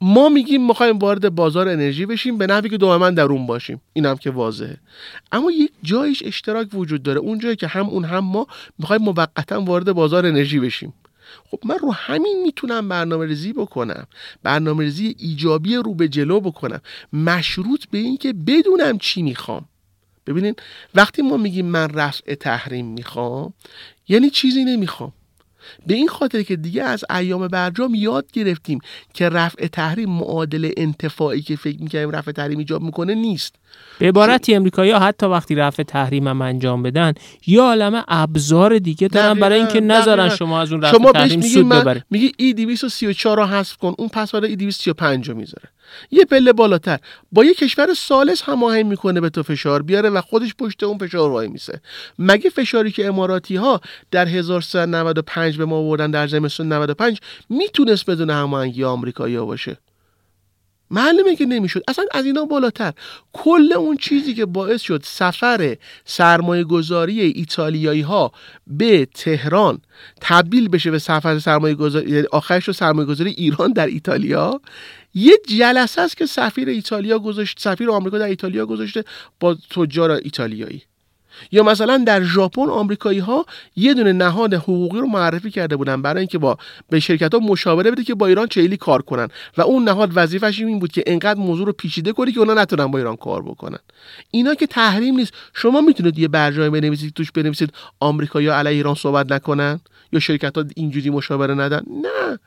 ما 0.00 0.28
میگیم 0.28 0.66
می‌خوایم 0.66 0.98
وارد 0.98 1.34
بازار 1.34 1.68
انرژی 1.68 2.06
بشیم 2.06 2.38
به 2.38 2.46
نحوی 2.46 2.68
که 2.68 2.78
دائما 2.78 3.10
در 3.10 3.22
اون 3.22 3.46
باشیم. 3.46 3.80
این 3.92 4.06
هم 4.06 4.16
که 4.16 4.30
واضحه. 4.30 4.76
اما 5.32 5.50
یک 5.50 5.70
جایش 5.82 6.22
اشتراک 6.26 6.68
وجود 6.74 7.02
داره. 7.02 7.20
اون 7.20 7.38
جایی 7.38 7.56
که 7.56 7.66
هم 7.66 7.86
اون 7.86 8.04
هم 8.04 8.18
ما 8.18 8.46
می‌خوایم 8.78 9.02
موقتا 9.02 9.60
وارد 9.60 9.92
بازار 9.92 10.26
انرژی 10.26 10.60
بشیم. 10.60 10.94
خب 11.50 11.58
من 11.64 11.78
رو 11.78 11.92
همین 11.92 12.42
می‌تونم 12.42 12.88
برنامه 12.88 13.26
ریزی 13.26 13.52
بکنم. 13.52 14.06
برنامه 14.42 14.84
ریزی 14.84 15.16
ایجابی 15.18 15.76
رو 15.76 15.94
به 15.94 16.08
جلو 16.08 16.40
بکنم. 16.40 16.80
مشروط 17.12 17.84
به 17.90 17.98
اینکه 17.98 18.32
بدونم 18.32 18.98
چی 18.98 19.22
می‌خوام. 19.22 19.64
ببینین 20.26 20.54
وقتی 20.94 21.22
ما 21.22 21.36
میگیم 21.36 21.66
من 21.66 21.88
رفع 21.88 22.34
تحریم 22.34 22.86
می‌خوام 22.86 23.54
یعنی 24.08 24.30
چیزی 24.30 24.64
نمی‌خوام. 24.64 25.12
به 25.86 25.94
این 25.94 26.08
خاطر 26.08 26.42
که 26.42 26.56
دیگه 26.56 26.82
از 26.82 27.04
ایام 27.10 27.48
برجام 27.48 27.94
یاد 27.94 28.32
گرفتیم 28.32 28.78
که 29.14 29.28
رفع 29.28 29.66
تحریم 29.66 30.10
معادل 30.10 30.70
انتفاعی 30.76 31.42
که 31.42 31.56
فکر 31.56 31.82
می‌کنیم 31.82 32.10
رفع 32.10 32.32
تحریم 32.32 32.58
ایجاب 32.58 32.82
می‌کنه 32.82 33.14
نیست. 33.14 33.54
به 33.98 34.08
عبارتی 34.08 34.54
امریکایی 34.54 34.90
ها 34.90 34.98
حتی 34.98 35.26
وقتی 35.26 35.54
رفع 35.54 35.82
تحریم 35.82 36.28
هم 36.28 36.42
انجام 36.42 36.82
بدن 36.82 37.12
یا 37.46 37.64
عالم 37.64 38.04
ابزار 38.08 38.78
دیگه 38.78 39.08
دارن 39.08 39.34
برای 39.34 39.58
اینکه 39.58 39.80
نذارن 39.80 40.28
شما 40.28 40.60
از 40.60 40.72
اون 40.72 40.82
رفع 40.82 40.96
شما 40.96 41.12
تحریم 41.12 41.40
سود 41.40 41.68
ببرید. 41.68 42.04
میگه 42.10 42.32
ای 42.36 42.52
234 42.52 43.36
رو 43.36 43.44
حذف 43.46 43.76
کن 43.76 43.94
اون 43.98 44.08
پس 44.08 44.34
ای 44.34 44.56
235 44.56 45.28
رو 45.28 45.36
می‌ذاره. 45.36 45.68
یه 46.10 46.24
پله 46.24 46.52
بالاتر. 46.52 46.98
با 47.32 47.44
یه 47.44 47.54
کشور 47.54 47.94
سالس 47.94 48.42
هماهنگ 48.42 48.86
می‌کنه 48.86 49.20
به 49.20 49.30
تو 49.30 49.42
فشار 49.42 49.82
بیاره 49.82 50.10
و 50.10 50.20
خودش 50.20 50.54
پشت 50.54 50.82
اون 50.82 50.98
فشار 50.98 51.30
وای 51.30 51.48
میسه. 51.48 51.80
مگه 52.18 52.50
فشاری 52.50 52.90
که 52.90 53.06
اماراتی 53.06 53.56
ها 53.56 53.80
در 54.10 54.28
1395 54.28 55.58
به 55.58 55.64
ما 55.64 55.76
آوردن 55.76 56.10
در 56.10 56.26
زمستون 56.26 56.72
95 56.72 57.20
می‌تونست 57.48 58.10
بدون 58.10 58.30
هماهنگی 58.30 58.84
آمریکایی 58.84 59.36
باشه؟ 59.36 59.76
معلومه 60.92 61.36
که 61.36 61.46
نمی‌شد. 61.46 61.82
اصلا 61.88 62.04
از 62.12 62.24
اینا 62.24 62.44
بالاتر. 62.44 62.92
کل 63.32 63.72
اون 63.72 63.96
چیزی 63.96 64.34
که 64.34 64.46
باعث 64.46 64.80
شد 64.80 65.02
سفر 65.04 65.76
سرمایه 66.04 66.64
گذاری 66.64 67.20
ایتالیایی 67.20 68.00
ها 68.00 68.32
به 68.66 69.06
تهران 69.14 69.78
تبدیل 70.20 70.68
بشه 70.68 70.90
به 70.90 70.98
سفر 70.98 71.38
سرمایه 71.38 71.74
گذاری 71.74 72.10
یعنی 72.10 72.26
آخرش 72.32 72.64
رو 72.64 72.72
سرمایه 72.72 73.08
گذاری 73.08 73.30
ایران 73.30 73.72
در 73.72 73.86
ایتالیا 73.86 74.60
یه 75.14 75.32
جلسه 75.48 76.00
است 76.00 76.16
که 76.16 76.26
سفیر 76.26 76.68
ایتالیا 76.68 77.18
گذاشت 77.18 77.60
سفیر 77.60 77.90
آمریکا 77.90 78.18
در 78.18 78.26
ایتالیا 78.26 78.66
گذاشته 78.66 79.04
با 79.40 79.56
تجار 79.70 80.10
ایتالیایی. 80.10 80.82
یا 81.52 81.62
مثلا 81.62 82.04
در 82.06 82.22
ژاپن 82.22 82.68
آمریکایی 82.70 83.18
ها 83.18 83.46
یه 83.76 83.94
دونه 83.94 84.12
نهاد 84.12 84.54
حقوقی 84.54 84.98
رو 84.98 85.06
معرفی 85.06 85.50
کرده 85.50 85.76
بودن 85.76 86.02
برای 86.02 86.18
اینکه 86.18 86.38
با 86.38 86.58
به 86.90 87.00
شرکت 87.00 87.34
ها 87.34 87.40
مشاوره 87.40 87.90
بده 87.90 88.04
که 88.04 88.14
با 88.14 88.26
ایران 88.26 88.46
چیلی 88.46 88.76
کار 88.76 89.02
کنن. 89.02 89.28
و 89.56 89.62
اون 89.62 89.84
نهاد 89.84 90.10
وظیفش 90.14 90.60
این 90.60 90.78
بود 90.78 90.92
که 90.92 91.02
انقدر 91.06 91.40
موضوع 91.40 91.66
رو 91.66 91.72
پیچیده 91.72 92.12
کنی 92.12 92.32
که 92.32 92.40
اونا 92.40 92.54
نتونن 92.54 92.86
با 92.86 92.98
ایران 92.98 93.16
کار 93.16 93.42
بکنن. 93.42 93.78
اینا 94.30 94.54
که 94.54 94.66
تحریم 94.66 95.16
نیست. 95.16 95.32
شما 95.54 95.80
می‌تونید 95.80 96.18
یه 96.18 96.28
برجای 96.28 96.70
بنویسید 96.70 97.14
توش 97.14 97.32
بنویسید 97.32 97.72
آمریکایی‌ها 98.00 98.54
علیه 98.54 98.72
ایران 98.72 98.94
صحبت 98.94 99.32
نکنن؟ 99.32 99.80
یا 100.12 100.20
شرکت 100.20 100.58
ها 100.58 100.64
اینجوری 100.76 101.10
مشاوره 101.10 101.54
ندن؟ 101.54 101.82
نه. 102.02 102.38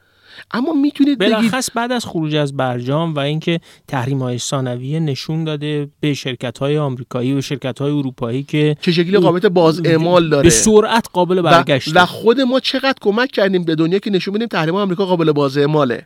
اما 0.51 0.73
می‌تونید 0.73 1.17
بگید 1.17 1.51
بعد 1.75 1.91
از 1.91 2.05
خروج 2.05 2.35
از 2.35 2.57
برجام 2.57 3.15
و 3.15 3.19
اینکه 3.19 3.59
تحریم 3.87 4.19
های 4.19 4.37
ثانویه 4.37 4.99
نشون 4.99 5.43
داده 5.43 5.89
به 5.99 6.13
شرکت 6.13 6.57
های 6.57 6.77
آمریکایی 6.77 7.33
و 7.33 7.41
شرکت 7.41 7.79
های 7.79 7.91
اروپایی 7.91 8.43
که 8.43 8.75
چه 8.81 8.91
شکلی 8.91 9.17
قابلیت 9.17 9.45
باز 9.45 9.81
اعمال 9.85 10.29
داره. 10.29 10.43
به 10.43 10.49
سرعت 10.49 11.07
قابل 11.13 11.41
برگشت. 11.41 11.95
و 11.95 12.05
خود 12.05 12.41
ما 12.41 12.59
چقدر 12.59 12.95
کمک 13.01 13.31
کردیم 13.31 13.63
به 13.63 13.75
دنیا 13.75 13.99
که 13.99 14.09
نشون 14.09 14.33
بدیم 14.33 14.47
تحریم 14.47 14.75
آمریکا 14.75 15.05
قابل 15.05 15.31
باز 15.31 15.57
اعماله. 15.57 16.05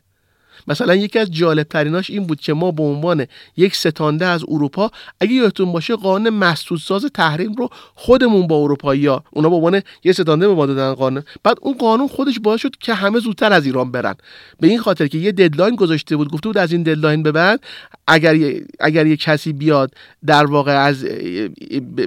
مثلا 0.67 0.95
یکی 0.95 1.19
از 1.19 1.31
جالب 1.31 1.67
تریناش 1.67 2.09
این 2.09 2.27
بود 2.27 2.39
که 2.39 2.53
ما 2.53 2.71
به 2.71 2.83
عنوان 2.83 3.25
یک 3.57 3.75
ستانده 3.75 4.25
از 4.25 4.43
اروپا 4.47 4.91
اگه 5.19 5.33
یادتون 5.33 5.71
باشه 5.71 5.95
قانون 5.95 6.29
مسدود 6.29 6.79
ساز 6.79 7.05
تحریم 7.05 7.53
رو 7.53 7.69
خودمون 7.95 8.47
با 8.47 8.55
اروپایی 8.55 9.05
ها 9.05 9.23
اونا 9.31 9.49
به 9.49 9.55
عنوان 9.55 9.81
یک 10.03 10.11
ستانده 10.11 10.47
به 10.47 10.53
ما 10.53 10.65
دادن 10.65 10.93
قانون. 10.93 11.23
بعد 11.43 11.57
اون 11.61 11.77
قانون 11.77 12.07
خودش 12.07 12.39
باعث 12.39 12.61
شد 12.61 12.75
که 12.79 12.93
همه 12.93 13.19
زودتر 13.19 13.53
از 13.53 13.65
ایران 13.65 13.91
برن. 13.91 14.15
به 14.59 14.67
این 14.67 14.79
خاطر 14.79 15.07
که 15.07 15.17
یه 15.17 15.31
deadline 15.31 15.75
گذاشته 15.75 16.15
بود 16.17 16.31
گفته 16.31 16.49
بود 16.49 16.57
از 16.57 16.71
این 16.71 16.83
deadline 16.83 17.23
به 17.23 17.31
بعد 17.31 17.63
اگر 18.07 18.35
اگر 18.79 19.05
یه 19.05 19.17
کسی 19.17 19.53
بیاد 19.53 19.91
در 20.25 20.45
واقع 20.45 20.71
از 20.71 21.03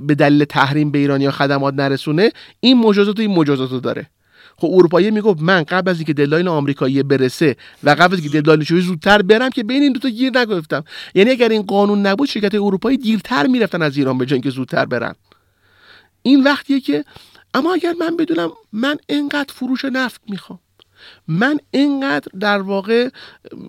به 0.02 0.14
دلیل 0.14 0.44
تحریم 0.44 0.90
به 0.90 0.98
ایران 0.98 1.20
یا 1.20 1.30
خدمات 1.30 1.74
نرسونه 1.74 2.32
این 2.60 2.78
مجازات 2.78 3.20
این 3.20 3.30
مجازات 3.30 3.70
رو 3.70 3.80
داره. 3.80 4.06
خب 4.62 4.70
اروپایی 4.72 5.10
می‌گفت 5.10 5.42
من 5.42 5.62
قبل 5.62 5.90
از 5.90 5.96
اینکه 5.96 6.12
deadline 6.12 6.48
آمریکایی 6.48 7.02
برسه 7.02 7.56
و 7.84 7.90
قبل 7.90 8.14
از 8.14 8.20
اینکه 8.20 8.40
deadline 8.40 8.64
اروپایی 8.64 8.80
زودتر 8.80 9.22
برم 9.22 9.50
که 9.50 9.62
بین 9.62 9.82
این 9.82 9.92
دو 9.92 10.00
تا 10.00 10.08
گیر 10.08 10.38
نیفتم. 10.38 10.84
یعنی 11.14 11.30
اگر 11.30 11.48
این 11.48 11.62
قانون 11.62 12.06
نبود 12.06 12.28
شرکت 12.28 12.54
اروپایی 12.54 12.96
دیرتر 12.96 13.46
می‌رفتن 13.46 13.82
از 13.82 13.96
ایران 13.96 14.18
به 14.18 14.26
جای 14.26 14.34
اینکه 14.34 14.50
زودتر 14.50 14.84
برن. 14.84 15.14
این 16.22 16.44
وقتیه 16.44 16.80
که 16.80 17.04
اما 17.54 17.74
اگر 17.74 17.94
من 18.00 18.16
بدونم 18.16 18.50
من 18.72 18.96
انقدر 19.08 19.54
فروش 19.54 19.84
نفت 19.84 20.20
می‌خوام. 20.28 20.58
من 21.32 21.58
اینقدر 21.70 22.28
در 22.40 22.62
واقع 22.62 23.08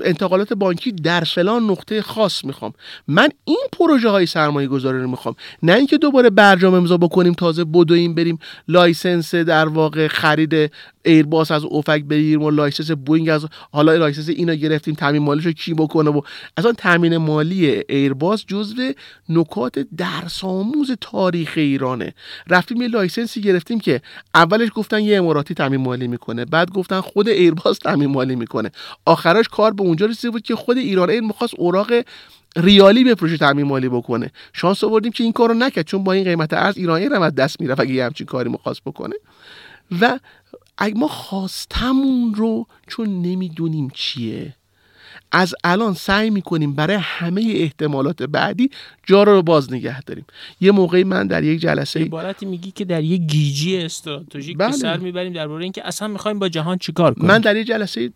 انتقالات 0.02 0.54
بانکی 0.54 0.92
در 0.92 1.24
فلان 1.24 1.64
نقطه 1.64 2.02
خاص 2.02 2.46
می‌خوام. 2.46 2.74
من 3.08 3.30
این 3.46 3.68
پروژه 3.72 4.10
های 4.10 4.26
سرمایه 4.26 4.68
گذاری 4.68 5.00
رو 5.02 5.10
می‌خوام. 5.10 5.36
نه 5.64 5.74
اینکه 5.74 5.98
دوباره 5.98 6.30
برجام 6.30 6.74
امضا 6.74 6.98
بکنیم 6.98 7.34
تازه 7.34 7.64
بدویم 7.64 8.16
بریم 8.16 8.40
license 8.68 9.36
در 9.36 9.68
واقع 9.68 10.08
خرید 10.08 10.72
ایرباس 11.06 11.52
از 11.52 11.64
اوفک 11.64 12.04
بگیریم 12.04 12.42
و 12.42 12.52
license 12.52 12.92
بوینگ 12.92 13.30
از 13.30 13.46
حالا 13.72 13.96
license 13.96 14.30
اینو 14.30 14.56
گرفتیم 14.56 14.94
تامین 14.94 15.22
مالیش 15.22 15.46
رو 15.46 15.52
کی 15.52 15.74
بکنه 15.74 16.10
و 16.10 16.22
اصلا 16.58 16.72
تامین 16.74 17.18
مالی 17.18 17.66
ایرباس 17.90 18.46
جزو 18.48 18.92
نکات 19.30 19.80
درس 19.98 20.44
آموز 20.44 20.92
تاریخ 21.02 21.54
ایرانه. 21.56 22.14
رفتیم 22.50 22.82
یه 22.82 22.88
license 22.88 23.35
ی 23.35 23.42
گرفتیم 23.42 23.80
که 23.80 24.02
اولش 24.36 24.70
گفتن 24.76 25.00
یه 25.00 25.18
اماراتی 25.18 25.54
تامین 25.54 25.82
مالی 25.82 26.08
می‌کنه 26.08 26.46
بعد 26.46 26.72
گفتن 26.72 27.02
خود 27.02 27.30
ایرباس 27.54 27.78
تامین 27.78 28.10
مالی 28.10 28.36
می‌کنه. 28.36 28.72
آخرش 29.06 29.48
کار 29.48 29.74
به 29.74 29.84
اونجا 29.84 30.06
رسیده 30.06 30.32
بود 30.32 30.42
که 30.42 30.56
خود 30.56 30.78
ایران 30.78 31.10
ایر 31.10 31.22
می‌خواست 31.22 31.54
اوراق 31.58 31.92
ریالی 32.56 33.04
بفروشه 33.04 33.38
تامین 33.38 33.66
مالی 33.66 33.90
بکنه. 33.90 34.32
شانس 34.54 34.84
آوردیم 34.84 35.12
که 35.12 35.24
این 35.24 35.34
کارو 35.34 35.54
نکرد 35.54 35.86
چون 35.86 36.04
با 36.04 36.14
این 36.14 36.24
قیمت 36.24 36.54
ارز 36.54 36.78
ایران 36.78 37.02
ایر 37.02 37.30
دست 37.30 37.62
می‌رفت 37.62 37.80
اگه 37.80 38.06
همچین 38.06 38.28
کاری 38.28 38.50
می‌خواست 38.50 38.84
بکنه. 38.84 39.16
و 40.02 40.20
اگه 40.78 40.96
ما 40.98 41.08
خواستمون 41.08 42.34
رو 42.36 42.68
چون 42.88 43.22
نمی‌دونیم 43.22 43.92
چیه 43.94 44.56
از 45.34 45.56
الان 45.64 45.94
سعی 45.94 46.30
می‌کنیم 46.30 46.74
برای 46.74 46.96
همه 46.96 47.54
احتمالات 47.56 48.24
بعدی 48.24 48.70
جا 49.04 49.24
رو 49.24 49.42
باز 49.42 49.74
نگه 49.74 50.02
داریم. 50.02 50.26
یه 50.62 50.72
موقعی 50.72 51.04
من 51.04 51.28
در 51.28 51.44
یک 51.44 51.62
جلسه 51.62 52.00
عبارتی 52.00 52.46
میگی 52.46 52.72
که 52.72 52.86
در 52.86 53.04
یک 53.04 53.22
گیجی 53.22 53.78
استراتژیک 53.78 54.58
بله. 54.58 54.72
سر 54.72 54.98
می‌بریم 54.98 55.34
درباره 55.34 55.64
اینکه 55.64 55.88
اصلا 55.88 56.08
می‌خوایم 56.08 56.40
با 56.40 56.50
جهان 56.50 56.78
چیکار 56.78 57.14
کنیم. 57.14 57.28
من 57.28 57.40
در 57.40 57.56
یک 57.56 57.68
جلسه 57.68 58.12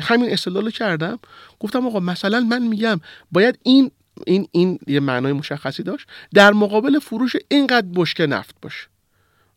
همین 0.00 0.30
استدلال 0.30 0.70
کردم. 0.70 1.18
گفتم 1.60 1.86
آقا 1.86 2.00
مثلا 2.00 2.40
من 2.40 2.62
میگم 2.62 3.00
باید 3.32 3.58
این 3.62 3.90
این 4.26 4.48
این 4.52 4.78
یه 4.86 5.00
معنای 5.00 5.32
مشخصی 5.32 5.82
داشت. 5.82 6.06
در 6.34 6.52
مقابل 6.52 6.98
فروش 6.98 7.36
اینقدر 7.48 7.86
بشکه 7.94 8.26
نفت 8.26 8.54
باشه 8.62 8.86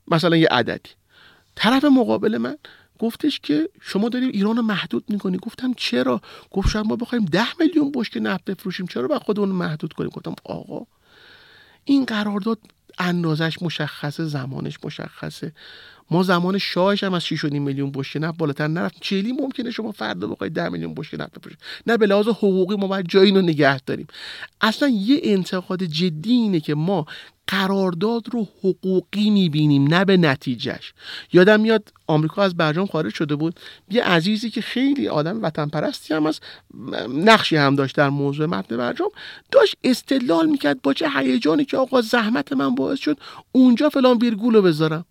مثلا 0.07 0.35
یه 0.35 0.47
عددی. 0.47 0.89
طرف 1.55 1.85
مقابل 1.85 2.37
من 2.37 2.57
گفتش 2.99 3.39
که 3.39 3.69
شما 3.81 4.09
داریم 4.09 4.29
ایران 4.29 4.57
رو 4.57 4.61
محدود 4.61 5.03
می‌کنی. 5.09 5.37
گفتم 5.37 5.73
چرا؟ 5.73 6.21
گفت 6.51 6.69
شاید 6.69 6.85
ما 6.85 6.95
بخوایم 6.95 7.25
ده 7.25 7.47
میلیون 7.59 7.91
بشکه 7.95 8.19
نفت 8.19 8.45
بفروشیم. 8.45 8.87
چرا 8.87 9.07
با 9.07 9.19
خودمون 9.19 9.49
محدود 9.49 9.93
کنیم؟ 9.93 10.09
گفتم 10.09 10.35
آقا 10.43 10.85
این 11.85 12.05
قرارداد 12.05 12.59
اندازش 12.99 13.61
مشخصه 13.61 14.25
زمانش 14.25 14.77
مشخصه. 14.83 15.53
ما 16.11 16.23
زمان 16.23 16.57
شاهش 16.57 17.03
هم 17.03 17.13
از 17.13 17.25
6.5 17.25 17.43
میلیون 17.43 17.91
بشکه 17.91 18.19
نفت 18.19 18.37
بالاتر 18.37 18.67
نرفت 18.67 18.95
چلی 19.01 19.31
ممکنه 19.31 19.71
شما 19.71 19.91
فردا 19.91 20.27
بخواید 20.27 20.53
10 20.53 20.69
میلیون 20.69 20.93
بشکه 20.93 21.17
نفت 21.17 21.39
بفروشید 21.39 21.59
نه 21.87 21.97
به 21.97 22.05
لحاظ 22.05 22.27
حقوقی 22.27 22.75
ما 22.75 22.87
باید 22.87 23.07
جایی 23.07 23.31
رو 23.31 23.41
نگه 23.41 23.79
داریم. 23.79 24.07
اصلا 24.61 24.89
یه 24.89 25.19
انتقاد 25.23 25.83
جدی 25.83 26.31
اینه 26.31 26.59
که 26.59 26.75
ما 26.75 27.05
قرارداد 27.47 28.23
رو 28.31 28.47
حقوقی 28.59 29.29
می‌بینیم 29.29 29.93
نه 29.93 30.05
به 30.05 30.17
نتیجهش. 30.17 30.93
یادم 31.33 31.59
میاد 31.59 31.93
آمریکا 32.07 32.43
از 32.43 32.57
برجام 32.57 32.85
خارج 32.85 33.13
شده 33.13 33.35
بود. 33.35 33.59
یه 33.89 34.03
عزیزی 34.03 34.49
که 34.49 34.61
خیلی 34.61 35.07
آدم 35.07 35.41
وطن 35.41 35.69
پرستی 35.69 36.13
هم 36.13 36.25
از 36.25 36.39
نقشی 37.09 37.55
هم 37.55 37.75
داشت 37.75 37.95
در 37.95 38.09
موضوع 38.09 38.45
متن 38.45 38.77
برجام 38.77 39.09
داشت 39.51 39.75
استدلال 39.83 40.49
می‌کرد 40.49 40.81
با 40.81 40.93
چه 40.93 41.09
هیجانی 41.09 41.65
که 41.65 41.77
آقا 41.77 42.01
زحمت 42.01 42.53
من 42.53 42.75
باعث 42.75 42.99
شد 42.99 43.17
اونجا 43.51 43.89
فلان 43.89 44.17
ویرگول 44.17 44.55
رو 44.55 44.61
بذارم. 44.61 45.05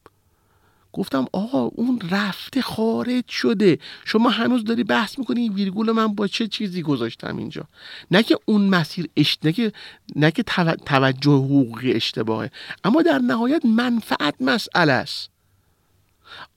گفتم 0.92 1.26
آقا 1.32 1.62
اون 1.62 2.00
رفته 2.10 2.62
خارج 2.62 3.28
شده. 3.28 3.78
شما 4.04 4.30
هنوز 4.30 4.64
داری 4.64 4.84
بحث 4.84 5.18
می‌کنی 5.18 5.48
ویرگول 5.48 5.92
من 5.92 6.14
با 6.14 6.26
چه 6.26 6.48
چیزی 6.48 6.82
گذاشتم 6.82 7.36
اینجا؟ 7.36 7.64
نه 8.10 8.22
که 8.22 8.38
اون 8.44 8.62
مسیر 8.62 9.08
اش... 9.16 9.38
نه 9.44 9.52
که, 9.52 9.72
نه 10.16 10.30
که 10.30 10.42
توجه 10.86 11.30
حقوقی 11.30 11.92
اشتباهه. 11.92 12.50
اما 12.84 13.02
در 13.02 13.18
نهایت 13.18 13.64
منفعت 13.64 14.34
مسئله 14.40 14.92
است. 14.92 15.32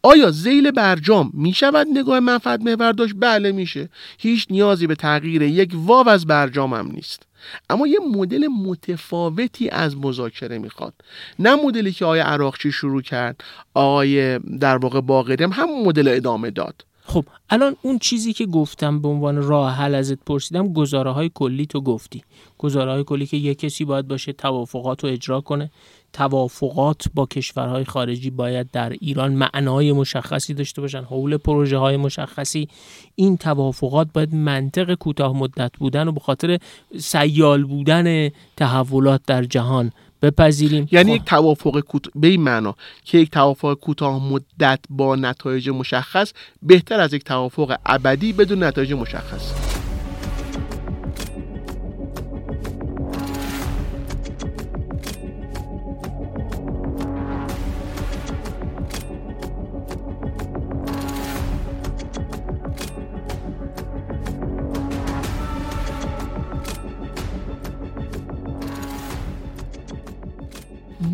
آیا 0.04 0.32
زیل 0.32 0.72
برجام 0.72 1.32
می 1.34 1.54
شود 1.54 1.88
نگاه 1.94 2.20
منفعت 2.20 2.62
محور 2.62 2.92
داشت؟ 2.92 3.14
بله 3.20 3.52
میشه. 3.52 3.90
هیچ 4.18 4.48
نیازی 4.50 4.88
به 4.88 4.96
تغییر 4.96 5.42
یک 5.42 5.72
واو 5.74 6.10
از 6.10 6.26
برجام 6.26 6.74
هم 6.74 6.92
نیست. 6.92 7.24
اما 7.70 7.88
یه 7.88 8.00
مدل 8.00 8.48
متفاوتی 8.48 9.70
از 9.70 9.98
مذاکره 9.98 10.58
می‌خواد. 10.58 10.94
نه 11.40 11.56
مدلی 11.56 11.92
که 11.92 12.06
آقای 12.06 12.20
عراقچی 12.20 12.72
شروع 12.72 13.02
کرد 13.02 13.44
آقای 13.74 14.40
در 14.40 14.78
واقع 14.78 15.02
باقری 15.02 15.44
هم 15.44 15.52
همون 15.52 15.86
مدل 15.86 16.08
ادامه 16.08 16.52
داد. 16.52 16.86
خب 17.08 17.26
الان 17.50 17.76
اون 17.82 18.00
چیزی 18.00 18.34
که 18.34 18.46
گفتم 18.46 19.02
به 19.02 19.08
عنوان 19.08 19.42
راه 19.42 19.74
حل 19.74 19.96
ازت 19.96 20.20
پرسیدم 20.26 20.74
گزاره 20.74 21.12
های 21.12 21.32
کلی 21.34 21.66
تو 21.66 21.82
گفتی. 21.82 22.24
گزاره 22.58 22.92
های 22.92 23.04
کلی 23.04 23.26
که 23.26 23.38
یه 23.38 23.56
کسی 23.56 23.86
باید 23.86 24.08
باشه 24.08 24.34
توافقات 24.34 25.04
رو 25.04 25.10
اجرا 25.10 25.42
کنه. 25.42 25.72
توافقات 26.14 27.06
با 27.14 27.26
کشورهای 27.26 27.84
خارجی 27.84 28.30
باید 28.30 28.72
در 28.72 28.90
ایران 28.90 29.34
معنای 29.34 29.92
مشخصی 29.92 30.54
داشته 30.54 30.82
باشن 30.82 31.04
حول 31.04 31.38
پروژه 31.38 31.78
های 31.78 31.98
مشخصی. 31.98 32.68
این 33.16 33.38
توافقات 33.38 34.08
باید 34.14 34.36
منطق 34.36 34.94
کوتاه 34.94 35.38
مدت 35.38 35.72
بودن 35.80 36.08
و 36.08 36.12
به 36.12 36.20
خاطر 36.20 36.60
سیال 36.98 37.64
بودن 37.64 38.30
تحولات 38.58 39.22
در 39.28 39.44
جهان 39.44 39.92
بپذیریم. 40.26 40.88
یعنی 40.92 41.12
یک 41.12 41.26
توافق 41.26 41.80
کوت... 41.80 42.06
به 42.16 42.28
این 42.28 42.42
معنا 42.42 42.76
که 43.04 43.18
یک 43.18 43.32
توافق 43.32 43.74
کوتاه 43.74 44.34
مدت 44.34 44.80
با 44.90 45.16
نتایج 45.16 45.70
مشخص 45.70 46.34
بهتر 46.62 47.00
از 47.00 47.14
یک 47.14 47.24
توافق 47.24 47.76
ابدی 47.86 48.34
بدون 48.34 48.64
نتایج 48.64 48.94
مشخص. 48.94 49.75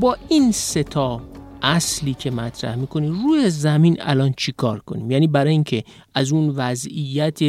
با 0.01 0.17
این 0.29 0.51
ستا 0.51 1.21
اصلی 1.61 2.13
که 2.13 2.31
مطرح 2.31 2.75
می‌کنیم 2.75 3.27
روی 3.27 3.49
زمین 3.49 3.97
الان 3.99 4.33
چی 4.37 4.51
کار 4.51 4.79
کنیم؟ 4.79 5.11
یعنی 5.11 5.27
برای 5.27 5.51
اینکه 5.51 5.83
از 6.13 6.31
اون 6.31 6.49
وضعیت 6.49 7.39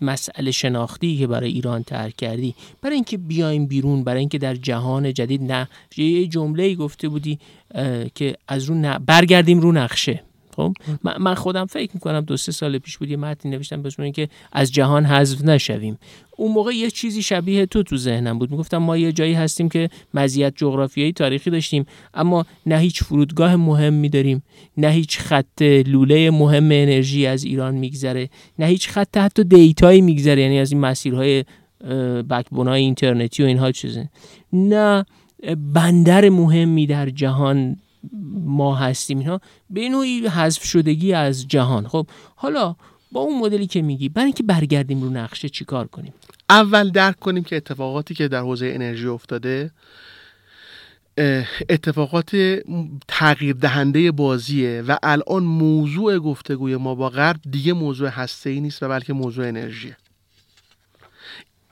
مسئله 0.00 0.50
شناختی 0.50 1.18
که 1.18 1.26
برای 1.26 1.50
ایران 1.50 1.82
ترک 1.82 2.16
کردی 2.16 2.54
برای 2.82 2.94
اینکه 2.94 3.18
بیایم 3.18 3.66
بیرون 3.66 4.04
برای 4.04 4.20
اینکه 4.20 4.38
در 4.38 4.54
جهان 4.54 5.14
جدید 5.14 5.52
نه 5.52 5.68
یه 5.96 6.26
جمله 6.26 6.74
گفته 6.74 7.08
بودی 7.08 7.38
که 8.14 8.36
از 8.48 8.64
رو 8.64 8.98
برگردیم 9.06 9.60
رو 9.60 9.72
نقشه. 9.72 10.22
خب؟ 10.60 10.74
من 11.20 11.34
خودم 11.34 11.66
فکر 11.66 11.90
می‌کنم 11.94 12.20
دو 12.20 12.36
سه 12.36 12.52
سال 12.52 12.78
پیش 12.78 12.98
بود 12.98 13.10
یه 13.10 13.16
متنی 13.16 13.52
نوشتم 13.52 13.82
بسم 13.82 14.02
اینکه 14.02 14.28
از 14.52 14.72
جهان 14.72 15.04
حذف 15.04 15.44
نشویم. 15.44 15.98
اون 16.36 16.52
موقع 16.52 16.72
یه 16.72 16.90
چیزی 16.90 17.22
شبیه 17.22 17.66
تو 17.66 17.82
تو 17.82 17.96
ذهنم 17.96 18.38
بود. 18.38 18.50
می‌گفتم 18.50 18.78
ما 18.78 18.96
یه 18.96 19.12
جایی 19.12 19.34
هستیم 19.34 19.68
که 19.68 19.88
مزیت 20.14 20.52
جغرافیایی 20.56 21.12
تاریخی 21.12 21.50
داشتیم 21.50 21.86
اما 22.14 22.46
نه 22.66 22.78
هیچ 22.78 23.02
فرودگاه 23.02 23.56
مهم 23.56 24.06
داریم 24.06 24.42
نه 24.76 24.90
هیچ 24.90 25.18
خط 25.18 25.62
لوله 25.62 26.30
مهم 26.30 26.64
انرژی 26.64 27.26
از 27.26 27.44
ایران 27.44 27.74
میگذره 27.74 28.28
نه 28.58 28.66
هیچ 28.66 28.88
خط 28.88 29.16
حتی 29.16 29.44
دیتایی 29.44 30.00
میگذره 30.00 30.42
یعنی 30.42 30.58
از 30.58 30.72
این 30.72 30.80
مسیرهای 30.80 31.44
بکبونای 32.30 32.80
اینترنتی 32.80 33.42
و 33.42 33.46
اینها 33.46 33.72
چیزه. 33.72 34.08
نه 34.52 35.04
بندر 35.74 36.28
مهمی 36.28 36.86
در 36.86 37.10
جهان 37.10 37.76
ما 38.32 38.74
هستیم 38.74 39.18
اینها 39.18 39.40
به 39.70 39.88
نوعی 39.88 40.26
حذف 40.26 40.64
شدگی 40.64 41.12
از 41.12 41.48
جهان. 41.48 41.88
خب 41.88 42.06
حالا 42.36 42.76
با 43.12 43.20
اون 43.20 43.38
مدلی 43.38 43.66
که 43.66 43.82
میگی 43.82 44.08
برای 44.08 44.24
اینکه 44.24 44.42
برگردیم 44.42 45.02
رو 45.02 45.10
نقشه 45.10 45.48
چیکار 45.48 45.86
کنیم؟ 45.86 46.12
اول 46.50 46.90
درک 46.90 47.18
کنیم 47.18 47.44
که 47.44 47.56
اتفاقاتی 47.56 48.14
که 48.14 48.28
در 48.28 48.40
حوزه 48.40 48.66
انرژی 48.74 49.06
افتاده 49.06 49.70
اتفاقات 51.68 52.60
تغییر 53.08 53.56
دهنده 53.56 54.12
بازیه 54.12 54.84
و 54.88 54.96
الان 55.02 55.42
موضوع 55.42 56.18
گفتگوی 56.18 56.76
ما 56.76 56.94
با 56.94 57.08
غرب 57.08 57.40
دیگه 57.50 57.72
موضوع 57.72 58.08
هسته 58.08 58.50
ای 58.50 58.60
نیست 58.60 58.82
و 58.82 58.88
بلکه 58.88 59.12
موضوع 59.12 59.48
انرژیه. 59.48 59.96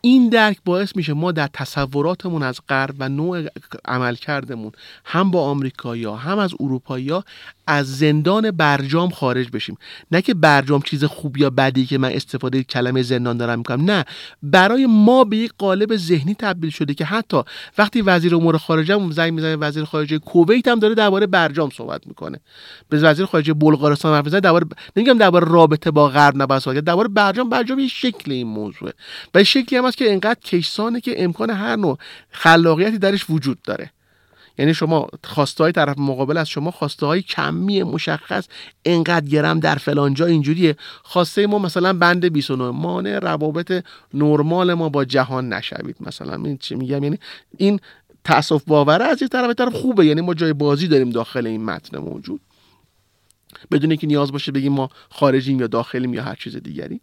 این 0.01 0.29
درک 0.29 0.59
باعث 0.65 0.97
میشه 0.97 1.13
ما 1.13 1.33
در 1.33 1.49
تصوراتمون 1.53 2.43
از 2.43 2.61
غرب 2.69 2.95
و 2.99 3.09
نوع 3.09 3.45
عمل 3.85 4.15
کردمون 4.15 4.73
هم 5.05 5.31
با 5.31 5.43
آمریکایی 5.43 6.05
هم 6.05 6.39
از 6.39 6.55
اروپایی 6.61 7.13
از 7.69 7.99
زندان 7.99 8.51
برجام 8.51 9.11
خارج 9.11 9.51
بشیم. 9.53 9.77
نه 10.11 10.23
که 10.23 10.35
برجام 10.35 10.83
چیز 10.83 11.05
خوب 11.05 11.37
یا 11.37 11.51
بدی 11.51 11.87
که 11.87 11.99
من 11.99 12.13
استفاده 12.13 12.63
کلمه 12.63 13.03
زندان 13.03 13.37
دارم 13.37 13.59
می‌کنم. 13.59 13.91
نه. 13.91 14.05
برای 14.43 14.87
ما 14.87 15.25
به 15.25 15.37
یک 15.37 15.53
قالب 15.59 15.97
ذهنی 15.97 16.35
تبدیل 16.35 16.71
شده 16.71 16.95
که 16.95 17.05
حتی 17.05 17.43
وقتی 17.79 18.01
وزیر 18.01 18.35
امور 18.35 18.59
خارجه 18.59 19.11
زنگ 19.11 19.33
می‌زنه 19.33 19.57
وزیر 19.57 19.85
خارجه 19.85 20.19
کویت 20.19 20.69
هم 20.69 20.79
داره 20.79 20.95
درباره 20.95 21.27
برجام 21.27 21.71
صحبت 21.71 22.07
می‌کنه. 22.07 22.41
به 22.89 22.99
وزیر 22.99 23.27
خارجه 23.27 23.55
بلغارستان 23.55 24.15
حرف 24.15 24.25
می‌زنه 24.25 24.41
درباره 24.41 24.67
نمیگم 24.97 25.19
درباره 25.19 25.49
رابطه 25.49 25.91
با 25.91 26.09
غرب 26.09 26.43
نباید 26.43 26.63
صحبت 26.63 26.79
درباره 26.79 27.09
برجام. 27.09 27.49
برجام 27.49 27.79
یه 27.79 27.89
شکل 27.89 28.33
این 28.33 28.47
موضوعه. 28.47 28.93
و 29.35 29.45
شکلی 29.45 29.79
هم 29.79 29.87
هست 29.87 29.97
که 29.97 30.13
انقدر 30.13 30.41
کشسانه 30.45 31.01
که 31.01 31.25
امکان 31.25 31.51
هر 31.51 31.77
نوع 31.77 31.99
خلاقیتی 32.31 32.99
درش 32.99 33.31
وجود 33.31 33.59
داره. 33.63 33.91
یعنی 34.59 34.75
شما 34.75 35.09
خواسته 35.25 35.65
های 35.65 35.73
طرف 35.73 35.99
مقابل 35.99 36.37
از 36.37 36.49
شما 36.49 36.71
خواسته 36.71 37.07
های 37.07 37.23
کمی 37.23 37.83
مشخص 37.83 38.47
انقدر 38.85 39.27
گرم 39.27 39.61
در 39.61 39.75
فلان 39.75 40.15
جا 40.15 40.27
اینجوریه. 40.27 40.77
خواسته 41.03 41.47
ما 41.47 41.59
مثلا 41.59 41.93
بند 41.93 42.33
29 42.33 42.71
مانع 42.71 43.19
روابط 43.19 43.85
نرمال 44.15 44.75
ما 44.75 44.89
با 44.89 45.05
جهان 45.05 45.53
نشوید 45.53 45.97
مثلا. 46.01 46.35
این 46.45 46.59
چی 46.59 46.75
میگم؟ 46.75 47.05
یعنی 47.05 47.19
این 47.57 47.81
تاسف 48.25 48.65
باوره 48.65 49.05
از 49.05 49.23
این 49.23 49.29
طرف 49.29 49.55
طرف 49.55 49.73
خوبه. 49.73 50.07
یعنی 50.07 50.21
ما 50.21 50.35
جای 50.35 50.53
بازی 50.53 50.89
داریم 50.89 51.11
داخل 51.11 51.47
این 51.47 51.65
متن 51.65 51.99
موجود. 51.99 52.41
بدون 53.71 53.97
که 53.97 54.07
نیاز 54.07 54.33
باشه 54.33 54.53
بگیم 54.53 54.73
ما 54.73 54.91
خارجیم 55.11 55.61
یا 55.61 55.67
داخلیم 55.67 56.15
یا 56.15 56.23
هر 56.23 56.35
چیز 56.35 56.57
دیگری. 56.57 57.01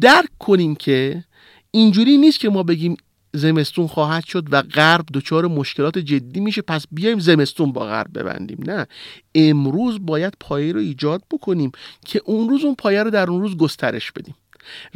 درک 0.00 0.28
کنیم 0.38 0.74
که 0.74 1.24
اینجوری 1.70 2.18
نیست 2.18 2.40
که 2.40 2.48
ما 2.48 2.62
بگیم 2.62 2.96
زمستون 3.34 3.86
خواهد 3.86 4.24
شد 4.24 4.52
و 4.52 4.62
غرب 4.62 5.06
دچار 5.14 5.46
مشکلات 5.46 5.98
جدی 5.98 6.40
میشه 6.40 6.62
پس 6.62 6.86
بیایم 6.92 7.18
زمستون 7.18 7.72
با 7.72 7.86
غرب 7.86 8.18
ببندیم. 8.18 8.58
نه 8.66 8.86
امروز 9.34 10.06
باید 10.06 10.34
پایه 10.40 10.72
رو 10.72 10.80
ایجاد 10.80 11.22
بکنیم 11.30 11.72
که 12.06 12.20
اون 12.24 12.48
روز 12.48 12.64
اون 12.64 12.74
پایه 12.74 13.02
رو 13.02 13.10
در 13.10 13.30
اون 13.30 13.40
روز 13.40 13.56
گسترش 13.56 14.12
بدیم. 14.12 14.34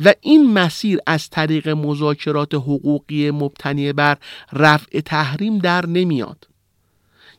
و 0.05 0.15
این 0.21 0.53
مسیر 0.53 0.99
از 1.07 1.31
طریق 1.31 1.69
مذاکرات 1.69 2.55
حقوقی 2.55 3.31
مبتنی 3.31 3.93
بر 3.93 4.17
رفع 4.53 5.01
تحریم 5.01 5.59
در 5.59 5.87
نمیاد. 5.87 6.49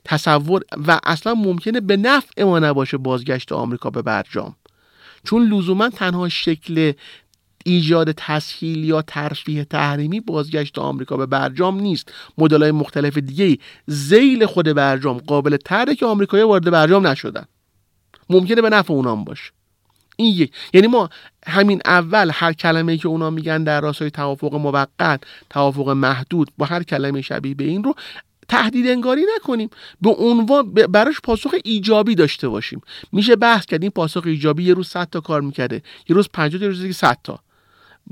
تصور 0.05 0.61
و 0.87 0.99
اصلا 1.03 1.33
ممکنه 1.33 1.79
به 1.79 1.97
نفع 1.97 2.43
ما 2.43 2.59
نباشه 2.59 2.97
بازگشت 2.97 3.51
آمریکا 3.51 3.89
به 3.89 4.01
برجام. 4.01 4.55
چون 5.23 5.53
لزوما 5.53 5.89
تنها 5.89 6.29
شکل 6.29 6.93
ایجاد 7.66 8.12
تسهیل 8.12 8.84
یا 8.84 9.01
ترفیه 9.01 9.66
تحریمی 9.66 10.20
بازگشت 10.20 10.80
آمریکا 10.80 11.18
به 11.18 11.26
برجام 11.26 11.80
نیست. 11.80 12.14
مدل 12.38 12.62
های 12.62 12.72
مختلف 12.72 13.18
دیگه 13.18 13.57
زیل 13.88 14.45
خود 14.45 14.66
برجام 14.74 15.18
قابل 15.18 15.57
تره 15.57 15.95
که 15.95 16.05
آمریکایی 16.05 16.43
وارد 16.43 16.72
برجام 16.72 17.07
نشدن. 17.07 17.45
ممکنه 18.30 18.62
به 18.62 18.70
نفع 18.70 18.93
اونام 18.93 19.24
باشه. 19.24 19.51
این 20.16 20.36
یک. 20.36 20.51
یعنی 20.74 20.88
ما 20.88 21.10
همین 21.47 21.82
اول 21.86 22.32
هر 22.34 22.53
کلمه 22.53 22.97
که 22.97 23.07
اونا 23.07 23.30
میگن 23.30 23.64
در 23.64 23.82
راستای 23.82 24.12
توافق 24.12 24.55
موقت 24.55 25.22
توافق 25.49 25.89
محدود 25.89 26.51
با 26.57 26.66
هر 26.66 26.84
کلمه 26.84 27.22
شبیه 27.22 27.55
به 27.55 27.64
این 27.64 27.84
رو 27.84 27.95
تهدید 28.47 28.88
انگاری 28.88 29.26
نکنیم. 29.36 29.70
به 30.01 30.10
عنوان 30.10 30.74
براش 30.74 31.16
پاسخ 31.24 31.55
ایجابی 31.64 32.16
داشته 32.16 32.47
باشیم. 32.47 32.82
میشه 33.12 33.36
بحث 33.36 33.66
کرد 33.66 33.82
این 33.82 33.91
پاسخ 33.91 34.24
ایجابی 34.26 34.64
یه 34.64 34.74
روز 34.74 34.88
100 34.88 35.10
تا 35.10 35.20
کار 35.20 35.41
می‌کرده 35.41 35.82
یه 36.10 36.16
روز 36.16 36.30
50 36.34 36.60
تا 36.60 36.66
یه 36.66 36.70
روز 36.70 36.82
دیگه 36.82 36.93
100 36.93 37.18
تا. 37.24 37.39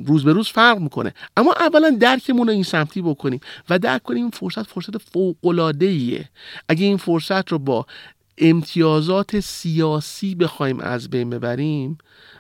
روز 0.06 0.24
به 0.24 0.34
روز 0.34 0.48
فرق 0.48 0.80
می‌کنه. 0.80 1.14
اما 1.38 1.54
اولا 1.54 1.89
درکمون 1.89 2.48
رو 2.48 2.54
این 2.54 2.64
سمتی 2.64 3.02
بکنیم 3.02 3.39
و 3.70 3.80
درک 3.80 4.04
کنیم 4.04 4.22
این 4.22 4.32
فرصت 4.32 4.64
فرصت 4.64 4.98
فوق 4.98 5.45
العاده 5.45 5.86
ایه 5.86 6.30
اگه 6.70 6.86
این 6.86 6.98
فرصت 6.98 7.52
رو 7.52 7.60
با 7.60 7.86
امتیازات 8.38 9.39
سیاسی 9.39 10.36
بخوایم 10.36 10.80
از 10.80 11.10
بین 11.10 11.30
ببریم 11.30 11.98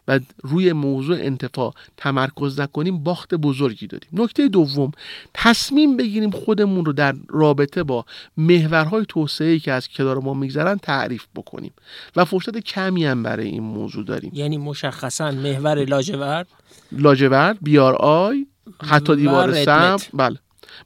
و 0.07 0.19
روی 0.43 0.73
موضوع 0.73 1.17
انتفاع 1.19 1.73
تمرکز 1.97 2.59
نکنیم 2.59 3.03
باخت 3.03 3.35
بزرگی 3.35 3.87
داریم 3.87 4.09
نکته 4.13 4.47
دوم 4.47 4.91
تصمیم 5.33 5.97
بگیریم 5.97 6.31
خودمون 6.31 6.85
رو 6.85 6.93
در 6.93 7.15
رابطه 7.29 7.83
با 7.83 8.05
محورهای 8.37 9.05
توسعه 9.09 9.59
که 9.59 9.71
از 9.71 9.87
کنار 9.87 10.19
ما 10.19 10.33
میگذرن 10.33 10.77
تعریف 10.77 11.25
بکنیم 11.35 11.73
و 12.15 12.25
فرصت 12.25 12.57
کمی 12.57 13.05
هم 13.05 13.23
برای 13.23 13.47
این 13.47 13.63
موضوع 13.63 14.05
داریم. 14.05 14.31
یعنی 14.33 14.57
مشخصا 14.57 15.31
محور 15.31 15.85
لاجورد؟ 15.85 16.47
لاجورد 16.91 17.57
بیار 17.61 17.95
آی 17.95 18.45
حتی 18.83 19.15
دیوار 19.15 19.65
سم 19.65 19.97
بله. 20.13 20.39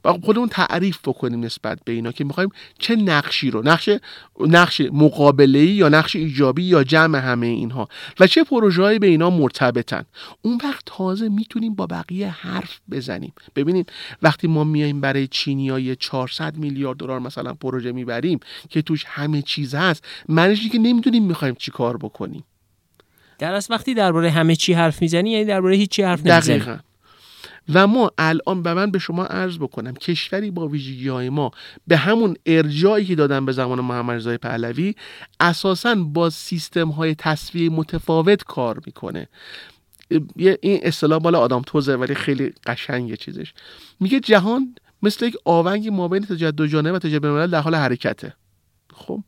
و 0.04 0.12
خودمون 0.12 0.48
تعریف 0.48 0.98
بکنیم 1.04 1.40
نسبت 1.40 1.78
به 1.84 1.92
اینا 1.92 2.12
که 2.12 2.24
می‌خوایم 2.24 2.50
چه 2.78 2.96
نقشی 2.96 3.50
رو 3.50 3.62
نقش 3.62 3.88
نقش 4.40 4.80
مقابله 4.92 5.64
یا 5.64 5.88
نقش 5.88 6.16
ایجابی 6.16 6.62
یا 6.62 6.84
جمع 6.84 7.18
همه 7.18 7.46
اینها. 7.46 7.88
و 8.20 8.26
چه 8.26 8.44
پروژه‌ای 8.44 8.98
به 8.98 9.06
اینا 9.06 9.30
مرتبطن. 9.30 10.04
اون 10.42 10.60
وقت 10.64 10.82
تازه 10.86 11.28
می‌تونیم 11.28 11.74
با 11.74 11.86
بقیه 11.86 12.28
حرف 12.28 12.80
بزنیم. 12.90 13.32
ببینید 13.56 13.92
وقتی 14.22 14.48
ما 14.48 14.64
میایم 14.64 15.00
برای 15.00 15.26
چینیای 15.26 15.96
400 15.96 16.56
میلیارد 16.56 16.98
دلار 16.98 17.20
مثلا 17.20 17.54
پروژه 17.54 17.92
می‌بریم 17.92 18.40
که 18.68 18.82
توش 18.82 19.04
همه 19.06 19.42
چیز 19.42 19.74
هست 19.74 20.04
معنیش 20.28 20.68
که 20.68 20.78
نمی‌دونیم 20.78 21.24
می‌خوایم 21.24 21.54
چی 21.54 21.70
کار 21.70 21.96
بکنیم. 21.96 22.44
در 23.38 23.54
از 23.54 23.66
وقتی 23.70 23.94
درباره 23.94 24.30
همه 24.30 24.56
چی 24.56 24.72
حرف 24.72 25.02
می‌زنی 25.02 25.30
یعنی 25.30 25.44
درباره 25.44 25.76
هیچی 25.76 26.02
حرف 26.02 26.26
نمی‌زنی. 26.26 26.58
دقیقا. 26.58 26.78
و 27.74 27.86
ما 27.86 28.10
الان 28.18 28.62
به 28.62 28.74
من 28.74 28.90
به 28.90 28.98
شما 28.98 29.24
عرض 29.24 29.58
بکنم 29.58 29.94
کشوری 29.94 30.50
با 30.50 30.68
ویژگی 30.68 31.08
های 31.08 31.28
ما 31.28 31.50
به 31.86 31.96
همون 31.96 32.36
ارجایی 32.46 33.06
که 33.06 33.14
دادن 33.14 33.46
به 33.46 33.52
زمان 33.52 33.80
محمد 33.80 34.16
رضای 34.16 34.38
پهلوی 34.38 34.94
اساسا 35.40 35.94
با 35.94 36.30
سیستم 36.30 36.88
های 36.88 37.14
تصویه 37.14 37.70
متفاوت 37.70 38.44
کار 38.44 38.80
می‌کنه. 38.86 39.28
این 40.36 40.80
اصطلاح 40.82 41.18
بالا 41.18 41.40
آدم 41.40 41.62
توزه 41.66 41.94
ولی 41.94 42.14
خیلی 42.14 42.52
قشنگه 42.66 43.16
چیزش. 43.16 43.52
میگه 44.00 44.20
جهان 44.20 44.74
مثل 45.02 45.26
یک 45.26 45.36
آونگ 45.44 45.88
مابین 45.88 46.22
تجدد 46.22 46.66
جانبه 46.66 46.92
و 46.92 46.98
تجدد 46.98 47.50
در 47.50 47.60
حال 47.60 47.74
حرکته. 47.74 48.34
خب؟ 48.94 49.22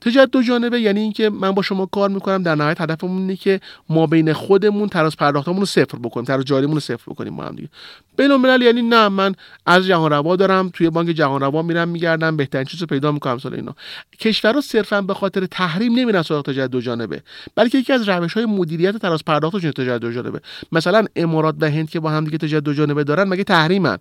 تجارت 0.00 0.30
دو 0.30 0.42
جانبه 0.42 0.80
یعنی 0.80 1.00
اینکه 1.00 1.30
من 1.30 1.50
با 1.50 1.62
شما 1.62 1.86
کار 1.86 2.08
می‌کنم 2.08 2.42
در 2.42 2.54
نهایت 2.54 2.80
هدفمون 2.80 3.18
اینه 3.18 3.36
که 3.36 3.60
ما 3.88 4.06
بین 4.06 4.32
خودمون 4.32 4.88
تراز 4.88 5.16
پرداختمون 5.16 5.60
رو 5.60 5.66
صفر 5.66 5.98
بکنیم 5.98 6.26
تراز 6.26 6.44
جاریمون 6.44 6.74
رو 6.74 6.80
صفر 6.80 7.12
بکنیم 7.12 7.36
با 7.36 7.44
هم 7.44 7.56
دیگه. 7.56 7.68
بین 8.16 8.30
یعنی 8.62 8.82
نه 8.82 9.08
من 9.08 9.34
از 9.66 9.86
جهان 9.86 10.10
روا 10.10 10.36
دارم 10.36 10.68
توی 10.68 10.90
بانک 10.90 11.08
جهان 11.08 11.40
روا 11.40 11.62
میرم 11.62 11.88
میگردم 11.88 12.36
بهترین 12.36 12.64
چیزو 12.64 12.86
پیدا 12.86 13.12
می‌کنم 13.12 13.38
سال 13.38 13.54
اینا. 13.54 13.74
کشورها 14.20 14.60
صرفا 14.60 15.02
به 15.02 15.14
خاطر 15.14 15.46
تحریم 15.46 15.98
نمیرن 15.98 16.22
سراغ 16.22 16.44
تجارت 16.44 16.70
دو 16.70 16.80
جانبه 16.80 17.22
بلکه 17.54 17.78
یکی 17.78 17.92
از 17.92 18.08
روش 18.08 18.32
های 18.32 18.44
مدیریت 18.44 18.96
تراز 18.96 19.24
پرداختشون 19.24 19.70
تجارت 19.70 20.00
دو 20.00 20.12
جانبه. 20.12 20.40
مثلا 20.72 21.04
امارات 21.16 21.54
و 21.60 21.70
هند 21.70 21.90
که 21.90 22.00
با 22.00 22.10
هم 22.10 22.24
دیگه 22.24 22.38
تجارت 22.38 22.64
دو 22.64 22.74
جانبه 22.74 23.04
دارن 23.04 23.28
مگه 23.28 23.44
تحریمن؟ 23.44 23.98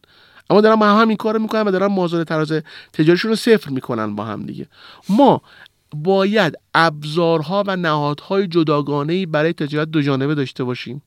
اما 0.50 0.62
دارن 0.62 0.76
با 0.76 0.86
هم 0.86 1.08
این 1.08 1.18
کارو 1.18 1.40
می‌کنن 1.40 1.62
و 1.62 1.72
دارن 1.72 1.88
مازاد 1.88 2.28
تراز 2.28 2.54
تجاریشون 2.94 3.30
رو 3.30 3.36
صفر 3.36 3.70
می‌کنن 3.70 4.16
با 4.16 4.26
هم 4.26 4.46
دیگه. 4.46 4.66
ما 5.10 5.42
باید 6.04 6.54
ابزارها 6.74 7.64
و 7.68 7.76
نهادهای 7.76 8.48
جداگانه 8.48 9.26
برای 9.26 9.54
تجارت 9.54 9.88
دو 9.88 10.02
جانبه 10.02 10.36
داشته 10.36 10.64
باشیم 10.64 11.02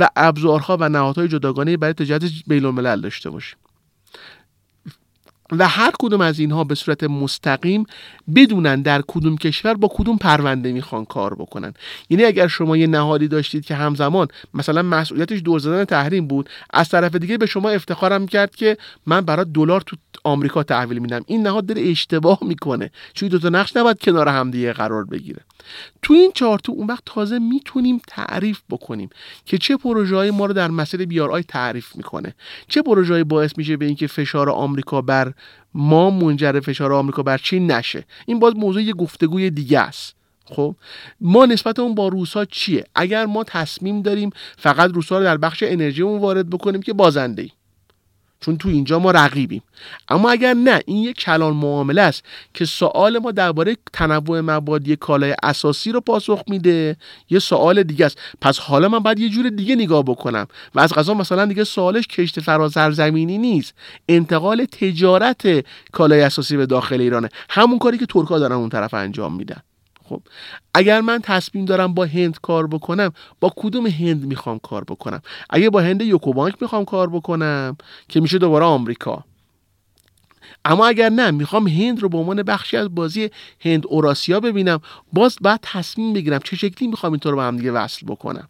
و 0.00 0.08
ابزارها 0.16 0.76
و 0.80 0.88
نهادهای 0.88 1.28
جداگانه 1.28 1.76
برای 1.76 1.94
تجارت 1.94 2.22
بین 2.46 2.64
الملل 2.64 3.00
داشته 3.00 3.30
باشیم. 3.30 3.58
و 5.52 5.68
هر 5.68 5.92
کدوم 5.98 6.20
از 6.20 6.38
اینها 6.38 6.64
به 6.64 6.74
صورت 6.74 7.04
مستقیم 7.04 7.86
بدونن 8.34 8.82
در 8.82 9.02
کدوم 9.08 9.36
کشور 9.36 9.74
با 9.74 9.88
کدوم 9.94 10.16
پرونده 10.16 10.72
می‌خوان 10.72 11.04
کار 11.04 11.34
بکنن. 11.34 11.74
یعنی 12.10 12.24
اگر 12.24 12.46
شما 12.46 12.76
یه 12.76 12.86
نهادی 12.86 13.28
داشتید 13.28 13.64
که 13.64 13.74
همزمان 13.74 14.28
مثلا 14.54 14.82
مسئولیتش 14.82 15.40
دور 15.44 15.58
زدن 15.58 15.84
تحریم 15.84 16.26
بود 16.26 16.50
از 16.70 16.88
طرف 16.88 17.14
دیگه 17.14 17.38
به 17.38 17.46
شما 17.46 17.70
افتخارم 17.70 18.26
کرد 18.26 18.56
که 18.56 18.76
من 19.06 19.20
برای 19.20 19.46
دلار 19.54 19.80
تو 19.80 19.96
آمریکا 20.24 20.62
تحویل 20.62 20.98
میدم. 20.98 21.20
این 21.26 21.42
نهاد 21.42 21.66
داره 21.66 21.82
اشتباه 21.82 22.38
می‌کنه. 22.42 22.90
چون 23.14 23.28
دو 23.28 23.38
تا 23.38 23.48
نقش 23.48 23.76
نباید 23.76 24.00
کنار 24.00 24.28
همدیگه 24.28 24.72
قرار 24.72 25.04
بگیره. 25.04 25.40
تو 26.02 26.14
این 26.14 26.32
چارتو 26.34 26.72
اون 26.72 26.86
وقت 26.86 27.02
تازه 27.06 27.38
می‌تونیم 27.38 28.00
تعریف 28.08 28.60
بکنیم 28.70 29.10
که 29.46 29.58
چه 29.58 29.76
پروژه‌ای 29.76 30.30
ما 30.30 30.46
رو 30.46 30.52
در 30.52 30.70
مسیر 30.70 31.06
بیار 31.06 31.30
آی 31.30 31.42
تعریف 31.42 31.96
می‌کنه. 31.96 32.34
چه 32.68 32.82
پروژه‌ای 32.82 33.24
باعث 33.24 33.58
میشه 33.58 33.76
به 33.76 33.84
اینکه 33.84 34.06
فشار 34.06 34.50
آمریکا 34.50 35.02
بر 35.02 35.32
ما 35.74 36.10
منجر 36.10 36.60
فشار 36.60 36.92
آمریکا 36.92 37.22
بر 37.22 37.38
چین 37.38 37.70
نشه. 37.70 38.04
این 38.26 38.38
باز 38.38 38.56
موضوع 38.56 38.82
یه 38.82 38.92
گفتگوی 38.92 39.50
دیگه 39.50 39.80
است. 39.80 40.14
خب 40.44 40.74
ما 41.20 41.46
نسبت 41.46 41.78
اون 41.78 41.94
با 41.94 42.08
روسا 42.08 42.44
چیه؟ 42.44 42.84
اگر 42.94 43.26
ما 43.26 43.44
تصمیم 43.44 44.02
داریم 44.02 44.30
فقط 44.58 44.90
روسا 44.90 45.18
رو 45.18 45.24
در 45.24 45.36
بخش 45.36 45.62
انرژی 45.66 46.02
اون 46.02 46.20
وارد 46.20 46.50
بکنیم 46.50 46.82
که 46.82 46.92
بازنده 46.92 47.42
ای 47.42 47.50
چون 48.40 48.58
تو 48.58 48.68
اینجا 48.68 48.98
ما 48.98 49.10
رقیبیم. 49.10 49.62
اما 50.08 50.30
اگر 50.30 50.54
نه 50.54 50.80
این 50.86 50.96
یک 50.96 51.16
کلان 51.16 51.52
معامله 51.52 52.02
است 52.02 52.24
که 52.54 52.64
سوال 52.64 53.18
ما 53.18 53.32
درباره 53.32 53.76
تنوع 53.92 54.40
مبادی 54.40 54.96
کالای 54.96 55.34
اساسی 55.42 55.92
رو 55.92 56.00
پاسخ 56.00 56.42
میده. 56.48 56.96
یه 57.30 57.38
سوال 57.38 57.82
دیگه 57.82 58.06
است. 58.06 58.18
پس 58.40 58.58
حالا 58.58 58.88
من 58.88 58.98
باید 58.98 59.18
یه 59.18 59.28
جور 59.28 59.48
دیگه 59.48 59.76
نگاه 59.76 60.02
بکنم. 60.02 60.46
و 60.74 60.80
از 60.80 60.92
غذا 60.92 61.14
مثلا 61.14 61.46
دیگه 61.46 61.64
سوالش 61.64 62.06
کشت 62.06 62.40
فرازر 62.40 62.90
زمینی 62.90 63.38
نیست. 63.38 63.74
انتقال 64.08 64.64
تجارت 64.64 65.66
کالای 65.92 66.20
اساسی 66.20 66.56
به 66.56 66.66
داخل 66.66 67.00
ایرانه. 67.00 67.28
همون 67.50 67.78
کاری 67.78 67.98
که 67.98 68.06
ترکا 68.06 68.38
دارن 68.38 68.56
اون 68.56 68.68
طرف 68.68 68.94
انجام 68.94 69.36
میدن. 69.36 69.62
خب 70.08 70.22
اگر 70.74 71.00
من 71.00 71.20
تصمیم 71.22 71.64
دارم 71.64 71.94
با 71.94 72.04
هند 72.04 72.40
کار 72.40 72.66
بکنم 72.66 73.12
با 73.40 73.52
کدوم 73.56 73.86
هند 73.86 74.24
می‌خوام 74.24 74.58
کار 74.58 74.84
بکنم؟ 74.84 75.22
اگه 75.50 75.70
با 75.70 75.80
هند 75.80 76.02
یوکوبانک 76.02 76.54
می‌خوام 76.60 76.84
کار 76.84 77.10
بکنم 77.10 77.76
که 78.08 78.20
میشه 78.20 78.38
دوباره 78.38 78.64
آمریکا. 78.64 79.24
اما 80.64 80.86
اگر 80.86 81.08
نه 81.08 81.30
می‌خوام 81.30 81.66
هند 81.66 82.02
رو 82.02 82.08
به 82.08 82.18
عنوان 82.18 82.42
بخشی 82.42 82.76
از 82.76 82.94
بازی 82.94 83.30
هند 83.60 83.86
اوراسیا 83.88 84.40
ببینم 84.40 84.80
باز 85.12 85.36
بعد 85.40 85.60
تصمیم 85.62 86.12
بگیرم 86.12 86.40
چه 86.44 86.56
شکلی 86.56 86.88
می‌خوام 86.88 87.12
اینطور 87.12 87.36
به 87.36 87.42
هم 87.42 87.56
دیگه 87.56 87.72
وصل 87.72 88.06
بکنم. 88.06 88.48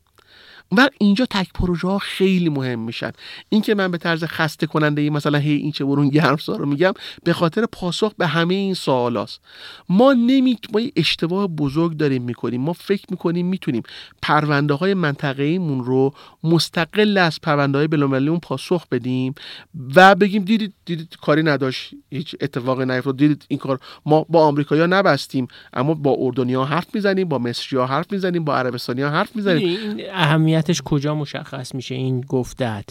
و 0.76 0.88
اینجا 0.98 1.26
تک 1.30 1.52
پروژه 1.52 1.88
ها 1.88 1.98
خیلی 1.98 2.48
مهم 2.48 2.78
میشن. 2.78 3.10
این 3.48 3.62
که 3.62 3.74
من 3.74 3.90
به 3.90 3.98
طرز 3.98 4.24
خسته 4.24 4.66
کننده 4.66 5.02
ای 5.02 5.10
مثلا 5.10 5.38
هی 5.38 5.52
این 5.52 5.72
چه 5.72 5.84
برون 5.84 6.08
گرمسا 6.08 6.56
رو 6.56 6.66
میگم 6.66 6.92
به 7.24 7.32
خاطر 7.32 7.66
پاسخ 7.66 8.12
به 8.18 8.26
همه 8.26 8.54
این 8.54 8.74
سوالاست 8.74 9.40
ما 9.88 10.12
نمی 10.12 10.58
ما 10.72 10.80
اشتباه 10.96 11.46
بزرگ 11.46 11.96
داریم 11.96 12.22
می‌کنیم. 12.22 12.60
ما 12.60 12.72
فکر 12.72 13.04
می‌کنیم 13.10 13.46
می‌تونیم 13.46 13.82
پرونده 14.22 14.74
های 14.74 14.94
منطقه 14.94 15.42
ایمون 15.42 15.84
رو 15.84 16.14
مستقل 16.44 17.18
از 17.18 17.40
پرونده 17.40 17.78
های 17.78 18.28
اون 18.28 18.38
پاسخ 18.38 18.88
بدیم 18.88 19.34
و 19.96 20.14
بگیم 20.14 20.44
دیدید 20.44 20.72
دیدید 20.84 21.16
کاری 21.22 21.42
نداشت 21.42 21.90
هیچ 22.10 22.36
اتفاقی 22.40 22.84
نیفتاد. 22.84 23.16
دیدید 23.16 23.44
این 23.48 23.58
کار 23.58 23.80
ما 24.06 24.26
با 24.28 24.46
آمریکایی‌ها 24.46 24.86
نبستیم 24.86 25.48
اما 25.72 25.94
با 25.94 26.16
اردنیا 26.18 26.64
حرف 26.64 26.94
می‌زنیم 26.94 27.28
با 27.28 27.38
مصری 27.38 27.78
حرف 27.78 28.12
می‌زنیم 28.12 28.44
با 28.44 28.56
عربستانی 28.56 29.02
حرف 29.02 29.36
می‌زنیم. 29.36 29.96
اهمیتش 30.58 30.82
کجا 30.84 31.14
مشخص 31.14 31.74
میشه 31.74 31.94
این 31.94 32.20
گفتت 32.20 32.84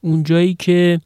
اونجایی 0.00 0.54
که 0.54 1.00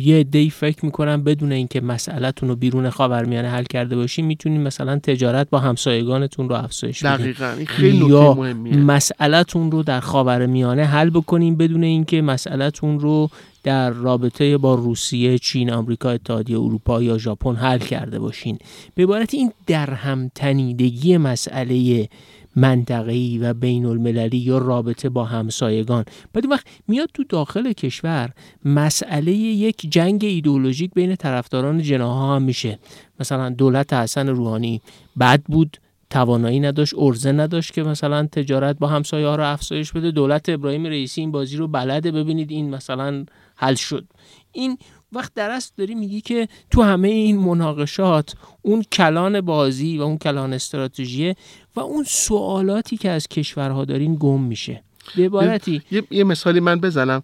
یه 0.00 0.24
دی 0.24 0.50
فکر 0.50 0.84
می‌کنم 0.84 1.24
بدون 1.24 1.52
اینکه 1.52 1.80
مسئلهتون 1.80 2.48
رو 2.48 2.56
بیرون 2.56 2.90
خاورمیانه 2.90 3.48
حل 3.48 3.64
کرده 3.64 3.96
باشین 3.96 4.26
می‌تونین 4.26 4.62
مثلا 4.62 4.98
تجارت 4.98 5.50
با 5.50 5.58
همسایگانتون 5.58 6.48
رو 6.48 6.54
افزایش 6.54 7.04
بدین 7.04 7.16
دقیقاً 7.16 7.54
این 7.56 7.66
خیلی 7.66 8.06
یا 8.06 8.34
مهمیه. 8.34 8.76
مسئلهتون 8.76 9.70
رو 9.70 9.82
در 9.82 10.00
خاورمیانه 10.00 10.84
حل 10.84 11.10
بکنین 11.10 11.56
بدون 11.56 11.84
اینکه 11.84 12.22
مسئلهتون 12.22 13.00
رو 13.00 13.30
در 13.64 13.90
رابطه 13.90 14.58
با 14.58 14.74
روسیه، 14.74 15.38
چین، 15.38 15.72
آمریکا، 15.72 16.10
اتحادیه 16.10 16.56
اروپا 16.56 17.02
یا 17.02 17.18
ژاپن 17.18 17.54
حل 17.54 17.78
کرده 17.78 18.18
باشین. 18.18 18.58
به 18.94 19.02
عبارت 19.02 19.34
این 19.34 19.52
درهم 19.66 20.30
تنیدگی 20.34 21.16
مسئله 21.16 22.08
منطقه‌ای 22.56 23.38
و 23.38 23.54
بین 23.54 23.86
المللی 23.86 24.38
یا 24.38 24.58
رابطه 24.58 25.08
با 25.08 25.24
همسایگان. 25.24 26.04
بعد 26.32 26.46
وقت 26.50 26.66
میاد 26.88 27.08
تو 27.14 27.24
داخل 27.24 27.72
کشور 27.72 28.30
مسئله 28.64 29.32
یک 29.32 29.86
جنگ 29.90 30.24
ایدئولوژیک 30.24 30.90
بین 30.94 31.16
طرفداران 31.16 31.82
جناها 31.82 32.36
هم 32.36 32.42
میشه. 32.42 32.78
مثلا 33.20 33.50
دولت 33.50 33.92
حسن 33.92 34.28
روحانی 34.28 34.80
بد 35.20 35.42
بود 35.42 35.76
توانایی 36.10 36.60
نداشت 36.60 36.94
ارزه 36.98 37.32
نداشت 37.32 37.72
که 37.72 37.82
مثلا 37.82 38.26
تجارت 38.26 38.78
با 38.78 38.86
همسایه 38.86 39.26
ها 39.26 39.36
رو 39.36 39.44
افزایش 39.52 39.92
بده. 39.92 40.10
دولت 40.10 40.48
ابراهیم 40.48 40.86
رئیسی 40.86 41.20
این 41.20 41.30
بازی 41.30 41.56
رو 41.56 41.68
بلده. 41.68 42.10
ببینید 42.10 42.50
این 42.50 42.70
مثلا 42.70 43.24
حل 43.56 43.74
شد. 43.74 44.04
این 44.52 44.78
وقت 45.12 45.34
در 45.34 45.50
اصل 45.50 45.72
داری 45.76 45.94
میگی 45.94 46.20
که 46.20 46.48
تو 46.70 46.82
همه 46.82 47.08
این 47.08 47.38
مناقشات 47.38 48.34
اون 48.62 48.82
کلان 48.82 49.40
بازی 49.40 49.98
و 49.98 50.02
اون 50.02 50.18
کلان 50.18 50.52
استراتژی 50.52 51.34
و 51.76 51.80
اون 51.80 52.04
سوالاتی 52.04 52.96
که 52.96 53.10
از 53.10 53.28
کشورها 53.28 53.84
دارین 53.84 54.16
گم 54.20 54.40
میشه. 54.40 54.82
به 55.16 55.24
عبارتی 55.24 55.82
یه،, 55.90 56.04
یه 56.10 56.24
مثالی 56.24 56.60
من 56.60 56.80
بزنم 56.80 57.22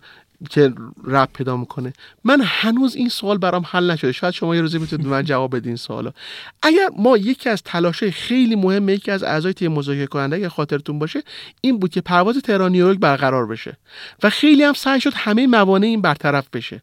که 0.51 0.72
رب 1.05 1.28
پیدا 1.32 1.57
می‌کنه. 1.57 1.93
من 2.24 2.41
هنوز 2.45 2.97
این 2.97 3.09
سوال 3.09 3.39
برام 3.39 3.64
حل 3.66 3.91
نشده. 3.91 4.12
شاید 4.12 4.34
شما 4.34 4.55
یه 4.55 4.61
روزی 4.61 4.78
می‌تونید 4.78 5.07
من 5.07 5.24
جواب 5.24 5.57
بدین 5.57 5.76
سوالا. 5.76 6.12
اگر 6.62 6.89
ما 6.99 7.16
یکی 7.16 7.49
از 7.49 7.62
تلاشه 7.62 8.11
خیلی 8.11 8.57
مهمه 8.57 8.93
یکی 8.93 9.11
از 9.11 9.22
اعضای 9.22 9.53
تیم 9.53 9.72
مذاکره 9.72 10.07
کننده 10.07 10.37
اگر 10.37 10.49
خاطرتون 10.49 10.99
باشه 10.99 11.22
این 11.61 11.78
بود 11.78 11.91
که 11.91 12.01
پرواز 12.01 12.39
تهران 12.39 12.72
نیویورک 12.72 12.99
برقرار 12.99 13.47
بشه. 13.47 13.76
و 14.22 14.30
خیلی 14.30 14.62
هم 14.62 14.72
سعی 14.72 15.01
شد 15.01 15.12
همه 15.14 15.47
موانع 15.47 15.87
این 15.87 16.01
برطرف 16.01 16.49
بشه. 16.53 16.82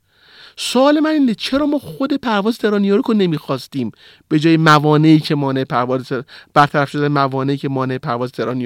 سوال 0.58 1.00
من 1.00 1.10
اینه 1.10 1.36
چرا 1.36 1.66
ما 1.66 1.80
خود 1.80 2.14
پرواز 2.14 2.58
تهران 2.58 2.82
نیویورک 2.82 3.06
رو 3.06 3.14
نمی‌خواستیم؟ 3.14 3.92
به 4.30 4.40
جای 4.40 4.58
موانعی 4.58 5.20
که 5.20 5.36
مانع 5.36 5.64
پرواز 5.64 6.12
برطرف 6.54 6.90
شده 6.90 7.08
موانعی 7.08 7.58
که 7.58 7.70
مانع 7.70 7.98
پرواز 7.98 8.32
تهران 8.32 8.58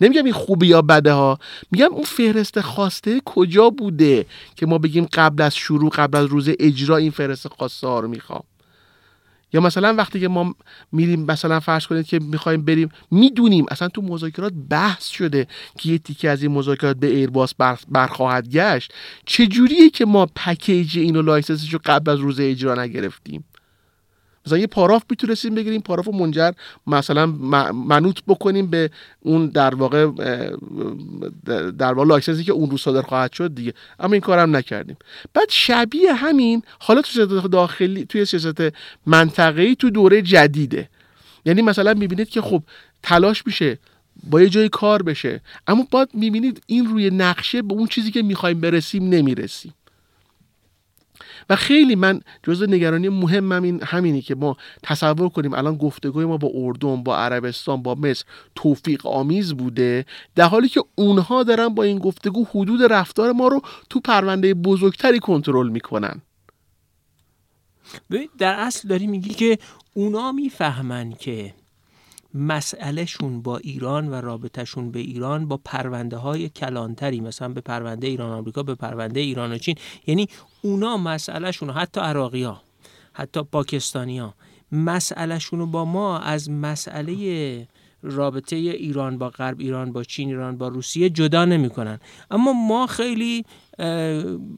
نمیگم 0.00 0.24
این 0.24 0.32
خوبی 0.32 0.66
یا 0.66 0.82
بده 0.82 1.12
ها 1.12 1.38
میگم 1.70 1.92
اون 1.92 2.04
فهرست 2.04 2.60
خواسته 2.60 3.20
کجا 3.24 3.70
بوده 3.70 4.26
که 4.56 4.66
ما 4.66 4.78
بگیم 4.78 5.08
قبل 5.12 5.42
از 5.42 5.56
شروع 5.56 5.90
قبل 5.90 6.18
از 6.18 6.26
روز 6.26 6.48
اجرا 6.58 6.96
این 6.96 7.10
فهرست 7.10 7.48
خواسته 7.48 7.86
ها 7.86 8.00
رو 8.00 8.08
می‌خوام؟ 8.08 8.42
یا 9.52 9.60
مثلا 9.60 9.94
وقتی 9.94 10.20
که 10.20 10.28
ما 10.28 10.54
میریم 10.92 11.24
مثلا 11.24 11.60
فرض 11.60 11.86
کنید 11.86 12.06
که 12.06 12.18
می‌خوایم 12.18 12.64
بریم 12.64 12.88
می‌دونیم 13.10 13.66
اصلا 13.70 13.88
تو 13.88 14.02
مذاکرات 14.02 14.52
بحث 14.70 15.08
شده 15.08 15.46
که 15.78 15.90
یه 15.90 15.98
تیکه 15.98 16.30
از 16.30 16.42
این 16.42 16.52
مذاکرات 16.52 16.96
به 16.96 17.06
ایرباس 17.06 17.54
بر 17.54 17.78
برخواهد 17.88 18.48
گشت. 18.48 18.92
چجوریه 19.26 19.90
که 19.90 20.04
ما 20.06 20.26
package 20.26 20.98
اینو 20.98 21.22
license 21.22 21.61
ش 21.61 21.72
رو 21.72 21.80
قبل 21.84 22.10
از 22.10 22.18
روز 22.18 22.40
اجرا 22.40 22.74
نگرفتیم؟ 22.74 23.44
مثلا 24.48 24.58
یه 24.58 24.66
پاراف 24.66 25.02
می‌تونستیم 25.10 25.54
بگیریم 25.54 25.80
پاراف 25.80 26.06
رو 26.06 26.12
منجر 26.12 26.52
مثلا 26.86 27.26
منوط 27.72 28.18
بکنیم 28.28 28.66
به 28.66 28.90
اون 29.20 29.46
در 29.46 29.74
واقع 29.74 30.06
در 31.78 31.92
واقع 31.92 32.08
license 32.08 32.40
ی 32.40 32.44
که 32.44 32.52
اون 32.52 32.70
روز 32.70 32.80
صادر 32.80 33.02
خواهد 33.02 33.32
شد 33.32 33.54
دیگه. 33.54 33.74
اما 34.00 34.12
این 34.12 34.20
کارم 34.20 34.56
نکردیم. 34.56 34.96
بعد 35.34 35.46
شبیه 35.50 36.12
همین 36.12 36.62
حالا 36.78 37.02
تو 37.02 37.10
سیاست 37.10 37.46
داخلی 37.46 38.04
توی 38.04 38.24
سیاست 38.24 38.62
منطقه‌ای 39.06 39.76
تو 39.76 39.90
دوره 39.90 40.22
جدیده. 40.22 40.88
یعنی 41.44 41.62
مثلا 41.62 41.94
می‌بینید 41.94 42.28
که 42.28 42.40
خب 42.40 42.62
تلاش 43.02 43.46
میشه 43.46 43.78
با 44.30 44.42
یه 44.42 44.48
جای 44.48 44.68
کار 44.68 45.02
بشه 45.02 45.40
اما 45.66 45.86
باید 45.90 46.08
می‌بینید 46.14 46.62
این 46.66 46.86
روی 46.86 47.10
نقشه 47.10 47.62
به 47.62 47.74
اون 47.74 47.86
چیزی 47.86 48.10
که 48.10 48.22
می‌خوایم 48.22 48.60
برسیم 48.60 49.08
نمی‌رسیم. 49.08 49.74
و 51.50 51.56
خیلی 51.56 51.94
من 51.94 52.20
جزء 52.42 52.66
نگرانی 52.66 53.08
مهمم 53.08 53.62
این 53.62 53.82
همینی 53.82 54.22
که 54.22 54.34
ما 54.34 54.56
تصور 54.82 55.28
کنیم 55.28 55.54
الان 55.54 55.76
گفتگوی 55.76 56.24
ما 56.24 56.36
با 56.36 56.50
اردن 56.54 57.02
با 57.02 57.16
عربستان 57.16 57.82
با 57.82 57.94
مصر 57.94 58.24
توفیق 58.54 59.06
آمیز 59.06 59.54
بوده 59.54 60.04
در 60.34 60.44
حالی 60.44 60.68
که 60.68 60.84
اونها 60.94 61.42
دارن 61.42 61.68
با 61.68 61.82
این 61.82 61.98
گفتگو 61.98 62.44
حدود 62.44 62.92
رفتار 62.92 63.32
ما 63.32 63.48
رو 63.48 63.60
تو 63.90 64.00
پرونده 64.00 64.54
بزرگتری 64.54 65.18
کنترل 65.18 65.68
می‌کنن. 65.68 66.22
در 68.38 68.54
اصل 68.54 68.88
داری 68.88 69.06
میگی 69.06 69.34
که 69.34 69.58
اونا 69.94 70.32
می‌فهمن 70.32 71.12
که 71.12 71.54
مسئلهشون 72.34 73.42
با 73.42 73.58
ایران 73.58 74.08
و 74.08 74.14
رابطهشون 74.14 74.90
به 74.90 74.98
ایران 74.98 75.48
با 75.48 75.60
پرونده 75.64 76.16
های 76.16 76.48
کلانتری 76.48 77.20
مثلا 77.20 77.48
به 77.48 77.60
پرونده 77.60 78.06
ایران 78.06 78.30
آمریکا 78.30 78.62
به 78.62 78.74
پرونده 78.74 79.20
ایران 79.20 79.52
و 79.52 79.58
چین. 79.58 79.74
یعنی 80.06 80.28
اونا 80.62 80.96
مسئلهشون 80.96 81.70
حتی 81.70 82.00
عراقی 82.00 82.42
ها 82.42 82.62
حتی 83.12 83.42
پاکستانی 83.42 84.18
ها 84.18 84.34
مسئلهشون 84.72 85.70
با 85.70 85.84
ما 85.84 86.18
از 86.18 86.50
مسئله 86.50 87.68
رابطه 88.02 88.56
ایران 88.56 89.18
با 89.18 89.28
غرب 89.28 89.60
ایران 89.60 89.92
با 89.92 90.04
چین 90.04 90.28
ایران 90.28 90.58
با 90.58 90.68
روسیه 90.68 91.10
جدا 91.10 91.44
نمی‌کنن. 91.44 92.00
اما 92.30 92.52
ما 92.52 92.86
خیلی 92.86 93.44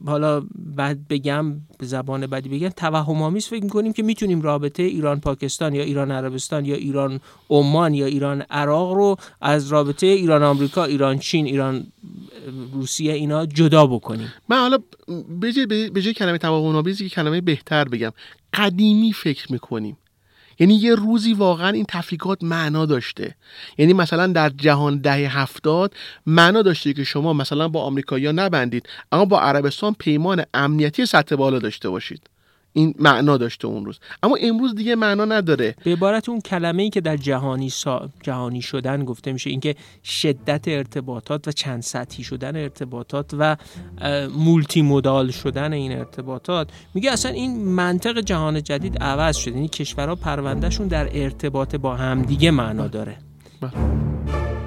حالا 0.07 0.43
بعد 0.77 1.09
بگم 1.09 1.53
به 1.79 1.87
زبان 1.87 2.27
بدی 2.27 2.49
بگم 2.49 2.69
توهم 2.69 3.23
آمیز 3.23 3.47
فکر 3.47 3.65
می‌کنیم 3.65 3.93
که 3.93 4.03
می‌تونیم 4.03 4.43
رابطه 4.43 4.83
ایران 4.83 5.21
پاکستان 5.21 5.75
یا 5.75 5.83
ایران 5.83 6.11
عربستان 6.11 6.65
یا 6.65 6.75
ایران 6.75 7.21
عمان 7.51 7.95
یا 7.95 8.07
ایران 8.07 8.43
عراق 8.51 8.93
رو 8.93 9.17
از 9.41 9.69
رابطه 9.69 10.07
ایران 10.07 10.43
آمریکا 10.43 10.85
ایران 10.85 11.19
چین 11.19 11.47
ایران 11.47 11.87
روسیه 12.73 13.13
اینا 13.13 13.47
جدا 13.47 13.87
بکنیم. 13.87 14.33
من 14.49 14.57
حالا 14.57 14.79
به 15.93 16.03
جای 16.03 16.15
کلمه 16.15 16.39
توهم 16.39 16.77
آمیز 16.77 17.03
کلمه 17.03 17.41
بهتر 17.41 17.85
بگم 17.85 18.13
قدیمی 18.55 19.13
فکر 19.13 19.53
می‌کنیم. 19.53 19.97
یعنی 20.61 20.75
یه 20.75 20.95
روزی 20.95 21.33
واقعا 21.33 21.69
این 21.69 21.85
تفکیکات 21.89 22.39
معنا 22.45 22.87
داشته. 22.87 23.35
یعنی 23.79 23.93
مثلا 23.93 24.27
در 24.27 24.49
جهان 24.49 24.99
دهه 24.99 25.39
هفتاد 25.39 25.95
معنا 26.27 26.63
داشته 26.63 26.93
که 26.93 27.05
شما 27.05 27.33
مثلا 27.33 27.69
با 27.69 27.83
آمریکایی‌ها 27.83 28.33
نبندید 28.33 28.89
اما 29.13 29.25
با 29.25 29.41
عربستان 29.41 29.97
پیمان 29.99 30.45
امنیتی 30.55 31.07
سطح 31.07 31.37
بالا 31.37 31.59
داشته 31.59 31.89
باشید. 31.89 32.21
این 32.73 32.95
معنا 32.99 33.37
داشته 33.37 33.67
اون 33.67 33.85
روز. 33.85 33.99
اما 34.23 34.37
امروز 34.41 34.75
دیگه 34.75 34.95
معنا 34.95 35.25
نداره. 35.25 35.75
به 35.85 35.93
عبارت 35.93 36.29
اون 36.29 36.41
کلمه 36.41 36.83
ای 36.83 36.91
که 36.91 37.01
در 37.01 37.17
جهانی 37.17 37.73
جهانی 38.23 38.63
شدن 38.63 39.05
گفته 39.05 39.33
میشه 39.33 39.51
اینکه 39.51 39.75
شدت 40.05 40.69
ارتباطات 40.69 41.49
و 41.49 41.53
چند 41.53 41.83
سطحی 41.83 42.25
شدن 42.25 42.57
ارتباطات 42.57 43.31
و 43.39 43.57
مولتی 44.37 44.83
مودال 44.83 45.31
شدن 45.31 45.73
این 45.73 45.93
ارتباطات. 45.93 46.69
میگه 46.95 47.13
اصلا 47.13 47.33
این 47.33 47.65
منطق 47.65 48.21
جهان 48.21 48.63
جدید 48.63 48.99
عوض 49.03 49.37
شده. 49.37 49.55
یعنی 49.55 49.69
کشورها 49.69 50.15
پروندهشون 50.15 50.89
در 50.89 51.09
ارتباط 51.13 51.77
با 51.77 51.97
همدیگه 51.97 52.51
معنا 52.51 52.87
داره. 52.89 53.19
بله. 53.61 54.60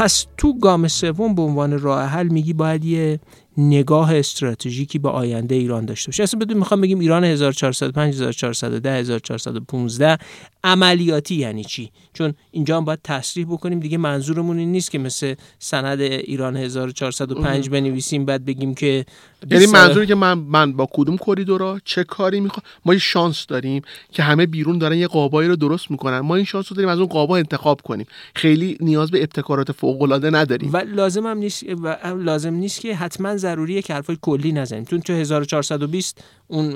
پس 0.00 0.26
تو 0.36 0.58
گام 0.58 0.88
سوم 0.88 1.34
به 1.34 1.42
عنوان 1.42 1.78
راه 1.78 2.04
حل 2.04 2.28
میگی 2.28 2.52
باید 2.52 2.84
یه 2.84 3.20
نگاه 3.58 4.16
استراتژیکی 4.16 4.98
به 4.98 5.08
آینده 5.08 5.54
ایران 5.54 5.84
داشته 5.84 6.08
باشه. 6.08 6.22
اصلا 6.22 6.40
بدون 6.40 6.56
می‌خوام 6.56 6.80
بگیم 6.80 6.98
ایران 6.98 7.24
1405 7.24 8.14
1410 8.14 8.90
1415 8.90 10.18
عملیاتی 10.64 11.34
یعنی 11.34 11.64
چی؟ 11.64 11.90
چون 12.12 12.34
اینجا 12.50 12.76
هم 12.76 12.84
باید 12.84 12.98
تصریح 13.04 13.46
بکنیم. 13.46 13.80
دیگه 13.80 13.98
منظورمون 13.98 14.58
این 14.58 14.72
نیست 14.72 14.90
که 14.90 14.98
مثل 14.98 15.34
سند 15.58 16.00
ایران 16.00 16.56
1405 16.56 17.68
بنویسیم 17.68 18.24
بعد 18.24 18.44
بگیم 18.44 18.74
که 18.74 19.04
یعنی 19.50 19.66
منظوری 19.66 20.06
که 20.06 20.14
من 20.14 20.38
من 20.38 20.72
با 20.72 20.88
کدوم 20.92 21.16
کریدورا 21.16 21.80
چه 21.84 22.04
کاری 22.04 22.40
می‌خوام 22.40 22.62
ما 22.84 22.92
یه 22.92 22.98
شانس 22.98 23.46
داریم 23.46 23.82
که 24.12 24.22
همه 24.22 24.46
بیرون 24.46 24.78
دارن 24.78 24.98
یه 24.98 25.06
قابایی 25.06 25.48
رو 25.48 25.56
درست 25.56 25.90
می‌کنن. 25.90 26.20
ما 26.20 26.36
این 26.36 26.44
شانس 26.44 26.72
رو 26.72 26.76
داریم 26.76 26.88
از 26.90 26.98
اون 26.98 27.08
قابا 27.08 27.36
انتخاب 27.36 27.80
کنیم. 27.80 28.06
خیلی 28.34 28.76
نیاز 28.80 29.10
به 29.10 29.18
ابتکارات 29.22 29.72
فوق 29.72 30.02
العاده 30.02 30.30
نداریم. 30.30 30.72
و 30.72 30.76
لازم 30.76 31.26
هم 31.26 31.38
نیست 31.38 31.64
و 31.82 31.96
لازم 32.18 32.54
نیست 32.54 32.80
که 32.80 32.96
حتما 32.96 33.36
ضروریه 33.40 33.82
که 33.82 33.94
حرفای 33.94 34.18
کلی 34.22 34.52
نزنیم. 34.52 34.84
چون 34.84 35.00
تو 35.00 35.12
1420 35.12 36.24
اون 36.46 36.74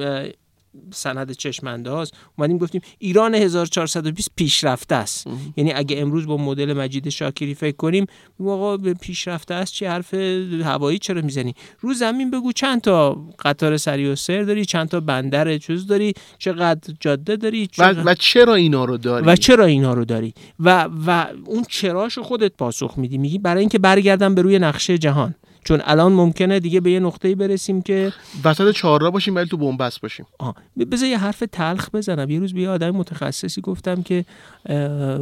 سند 0.93 1.33
چشم 1.33 1.67
انداز 1.67 2.13
اومدیم 2.39 2.59
گفتیم 2.59 2.81
ایران 2.99 3.35
1420 3.35 4.29
پیشرفته 4.37 4.95
است. 4.95 5.27
یعنی 5.57 5.73
اگه 5.73 6.01
امروز 6.01 6.27
با 6.27 6.37
مدل 6.37 6.73
مجید 6.73 7.09
شاکری 7.09 7.55
فکر 7.55 7.77
کنیم 7.77 8.07
آقا 8.47 8.77
به 8.77 8.95
پیشرفته 8.95 9.55
است 9.55 9.73
چه 9.73 9.89
حرف 9.89 10.15
هوایی 10.65 10.99
چرا 10.99 11.23
می‌زنی؟ 11.23 11.55
رو 11.81 11.95
زمین 11.95 12.31
بگو 12.31 12.53
چند 12.53 12.81
تا 12.81 13.25
قطار 13.39 13.77
سری 13.77 14.07
و 14.07 14.17
سر 14.17 14.43
داری 14.43 14.65
چند 14.65 14.89
تا 14.89 15.01
بندر 15.01 15.59
چیز 15.59 15.87
داری 15.87 16.15
چقدر 16.39 16.95
جاده 17.01 17.37
داری 17.37 17.67
چقدر... 17.67 18.01
و, 18.01 18.11
و 18.11 18.15
چرا 18.15 18.55
اینا 18.55 18.85
رو 18.85 18.97
داری؟ 18.97 19.27
و 19.27 19.37
چرا 19.37 19.65
اینا 19.65 19.95
رو 19.95 20.05
داری؟ 20.05 20.35
و 20.61 20.89
و 21.07 21.27
اون 21.45 21.65
چراشو 21.69 22.23
خودت 22.23 22.53
پاسخ 22.53 22.95
میدی. 22.97 23.19
میگی 23.19 23.39
برای 23.39 23.61
اینکه 23.61 23.79
برگردم 23.79 24.35
به 24.35 24.43
روی 24.43 24.59
نقشه 24.59 24.99
جهان. 24.99 25.35
چون 25.65 25.81
الان 25.85 26.13
ممکنه 26.13 26.61
دیگه 26.61 26.81
به 26.81 26.91
یه 26.91 27.01
نقطه‌ای 27.01 27.35
برسیم 27.35 27.83
که 27.83 28.13
وسط 28.45 28.75
چهارراه 28.75 29.11
باشیم 29.11 29.35
ولی 29.35 29.47
تو 29.47 29.57
بنبست 29.57 30.01
باشیم. 30.01 30.27
آه 30.39 30.55
بذار 30.91 31.09
یه 31.09 31.19
حرف 31.19 31.43
تلخ 31.53 31.91
بزنم. 31.91 32.31
یه 32.31 32.39
روز 32.39 32.55
به 32.55 32.61
یه 32.61 32.69
آدم 32.69 32.91
متخصصی 32.91 33.61
گفتم 33.61 34.03
که 34.03 34.25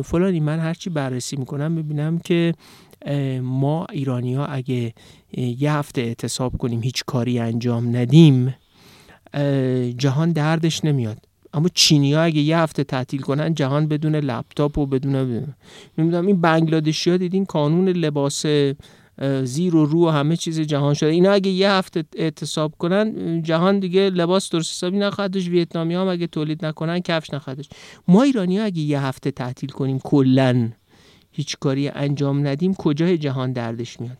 فلانی 0.04 0.40
من 0.40 0.58
هرچی 0.58 0.90
بررسی 0.90 1.36
می‌کنم 1.36 1.74
ببینم 1.74 2.18
که 2.18 2.54
ما 3.42 3.86
ایرانی 3.92 4.34
ها 4.34 4.46
اگه 4.46 4.94
یه 5.32 5.72
هفته 5.72 6.00
اعتصاب 6.00 6.58
کنیم 6.58 6.82
هیچ 6.82 7.04
کاری 7.06 7.38
انجام 7.38 7.96
ندیم 7.96 8.54
جهان 9.98 10.32
دردش 10.32 10.84
نمیاد. 10.84 11.18
اما 11.54 11.68
چینی 11.74 12.14
ها 12.14 12.22
اگه 12.22 12.40
یه 12.40 12.58
هفته 12.58 12.84
تعطیل 12.84 13.20
کنن 13.20 13.54
جهان 13.54 13.86
بدون 13.86 14.16
لپتاپ 14.16 14.78
و 14.78 14.86
بدون 14.86 15.46
نمی‌دونم 15.98 16.26
این 16.26 16.40
بنگلادشی 16.40 17.10
ها 17.10 17.16
دیدین 17.16 17.46
کانون 17.46 17.88
لباس 17.88 18.46
زیر 19.44 19.76
و 19.76 19.86
رو 19.86 20.10
همه 20.10 20.36
چیز 20.36 20.60
جهان 20.60 20.94
شده. 20.94 21.10
اینا 21.10 21.32
اگه 21.32 21.50
یه 21.50 21.70
هفته 21.70 22.04
اعتصاب 22.16 22.74
کنن 22.78 23.42
جهان 23.42 23.78
دیگه 23.78 24.10
لباس 24.10 24.50
درست 24.50 24.70
حسابی 24.72 24.98
نخواهدش 24.98 25.48
ویتنامی 25.48 25.94
هم 25.94 26.08
اگه 26.08 26.26
تولید 26.26 26.66
نکنن 26.66 27.00
کفش 27.00 27.34
نخواهدش. 27.34 27.68
ما 28.08 28.22
ایرانی 28.22 28.58
ها 28.58 28.64
اگه 28.64 28.80
یه 28.80 29.00
هفته 29.00 29.30
تعطیل 29.30 29.70
کنیم 29.70 29.98
کلا 29.98 30.70
هیچ 31.30 31.56
کاری 31.60 31.88
انجام 31.88 32.46
ندیم 32.46 32.74
کجای 32.74 33.18
جهان 33.18 33.52
دردش 33.52 34.00
میاد؟ 34.00 34.18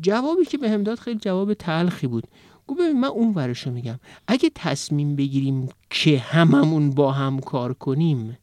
جوابی 0.00 0.44
که 0.44 0.58
به 0.58 0.78
داد 0.78 0.98
خیلی 0.98 1.18
جواب 1.18 1.54
تلخی 1.54 2.06
بود. 2.06 2.24
گفت 2.66 2.80
ببین 2.80 3.00
من 3.00 3.08
اون 3.08 3.32
ورشو 3.34 3.70
میگم. 3.70 4.00
اگه 4.26 4.50
تصمیم 4.54 5.16
بگیریم 5.16 5.68
که 5.90 6.18
هممون 6.18 6.90
با 6.90 7.12
هم 7.12 7.40
کار 7.40 7.72
کنیم 7.74 8.38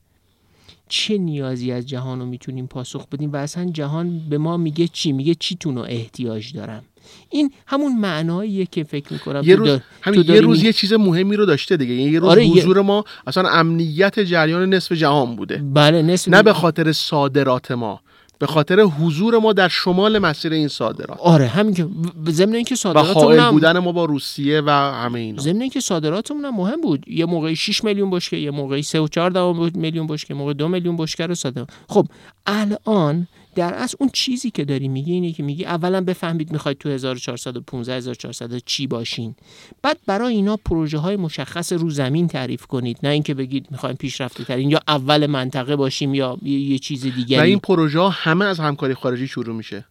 چه 0.91 1.17
نیازی 1.17 1.71
از 1.71 1.87
جهان 1.87 2.19
رو 2.19 2.25
می‌تونیم 2.25 2.67
پاسخ 2.67 3.07
بدیم؟ 3.07 3.33
و 3.33 3.35
اصلا 3.35 3.65
جهان 3.65 4.21
به 4.29 4.37
ما 4.37 4.57
میگه 4.57 4.87
چی؟ 4.87 5.11
میگه 5.11 5.35
چی 5.35 5.57
رو 5.63 5.77
احتیاج 5.77 6.53
دارم. 6.53 6.83
این 7.29 7.51
همون 7.67 7.97
معناییه 7.97 8.65
که 8.65 8.83
فکر 8.83 9.13
می‌کنم 9.13 9.41
یه 9.45 9.55
روز 9.55 9.79
همین 10.01 10.23
یه 10.27 10.41
روز 10.41 10.63
یه 10.63 10.73
چیز 10.73 10.93
مهمی 10.93 11.35
رو 11.35 11.45
داشته 11.45 11.77
دیگه. 11.77 11.93
یه 11.93 12.19
روز 12.19 12.29
آره 12.29 12.43
حضور 12.43 12.81
ما 12.81 13.03
اصلا 13.27 13.49
امنیت 13.49 14.19
جریان 14.19 14.73
نصف 14.73 14.91
جهان 14.91 15.35
بوده. 15.35 15.57
بله 15.57 16.01
نصف 16.01 16.27
نه 16.27 16.43
به 16.43 16.53
خاطر 16.53 16.91
صادرات 16.91 17.71
ما. 17.71 18.01
به 18.41 18.47
خاطر 18.47 18.79
حضور 18.79 19.39
ما 19.39 19.53
در 19.53 19.67
شمال 19.67 20.19
مسیر 20.19 20.53
این 20.53 20.67
صادرات. 20.67 21.19
آره 21.19 21.47
همین 21.47 21.73
که 21.73 21.87
ضمن 22.27 22.55
اینکه 22.55 22.75
صادراتمون 22.75 23.39
هم... 23.39 23.51
بودن 23.51 23.77
ما 23.79 23.91
با 23.91 24.05
روسیه 24.05 24.61
و 24.65 24.69
همه 24.69 25.19
اینا. 25.19 25.41
ضمن 25.41 25.61
اینکه 25.61 25.79
صادراتمون 25.79 26.45
هم 26.45 26.55
مهم 26.55 26.81
بود. 26.81 27.07
یه 27.07 27.25
موقعی 27.25 27.55
6 27.55 27.83
میلیون 27.83 28.09
بشکه 28.09 28.37
یه 28.37 28.51
موقعی 28.51 28.83
3 28.83 28.99
و 28.99 29.07
4 29.07 29.53
میلیون 29.75 30.07
بشکه 30.07 30.33
موقع 30.33 30.53
2 30.53 30.67
میلیون 30.67 30.97
بشکه 30.97 31.27
رو 31.27 31.35
صادر 31.35 31.65
خب 31.89 32.07
الان 32.45 33.27
در 33.55 33.73
اصل 33.73 33.97
اون 33.99 34.09
چیزی 34.13 34.51
که 34.51 34.65
داری 34.65 34.87
میگی 34.87 35.11
اینه 35.11 35.31
که 35.31 35.43
میگی 35.43 35.65
اولا 35.65 36.01
بفهمید 36.01 36.51
می‌خواید 36.51 36.77
تو 36.77 36.89
1415 36.89 37.93
1400 37.93 38.57
چی 38.57 38.87
باشین. 38.87 39.35
بعد 39.81 39.97
برای 40.05 40.35
اینا 40.35 40.57
پروژه 40.57 40.97
های 40.97 41.15
مشخص 41.15 41.73
رو 41.73 41.89
زمین 41.89 42.27
تعریف 42.27 42.65
کنید. 42.65 42.97
نه 43.03 43.09
اینکه 43.09 43.33
بگید 43.33 43.67
می‌خوایم 43.71 43.95
پیشرفته 43.95 44.43
ترین 44.43 44.69
یا 44.69 44.79
اول 44.87 45.25
منطقه 45.25 45.75
باشیم 45.75 46.13
یا 46.13 46.37
یه 46.43 46.79
چیز 46.79 47.05
دیگری. 47.05 47.39
و 47.39 47.43
این 47.43 47.59
پروژه 47.59 48.09
همه 48.09 48.45
از 48.45 48.59
همکاری 48.59 48.93
خارجی 48.93 49.27
شروع 49.27 49.55
میشه. 49.55 49.85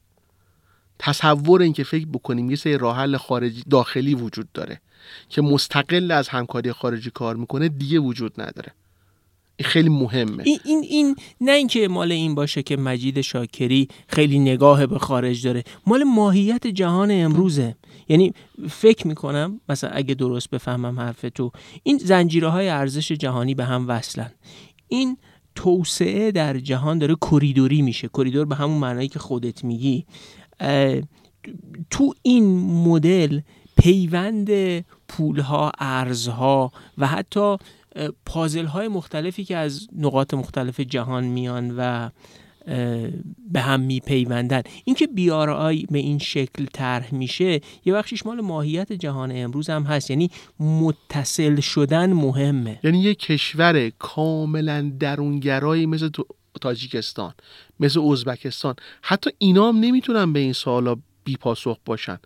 تصور 0.99 1.63
اینکه 1.63 1.85
فکر 1.85 2.07
بکنیم 2.07 2.51
یه 2.51 2.57
سری 2.57 2.79
راه 2.79 2.97
حل 2.97 3.17
خارجی 3.17 3.63
داخلی 3.71 4.15
وجود 4.15 4.53
داره 4.53 4.81
که 5.29 5.43
مستقل 5.43 6.11
از 6.11 6.29
همکاری 6.29 6.73
خارجی 6.73 7.11
کار 7.11 7.37
می‌کنه 7.37 7.69
دیگه 7.69 7.99
وجود 7.99 8.41
نداره. 8.41 8.73
خیلی 9.63 9.89
مهمه. 9.89 10.43
این, 10.47 10.59
این, 10.65 10.85
این 10.89 11.17
نه 11.41 11.53
اینکه 11.53 11.89
مال 11.89 12.13
این 12.13 12.35
باشه 12.35 12.63
که 12.63 12.77
مجید 12.77 13.21
شاکری 13.21 13.89
خیلی 14.07 14.39
نگاه 14.39 14.87
به 14.87 14.99
خارج 14.99 15.47
داره. 15.47 15.65
مال 15.87 16.05
ماهیت 16.05 16.67
جهان 16.67 17.11
امروزه. 17.11 17.77
یعنی 18.09 18.33
فکر 18.69 19.07
می‌کنم 19.07 19.61
مثلا 19.69 19.91
اگه 19.91 20.15
درست 20.15 20.51
بفهمم 20.51 21.01
حرف 21.01 21.25
تو 21.35 21.53
این 21.83 21.99
زنجیره 21.99 22.49
های 22.49 22.69
ارزش 22.69 23.13
جهانی 23.13 23.55
به 23.55 23.65
هم 23.65 23.89
وصلن. 23.89 24.33
این 24.89 25.17
توسعه 25.55 26.31
در 26.31 26.59
جهان 26.59 26.99
داره 26.99 27.17
کریدوری 27.31 27.83
میشه. 27.83 28.09
کریدور 28.09 28.45
به 28.45 28.55
همون 28.55 28.79
معنایی 28.79 29.09
که 29.09 29.19
خودت 29.19 29.65
میگی. 29.65 30.07
تو 31.91 32.15
این 32.23 32.45
مدل 32.61 33.41
پیوند 33.77 34.51
پولها 35.09 35.73
ارزها 35.79 36.73
و 36.99 37.07
حتی 37.07 37.57
پازل 38.27 38.67
های 38.67 38.89
مختلفی 38.89 39.45
که 39.45 39.57
از 39.57 39.89
نقاط 39.97 40.35
مختلف 40.35 40.81
جهان 40.81 41.25
میان 41.25 41.75
و 41.77 42.11
به 43.53 43.61
هم 43.61 43.81
میپیوندن. 43.81 44.63
اینکه 44.85 45.07
بیارای 45.07 45.87
به 45.91 45.99
این 45.99 46.19
شکل 46.19 46.67
طرح 46.73 47.15
میشه 47.15 47.61
یه 47.85 47.93
بخشیش 47.93 48.27
مال 48.27 48.41
ماهیت 48.41 48.93
جهان 48.93 49.33
امروز 49.35 49.71
هم 49.71 49.83
هست. 49.83 50.11
یعنی 50.11 50.31
متصل 50.61 51.61
شدن 51.61 52.13
مهمه. 52.13 52.81
یعنی 52.85 53.01
یه 53.01 53.15
کشور 53.15 53.91
کاملا 53.99 54.93
درونگرایی 55.01 55.87
مثل 55.87 56.11
تاجیکستان 56.61 57.35
مثل 57.81 58.01
ازبکستان. 58.01 58.75
حتی 59.03 59.31
اینا 59.39 59.69
هم 59.69 59.77
نمی‌تونن 59.77 60.33
به 60.33 60.41
این 60.41 60.53
سوالا 60.53 60.97
بی 61.25 61.37
پاسخ 61.37 61.79
باشن. 61.85 62.19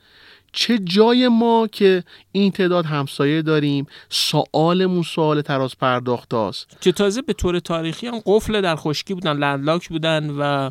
چه 0.55 0.79
جای 0.79 1.29
ما 1.29 1.67
که 1.73 2.05
این 2.33 2.53
تعداد 2.53 2.87
همسایه 2.87 3.43
داریم؟ 3.43 3.87
سوالمون 4.09 5.03
سوال 5.03 5.43
تراز 5.43 5.77
پرداخت 5.79 6.35
است 6.35 6.77
که 6.81 6.93
تازه 6.93 7.23
به 7.23 7.33
طور 7.33 7.59
تاریخی 7.59 8.07
هم 8.07 8.21
قفل 8.27 8.61
در 8.61 8.77
خشکی 8.77 9.15
بودن 9.15 9.37
لندلاک 9.37 9.89
بودن 9.89 10.31
و 10.31 10.71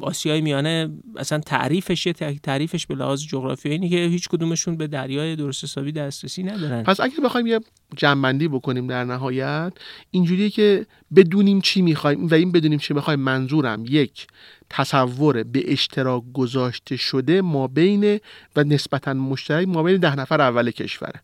آسیای 0.00 0.40
میانه 0.40 0.90
اصلا 1.16 1.38
تعریفش 1.38 2.08
تعریفش 2.42 2.86
به 2.86 2.94
لحاظ 2.94 3.22
جغرافیایی 3.22 3.78
اینه 3.78 3.88
که 3.88 3.96
هیچ 3.96 4.28
کدومشون 4.28 4.76
به 4.76 4.86
دریای 4.86 5.36
درست 5.36 5.64
حسابی 5.64 5.92
دسترسی 5.92 6.42
ندارن. 6.42 6.82
پس 6.82 7.00
اگه 7.00 7.14
بخوایم 7.24 7.46
یه 7.46 7.60
جنبندی 7.96 8.48
بکنیم 8.48 8.86
در 8.86 9.04
نهایت 9.04 9.72
اینجوریه 10.10 10.50
که 10.50 10.86
بدونیم 11.16 11.60
چی 11.60 11.82
می‌خوایم 11.82 12.26
و 12.26 12.34
این 12.34 12.52
بدونیم 12.52 12.78
چی 12.78 12.94
می‌خوایم 12.94 13.20
منظورم 13.20 13.84
یک 13.88 14.26
تصور 14.70 15.42
به 15.42 15.72
اشتراک 15.72 16.22
گذاشته 16.34 16.96
شده 16.96 17.40
ما 17.40 17.66
بین 17.66 18.20
و 18.56 18.64
نسبتا 18.64 19.14
مشترک 19.14 19.68
ما 19.68 19.82
بین 19.82 19.96
ده 19.96 20.16
نفر 20.16 20.40
اول 20.40 20.70
کشوره. 20.70 21.20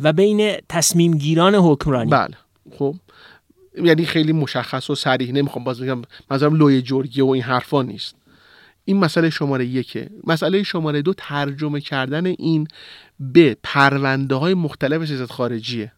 و 0.00 0.12
بین 0.12 0.56
تصمیم 0.68 1.18
گیران 1.18 1.54
حکمرانی. 1.54 2.10
بله. 2.10 2.34
خب. 2.78 2.94
یعنی 3.82 4.04
خیلی 4.04 4.32
مشخص 4.32 4.90
و 4.90 4.94
صریح. 4.94 5.32
نمی‌خوام 5.32 5.64
باز 5.64 5.80
بگم 5.80 6.02
منظورم 6.30 6.54
لوی 6.54 6.82
جرگی 6.82 7.20
و 7.20 7.28
این 7.28 7.42
حرفا 7.42 7.82
نیست. 7.82 8.14
این 8.84 8.96
مسئله 8.96 9.30
شماره 9.30 9.66
یکه. 9.66 10.10
مسئله 10.24 10.62
شماره 10.62 11.02
دو 11.02 11.14
ترجمه 11.16 11.80
کردن 11.80 12.26
این 12.26 12.68
به 13.20 13.56
پرونده 13.62 14.34
های 14.34 14.54
مختلف 14.54 15.04
سیاست 15.04 15.32
خارجیه 15.32 15.92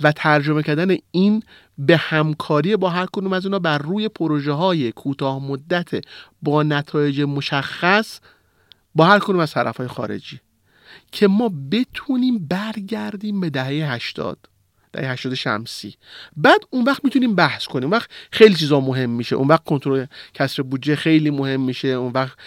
و 0.00 0.12
ترجمه 0.12 0.62
کردن 0.62 0.96
این 1.10 1.42
به 1.78 1.96
همکاری 1.96 2.76
با 2.76 2.90
هر 2.90 3.06
کدوم 3.12 3.32
از 3.32 3.46
اونا 3.46 3.58
بر 3.58 3.78
روی 3.78 4.08
پروژه 4.08 4.52
های 4.52 4.92
کوتاه 4.92 5.42
مدت 5.44 6.04
با 6.42 6.62
نتایج 6.62 7.20
مشخص 7.20 8.20
با 8.94 9.04
هر 9.04 9.18
کدوم 9.18 9.40
از 9.40 9.52
طرف 9.52 9.76
های 9.76 9.88
خارجی 9.88 10.40
که 11.12 11.28
ما 11.28 11.52
بتونیم 11.70 12.38
برگردیم 12.38 13.40
به 13.40 13.50
دهه 13.50 13.92
هشتاد. 13.92 14.38
دهه 14.92 15.10
80 15.10 15.34
شمسی. 15.34 15.94
بعد 16.36 16.60
اون 16.70 16.84
وقت 16.84 17.04
می‌تونیم 17.04 17.34
بحث 17.34 17.64
کنیم. 17.64 17.84
اون 17.84 17.92
وقت 17.92 18.10
خیلی 18.32 18.54
چیزا 18.54 18.80
مهم 18.80 19.10
میشه. 19.10 19.36
اون 19.36 19.48
وقت 19.48 19.64
کنترل 19.64 20.06
کسر 20.34 20.62
بودجه 20.62 20.96
خیلی 20.96 21.30
مهم 21.30 21.60
میشه. 21.60 21.88
اون 21.88 22.12
وقت 22.12 22.38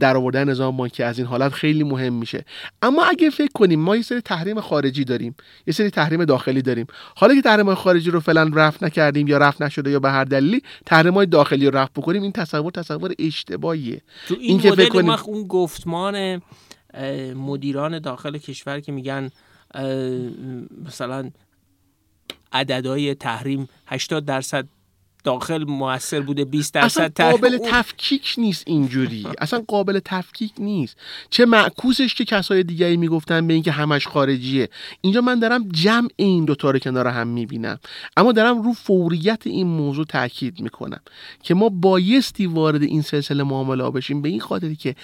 در 0.00 0.16
آوردن 0.16 0.48
نظام 0.48 0.76
بانکی 0.76 1.02
از 1.02 1.18
این 1.18 1.26
حالت 1.26 1.52
خیلی 1.52 1.84
مهم 1.84 2.12
میشه. 2.12 2.44
اما 2.82 3.04
اگه 3.04 3.30
فکر 3.30 3.52
کنیم 3.54 3.80
ما 3.80 3.96
یه 3.96 4.02
سری 4.02 4.20
تحریم 4.20 4.60
خارجی 4.60 5.04
داریم 5.04 5.34
یه 5.66 5.72
سری 5.72 5.90
تحریم 5.90 6.24
داخلی 6.24 6.62
داریم. 6.62 6.86
حالا 7.16 7.34
که 7.34 7.42
تحریم 7.42 7.74
خارجی 7.74 8.10
رو 8.10 8.20
فعلا 8.20 8.50
رفع 8.54 8.86
نکردیم 8.86 9.26
یا 9.26 9.38
رفع 9.38 9.64
نشده 9.64 9.90
یا 9.90 10.00
به 10.00 10.10
هر 10.10 10.24
دلیلی 10.24 10.62
تحریم 10.86 11.14
های 11.14 11.26
داخلی 11.26 11.66
رو 11.66 11.78
رفع 11.78 11.92
بکنیم 11.96 12.22
این 12.22 12.32
تصور 12.32 12.72
تصور 12.72 13.14
اشتباهیه. 13.18 14.02
تو 14.28 14.36
این, 14.40 14.60
این 14.60 14.72
مدل 14.72 14.88
کنیم... 14.88 15.10
اون 15.10 15.46
گفتمان 15.46 16.42
مدیران 17.36 17.98
داخل 17.98 18.38
کشور 18.38 18.80
که 18.80 18.92
میگن 18.92 19.30
مثلا 20.86 21.30
عددهای 22.52 23.14
تحریم 23.14 23.68
80 23.86 24.24
درصد 24.24 24.66
داخل 25.24 25.64
موثر 25.64 26.20
بوده 26.20 26.44
20 26.44 26.74
درصد 26.74 27.12
اصلا 27.12 27.30
قابل 27.30 27.58
تفکیک 27.64 28.34
نیست 28.38 28.64
اینجوری. 28.66 29.26
اصلا 29.38 29.64
قابل 29.68 30.00
تفکیک 30.04 30.52
نیست. 30.58 30.96
چه 31.30 31.46
معکوسش 31.46 32.14
که 32.14 32.24
کسای 32.24 32.62
دیگری 32.62 32.96
می‌گفتن 32.96 33.46
به 33.46 33.54
اینکه 33.54 33.72
همش 33.72 34.06
خارجیه. 34.06 34.68
اینجا 35.00 35.20
من 35.20 35.38
دارم 35.38 35.68
جمع 35.68 36.08
این 36.16 36.44
دوتا 36.44 36.70
رو 36.70 36.78
کنار 36.78 37.06
هم 37.06 37.28
می‌بینم. 37.28 37.78
اما 38.16 38.32
دارم 38.32 38.62
رو 38.62 38.72
فوریت 38.72 39.46
این 39.46 39.66
موضوع 39.66 40.04
تاکید 40.04 40.60
می‌کنم 40.60 41.00
که 41.42 41.54
ما 41.54 41.68
بایستی 41.68 42.46
وارد 42.46 42.82
این 42.82 43.02
سلسله 43.02 43.42
معامله 43.42 43.90
بشیم. 43.90 44.22
به 44.22 44.28
این 44.28 44.40
خاطری 44.40 44.76
که 44.76 44.94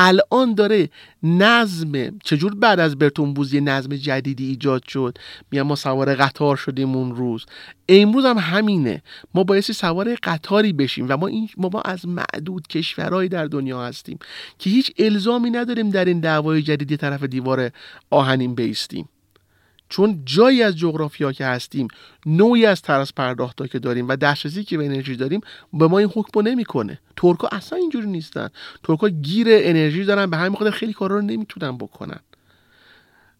الان 0.00 0.54
داره 0.54 0.88
نظم 1.22 2.18
چجور 2.24 2.54
بعد 2.54 2.80
از 2.80 2.98
برتون 2.98 3.34
بوزی 3.34 3.60
نظم 3.60 3.96
جدیدی 3.96 4.46
ایجاد 4.46 4.82
شد؟ 4.88 5.18
میگم 5.50 5.62
ما 5.62 5.74
سوار 5.76 6.14
قطار 6.14 6.56
شدیم 6.56 6.96
اون 6.96 7.16
روز. 7.16 7.46
امروز 7.88 8.24
هم 8.24 8.38
همینه. 8.38 9.02
ما 9.34 9.44
بایستی 9.44 9.72
سوار 9.72 10.14
قطاری 10.22 10.72
بشیم 10.72 11.06
و 11.08 11.16
ما 11.16 11.26
این 11.26 11.48
ما, 11.56 11.80
از 11.84 12.06
معدود 12.08 12.66
کشورهایی 12.66 13.28
در 13.28 13.46
دنیا 13.46 13.84
هستیم 13.84 14.18
که 14.58 14.70
هیچ 14.70 14.92
الزامی 14.98 15.50
نداریم 15.50 15.90
در 15.90 16.04
این 16.04 16.20
دعوای 16.20 16.62
جدیدی 16.62 16.96
طرف 16.96 17.22
دیوار 17.22 17.70
آهنین 18.10 18.54
بیستیم. 18.54 19.08
چون 19.88 20.22
جایی 20.24 20.62
از 20.62 20.76
جغرافیا 20.76 21.32
که 21.32 21.46
هستیم 21.46 21.88
نوعی 22.26 22.66
از 22.66 22.82
طرز 22.82 23.12
پرداخت 23.12 23.70
که 23.70 23.78
داریم 23.78 24.08
و 24.08 24.16
دسترسی 24.16 24.64
که 24.64 24.78
به 24.78 24.84
انرژی 24.84 25.16
داریم 25.16 25.40
به 25.72 25.88
ما 25.88 25.98
این 25.98 26.10
حکم 26.14 26.40
نمی‌کنه. 26.40 26.98
ترکا 27.16 27.48
اصلا 27.52 27.78
اینجوری 27.78 28.06
نیستن. 28.06 28.48
ترکا 28.84 29.08
گیر 29.08 29.46
انرژی 29.50 30.04
دارن 30.04 30.30
به 30.30 30.36
همین 30.36 30.58
خاطر 30.58 30.70
خیلی 30.70 30.92
کارا 30.92 31.16
رو 31.16 31.22
نمی‌تونن 31.22 31.78
بکنن. 31.78 32.20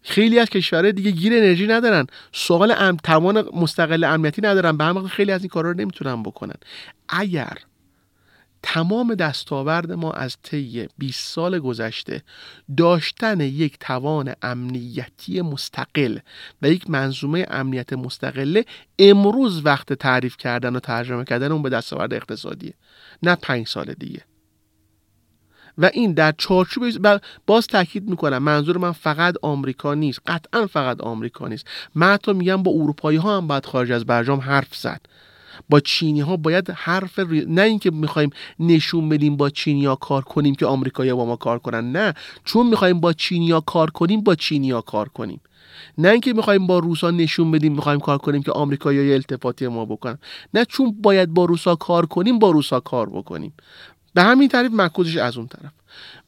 خیلی 0.03 0.39
از 0.39 0.49
کشورهای 0.49 0.93
دیگه 0.93 1.11
گیر 1.11 1.33
انرژی 1.33 1.67
ندارن. 1.67 2.07
سوال 2.33 2.75
ام 2.79 2.97
توان 2.97 3.49
مستقل 3.55 4.05
امنیتی 4.05 4.43
ندارن. 4.43 4.77
به 4.77 4.85
همین 4.85 5.09
خیلی 5.09 5.33
از 5.33 5.41
این 5.41 5.49
کارا 5.49 5.71
رو 5.71 5.77
نمی‌تونن 5.77 6.23
بکنن. 6.23 6.57
اگر 7.09 7.59
تمام 8.63 9.15
دستاورد 9.15 9.93
ما 9.93 10.13
از 10.13 10.37
طی 10.43 10.89
20 10.99 11.29
سال 11.35 11.59
گذشته 11.59 12.23
داشتن 12.77 13.41
یک 13.41 13.79
توان 13.79 14.35
امنیتی 14.43 15.43
مستقل 15.43 16.19
و 16.63 16.71
یک 16.71 16.91
منظومه 16.91 17.47
امنیت 17.51 17.93
مستقله 17.93 18.65
امروز 18.99 19.67
وقت 19.67 19.93
تعریف 19.93 20.37
کردن 20.37 20.77
و 20.77 20.81
ترجمه 20.81 21.25
کردن 21.25 21.53
اون 21.53 21.63
به 21.63 21.69
دستاورد 21.69 22.15
اقتصادیه 22.15 22.75
نه 23.23 23.35
پنج 23.35 23.69
سال 23.69 23.95
دیگه. 23.95 24.23
و 25.79 25.91
این 25.93 26.13
در 26.13 26.35
چارچوب 26.39 26.85
باز 27.47 27.67
تاکید 27.67 28.09
می‌کنم 28.09 28.39
منظور 28.39 28.79
من 28.79 28.93
فقط 28.93 29.35
آمریکا 29.43 29.95
نیست 29.95 30.21
قطعا 30.27 30.67
فقط 30.67 31.01
آمریکا 31.01 31.49
نیست. 31.49 31.67
من 31.95 32.13
حتی 32.13 32.33
میگم 32.33 32.63
با 32.63 32.71
اروپایی 32.71 33.19
ها 33.19 33.37
هم 33.37 33.47
باید 33.47 33.67
خارج 33.67 33.93
از 33.93 34.05
برجام 34.05 34.41
حرف 34.41 34.77
زد. 34.77 35.01
با 35.69 35.81
چینی 35.81 36.21
ها 36.21 36.37
باید 36.37 36.71
حرف 36.71 37.19
نه 37.49 37.63
اینکه 37.63 37.91
می‌خوایم 37.91 38.31
نشون 38.61 39.09
بدیم 39.09 39.37
با 39.37 39.51
چینی 39.51 39.85
ها 39.85 39.95
کار 39.95 40.23
کنیم 40.23 40.55
که 40.55 40.67
آمریکایی 40.67 41.13
با 41.13 41.25
ما 41.25 41.37
کار 41.37 41.59
کنن 41.59 41.93
نه. 41.93 42.15
چون 42.45 42.67
می‌خوایم 42.67 43.01
با 43.01 43.13
چینی 43.13 43.51
ها 43.51 43.61
کار 43.61 43.91
کنیم 43.91 44.21
با 44.21 44.35
چینی 44.35 44.71
ها 44.71 44.81
کار 44.81 45.09
کنیم. 45.09 45.41
نه 45.99 46.09
اینکه 46.09 46.33
می‌خوایم 46.33 46.67
با 46.67 46.79
روسا 46.79 47.11
نشون 47.11 47.51
بدیم 47.51 47.73
می‌خوایم 47.73 48.01
کار 48.01 48.19
کنیم 48.19 48.43
که 48.43 48.53
آمریکایی 48.53 49.15
التفاتی 49.15 49.69
ما 49.69 49.85
بکنن. 49.85 50.19
نه 50.55 50.65
چون 50.65 50.97
باید 51.03 51.35
با 51.35 51.45
روسا 51.45 51.77
کار 51.77 52.07
کنیم 52.07 52.39
با 52.39 52.51
روسا 52.51 52.81
کار 52.81 53.11
بکنیم. 53.11 53.53
به 54.15 54.23
همین 54.23 54.49
تعریف 54.49 54.73
مکوزش 54.75 55.17
از 55.17 55.37
اون 55.37 55.47
طرف. 55.47 55.73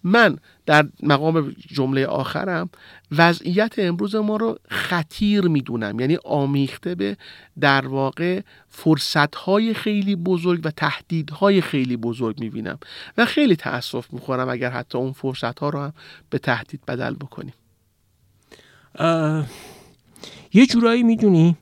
من 0.05 0.39
در 0.67 0.89
مقام 1.03 1.55
جمله 1.59 2.07
آخرم 2.07 2.71
وضعیت 3.11 3.75
امروز 3.79 4.15
ما 4.15 4.37
رو 4.37 4.59
خطیر 4.69 5.41
می‌دونم. 5.41 6.01
یعنی 6.01 6.19
آمیخته 6.25 6.95
به 6.95 7.17
در 7.61 7.87
واقع 7.87 8.41
فرصتهای 8.69 9.75
خیلی 9.75 10.17
بزرگ 10.17 10.61
و 10.65 10.71
تهدیدهای 10.71 11.61
خیلی 11.61 11.97
بزرگ 11.97 12.41
می‌بینم 12.41 12.79
و 13.19 13.27
خیلی 13.27 13.57
تأسف 13.57 14.13
می‌خورم 14.13 14.49
اگر 14.49 14.71
حتی 14.71 14.99
اون 14.99 15.13
فرصتها 15.13 15.69
رو 15.69 15.79
هم 15.79 15.93
به 16.31 16.39
تهدید 16.39 16.81
بدل 16.89 17.15
بکنیم. 17.15 17.55
یه 20.53 20.67
جورایی 20.67 21.03
می‌دونی 21.03 21.57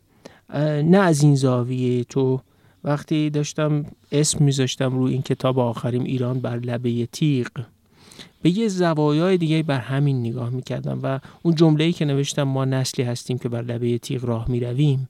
نه 0.85 0.99
از 0.99 1.23
این 1.23 1.35
زاویه 1.37 2.05
تو. 2.05 2.41
وقتی 2.85 3.31
داشتم 3.31 3.85
اسم 4.13 4.45
میذاشتم 4.45 4.99
روی 4.99 5.13
این 5.13 5.23
کتاب 5.23 5.59
آخریم 5.59 6.03
ایران 6.03 6.41
بر 6.41 6.57
لبه 6.57 7.07
تیغ. 7.07 7.49
به 8.43 8.59
یه 8.59 8.69
زوایای 8.69 9.37
دیگه 9.37 9.63
بر 9.63 9.79
همین 9.79 10.21
نگاه 10.21 10.51
می‌کردم 10.51 11.01
و 11.03 11.21
اون 11.43 11.55
جمله 11.55 11.85
ای 11.85 11.93
که 11.93 12.05
نوشتم 12.05 12.43
ما 12.43 12.65
نسلی 12.65 13.05
هستیم 13.05 13.39
که 13.39 13.49
بر 13.49 13.63
لبه 13.63 13.99
تیغ 13.99 14.25
راه 14.25 14.51
می‌رویم 14.51 15.09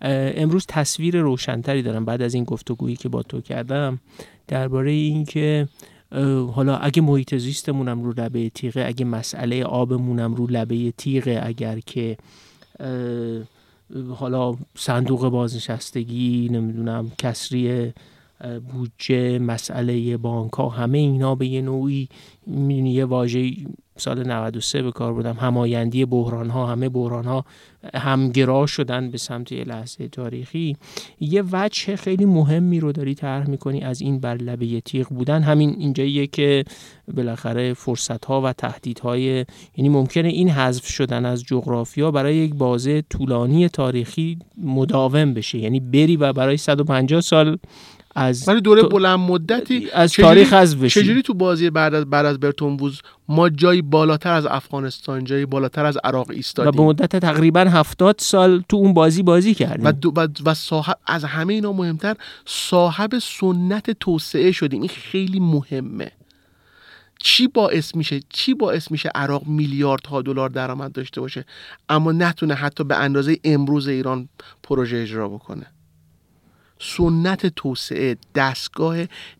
امروز 0.00 0.66
تصویر 0.68 1.20
روشنتری 1.20 1.82
دارم 1.82 2.04
بعد 2.04 2.22
از 2.22 2.34
این 2.34 2.44
گفتگویی 2.44 2.96
که 2.96 3.08
با 3.08 3.22
تو 3.22 3.40
کردم 3.40 4.00
درباره 4.48 4.90
اینکه 4.90 5.68
حالا 6.54 6.76
اگه 6.76 7.02
محیط 7.02 7.34
زیستمونم 7.34 8.02
رو 8.02 8.12
لبه 8.16 8.50
تیغه 8.50 8.84
اگه 8.86 9.04
مسئله 9.04 9.64
آبمونم 9.64 10.34
رو 10.34 10.46
لبه 10.46 10.90
تیغه 10.90 11.40
اگر 11.42 11.80
که 11.80 12.16
حالا 14.16 14.56
صندوق 14.76 15.28
بازنشستگی 15.28 16.48
نمی‌دونم 16.52 17.12
کسری 17.18 17.92
بودجه 18.72 19.38
مسئله 19.38 20.16
بانک 20.16 20.52
ها 20.52 20.68
همه 20.68 20.98
اینا 20.98 21.34
به 21.34 21.46
یه 21.46 21.62
نوعی 21.62 22.08
یه 22.68 23.04
واژه 23.04 23.52
سال 23.96 24.26
93 24.26 24.82
به 24.82 24.92
کار 24.92 25.12
بودم 25.12 25.36
همایندی 25.40 26.04
بحران 26.04 26.50
ها 26.50 26.66
همه 26.66 26.88
بحران 26.88 27.24
ها 27.24 27.44
همگرا 27.94 28.66
شدن 28.66 29.10
به 29.10 29.18
سمت 29.18 29.52
یه 29.52 29.64
لحظه 29.64 30.08
تاریخی. 30.08 30.76
یه 31.20 31.44
وجه 31.52 31.96
خیلی 31.96 32.24
مهمی 32.24 32.80
رو 32.80 32.92
داری 32.92 33.14
طرح 33.14 33.50
می‌کنی 33.50 33.80
از 33.80 34.00
این 34.00 34.20
بر 34.20 34.34
لبه 34.34 34.80
تیغ 34.80 35.08
بودن. 35.08 35.42
همین 35.42 35.76
اینجاییه 35.78 36.26
که 36.26 36.64
بالاخره 37.16 37.74
فرصت 37.74 38.24
ها 38.24 38.40
و 38.40 38.52
تهدید 38.52 38.98
های 38.98 39.44
یعنی 39.76 39.88
ممکنه 39.88 40.28
این 40.28 40.48
حذف 40.48 40.86
شدن 40.86 41.24
از 41.24 41.44
جغرافیا 41.44 42.10
برای 42.10 42.36
یک 42.36 42.54
بازه 42.54 43.02
طولانی 43.10 43.68
تاریخی 43.68 44.38
مداوم 44.62 45.34
بشه. 45.34 45.58
یعنی 45.58 45.80
بری 45.80 46.16
و 46.16 46.32
برای 46.32 46.56
150 46.56 47.20
سال 47.20 47.58
از 48.14 48.48
ولی 48.48 48.60
دوره 48.60 48.82
بلند 48.82 49.18
مدتی 49.18 49.90
از 49.90 50.12
تاریخ 50.12 50.52
از 50.52 50.76
بشی. 50.76 51.02
چجوری 51.02 51.22
تو 51.22 51.34
بازی 51.34 51.70
بعد 51.70 51.94
از 51.94 52.04
بعد 52.04 52.26
از 52.26 52.40
برتون 52.40 52.76
بوز 52.76 53.00
ما 53.28 53.48
جایی 53.48 53.82
بالاتر 53.82 54.32
از 54.32 54.46
افغانستان 54.46 55.24
جایی 55.24 55.46
بالاتر 55.46 55.86
از 55.86 55.98
عراق 56.04 56.30
ایستادیم. 56.30 56.68
و 56.68 56.72
به 56.72 56.82
مدت 56.82 57.16
تقریبا 57.16 57.60
هفتاد 57.60 58.14
سال 58.18 58.62
تو 58.68 58.76
اون 58.76 58.94
بازی 58.94 59.22
بازی 59.22 59.54
کردیم. 59.54 59.86
و, 59.86 59.92
و, 60.46 60.54
صاحب 60.54 60.98
از 61.06 61.24
همه 61.24 61.54
اینا 61.54 61.72
مهمتر 61.72 62.16
صاحب 62.46 63.18
سنت 63.18 63.90
توسعه 63.90 64.52
شدیم. 64.52 64.80
این 64.80 64.90
خیلی 64.90 65.40
مهمه. 65.40 66.10
چی 67.18 67.48
باعث 67.48 67.94
میشه 67.94 68.20
چی 68.28 68.54
باعث 68.54 68.90
میشه 68.90 69.10
عراق 69.14 69.46
میلیاردها 69.46 70.22
دلار 70.22 70.48
درآمد 70.48 70.92
داشته 70.92 71.20
باشه؟ 71.20 71.44
اما 71.88 72.12
نتونه 72.12 72.54
حتی 72.54 72.84
به 72.84 72.96
اندازه 72.96 73.38
امروز 73.44 73.88
ایران 73.88 74.28
پروژه 74.62 74.96
اجرا 74.96 75.28
بکنه. 75.28 75.66
سنت 76.78 77.46
توسعه 77.46 78.16
دستگاه 78.34 78.96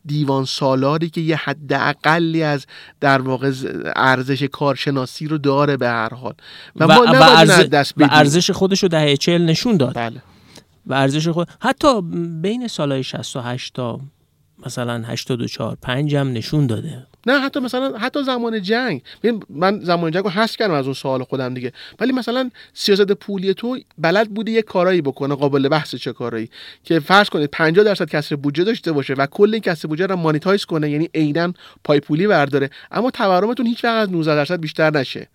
دیوان 0.07 0.45
سالاری 0.45 1.11
که 1.11 1.21
یه 1.21 1.37
حد 1.37 1.73
اقلی 1.73 2.43
از 2.43 2.67
در 3.01 3.23
واقع 3.23 3.53
ارزش 3.97 4.43
کارشناسی 4.43 5.27
رو 5.27 5.39
داره 5.39 5.77
به 5.77 5.89
هر 5.89 6.15
حال. 6.15 6.35
و, 6.77 6.85
و, 6.85 6.89
و 6.89 8.09
ارزش 8.11 8.51
خودش 8.51 8.83
رو 8.83 8.89
دهه 8.89 9.17
چهل 9.17 9.43
نشون 9.43 9.77
داد. 9.77 9.95
بله. 9.95 10.23
و 10.87 10.95
ارزش 10.95 11.29
خود 11.29 11.49
حتی 11.61 12.03
بین 12.43 12.69
سالهای 12.69 13.03
68 13.03 13.75
تا 13.75 14.01
مثلا 14.67 15.03
84 15.07 15.77
5 15.83 16.15
هم 16.17 16.33
نشون 16.33 16.67
داده. 16.67 17.07
نه 17.27 17.41
حتی 17.41 17.61
مثلا 17.61 17.99
حتی 17.99 18.23
زمان 18.25 18.63
جنگ. 18.63 19.03
من 19.51 19.81
زمان 19.81 20.11
جنگ 20.11 20.25
رو 20.25 20.31
حس 20.31 20.57
کردم 20.57 20.75
از 20.75 20.85
اون 20.85 20.95
سوال 20.95 21.25
خودم 21.25 21.55
دیگه. 21.55 21.73
ولی 22.01 22.13
مثلا 22.13 22.51
سیاست 22.73 23.13
پولی 23.13 23.55
تو 23.55 23.79
بلد 23.99 24.31
بوده 24.31 24.53
یه 24.53 24.63
کارایی 24.63 25.03
بکنه 25.03 25.35
قابل 25.35 25.69
بحث 25.69 25.95
چه 25.95 26.13
کارایی. 26.13 26.51
که 26.85 27.01
فرض 27.01 27.29
کنید 27.29 27.51
50 27.51 27.85
درصد 27.85 28.09
کسر 28.09 28.37
بودجه 28.37 28.65
داشته 28.65 28.93
باشه 28.93 29.15
و 29.15 29.27
کل 29.27 29.51
این 29.53 29.63
کسر 29.63 29.89
بودجه 29.89 30.07
رو 30.07 30.17
مانیتایز 30.17 30.65
کنه 30.65 30.91
یعنی 30.91 31.11
عینا 31.15 31.53
پای 31.85 32.01
پولی 32.01 32.27
برداره. 32.27 32.71
اما 32.91 33.11
تورمتون 33.11 33.67
هیچ 33.67 33.85
وقت 33.85 34.03
از 34.03 34.13
19 34.13 34.35
درصد 34.35 34.61
بیشتر 34.61 34.91
نشه. 34.91 35.29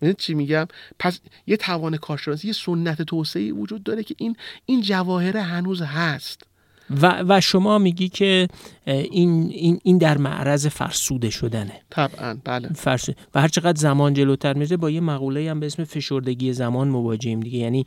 می‌دونید 0.00 0.16
چی 0.16 0.34
میگم؟ 0.34 0.68
پس 0.98 1.20
یه 1.46 1.56
توان 1.56 1.96
کارشناسی 1.96 2.46
یه 2.46 2.52
سنت 2.52 3.02
توسعه 3.02 3.52
وجود 3.52 3.82
داره 3.82 4.02
که 4.02 4.14
این 4.18 4.36
این 4.66 4.80
جواهر 4.80 5.36
هنوز 5.36 5.82
هست. 5.82 6.42
و, 6.90 7.24
و 7.28 7.40
شما 7.40 7.78
میگی 7.78 8.08
که 8.08 8.48
این, 8.86 9.48
این, 9.50 9.80
این 9.82 9.98
در 9.98 10.18
معرض 10.18 10.66
فرسوده 10.66 11.30
شدنه. 11.30 11.72
طبعا 11.90 12.36
بله. 12.44 12.68
فرسود 12.68 13.16
و 13.34 13.40
هر 13.40 13.48
چقدر 13.48 13.80
زمان 13.80 14.14
جلوتر 14.14 14.54
میره 14.54 14.76
با 14.76 14.90
یه 14.90 15.00
مقوله 15.00 15.50
هم 15.50 15.60
به 15.60 15.66
اسم 15.66 15.84
فشردگی 15.84 16.52
زمان 16.52 16.88
مواجهیم 16.88 17.40
دیگه. 17.40 17.58
یعنی 17.58 17.86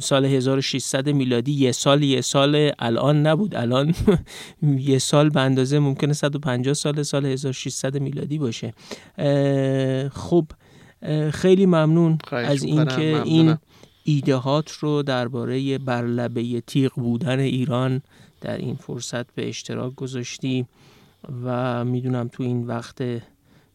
سال 0.00 0.24
1600 0.24 1.08
میلادی 1.08 1.52
یه 1.52 1.72
سال 1.72 2.02
یه 2.02 2.20
سال 2.20 2.72
الان 2.78 3.26
نبود. 3.26 3.54
الان 3.54 3.94
یه 4.62 4.98
سال 4.98 5.28
به 5.28 5.40
اندازه 5.40 5.78
ممکنه 5.78 6.12
150 6.12 6.74
سال 6.74 7.02
سال 7.02 7.26
1600 7.26 7.98
میلادی 7.98 8.38
باشه. 8.38 8.74
خب 10.12 10.46
خیلی 11.32 11.66
ممنون 11.66 12.18
از 12.30 12.62
اینکه 12.62 13.22
این 13.24 13.56
ایدهات 14.04 14.70
رو 14.70 15.02
درباره 15.02 15.78
برلبه 15.78 16.60
تیغ 16.60 16.92
بودن 16.94 17.38
ایران 17.38 18.02
در 18.40 18.56
این 18.56 18.74
فرصت 18.74 19.34
به 19.34 19.48
اشتراک 19.48 19.94
گذاشتی 19.94 20.66
و 21.44 21.84
می‌دونم 21.84 22.28
تو 22.28 22.42
این 22.42 22.66
وقت 22.66 23.02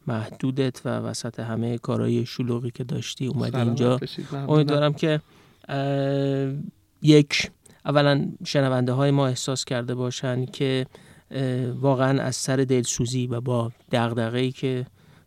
محدودت 0.07 0.81
و 0.85 0.89
وسط 0.89 1.39
همه 1.39 1.77
کارهای 1.77 2.25
شلوغی 2.25 2.71
که 2.71 2.83
داشتی 2.83 3.27
اومدی 3.27 3.57
اینجا. 3.57 3.99
امیدوارم 4.47 4.93
که 4.93 5.21
یک 7.01 7.51
اولا 7.85 8.31
شنونده 8.45 8.91
های 8.91 9.11
ما 9.11 9.27
احساس 9.27 9.65
کرده 9.65 9.95
باشن 9.95 10.45
که 10.45 10.85
واقعا 11.81 12.21
از 12.21 12.35
سر 12.35 12.55
دلسوزی 12.55 13.27
و 13.27 13.41
با 13.41 13.71
دغدغه‌ای 13.91 14.51
که 14.51 14.85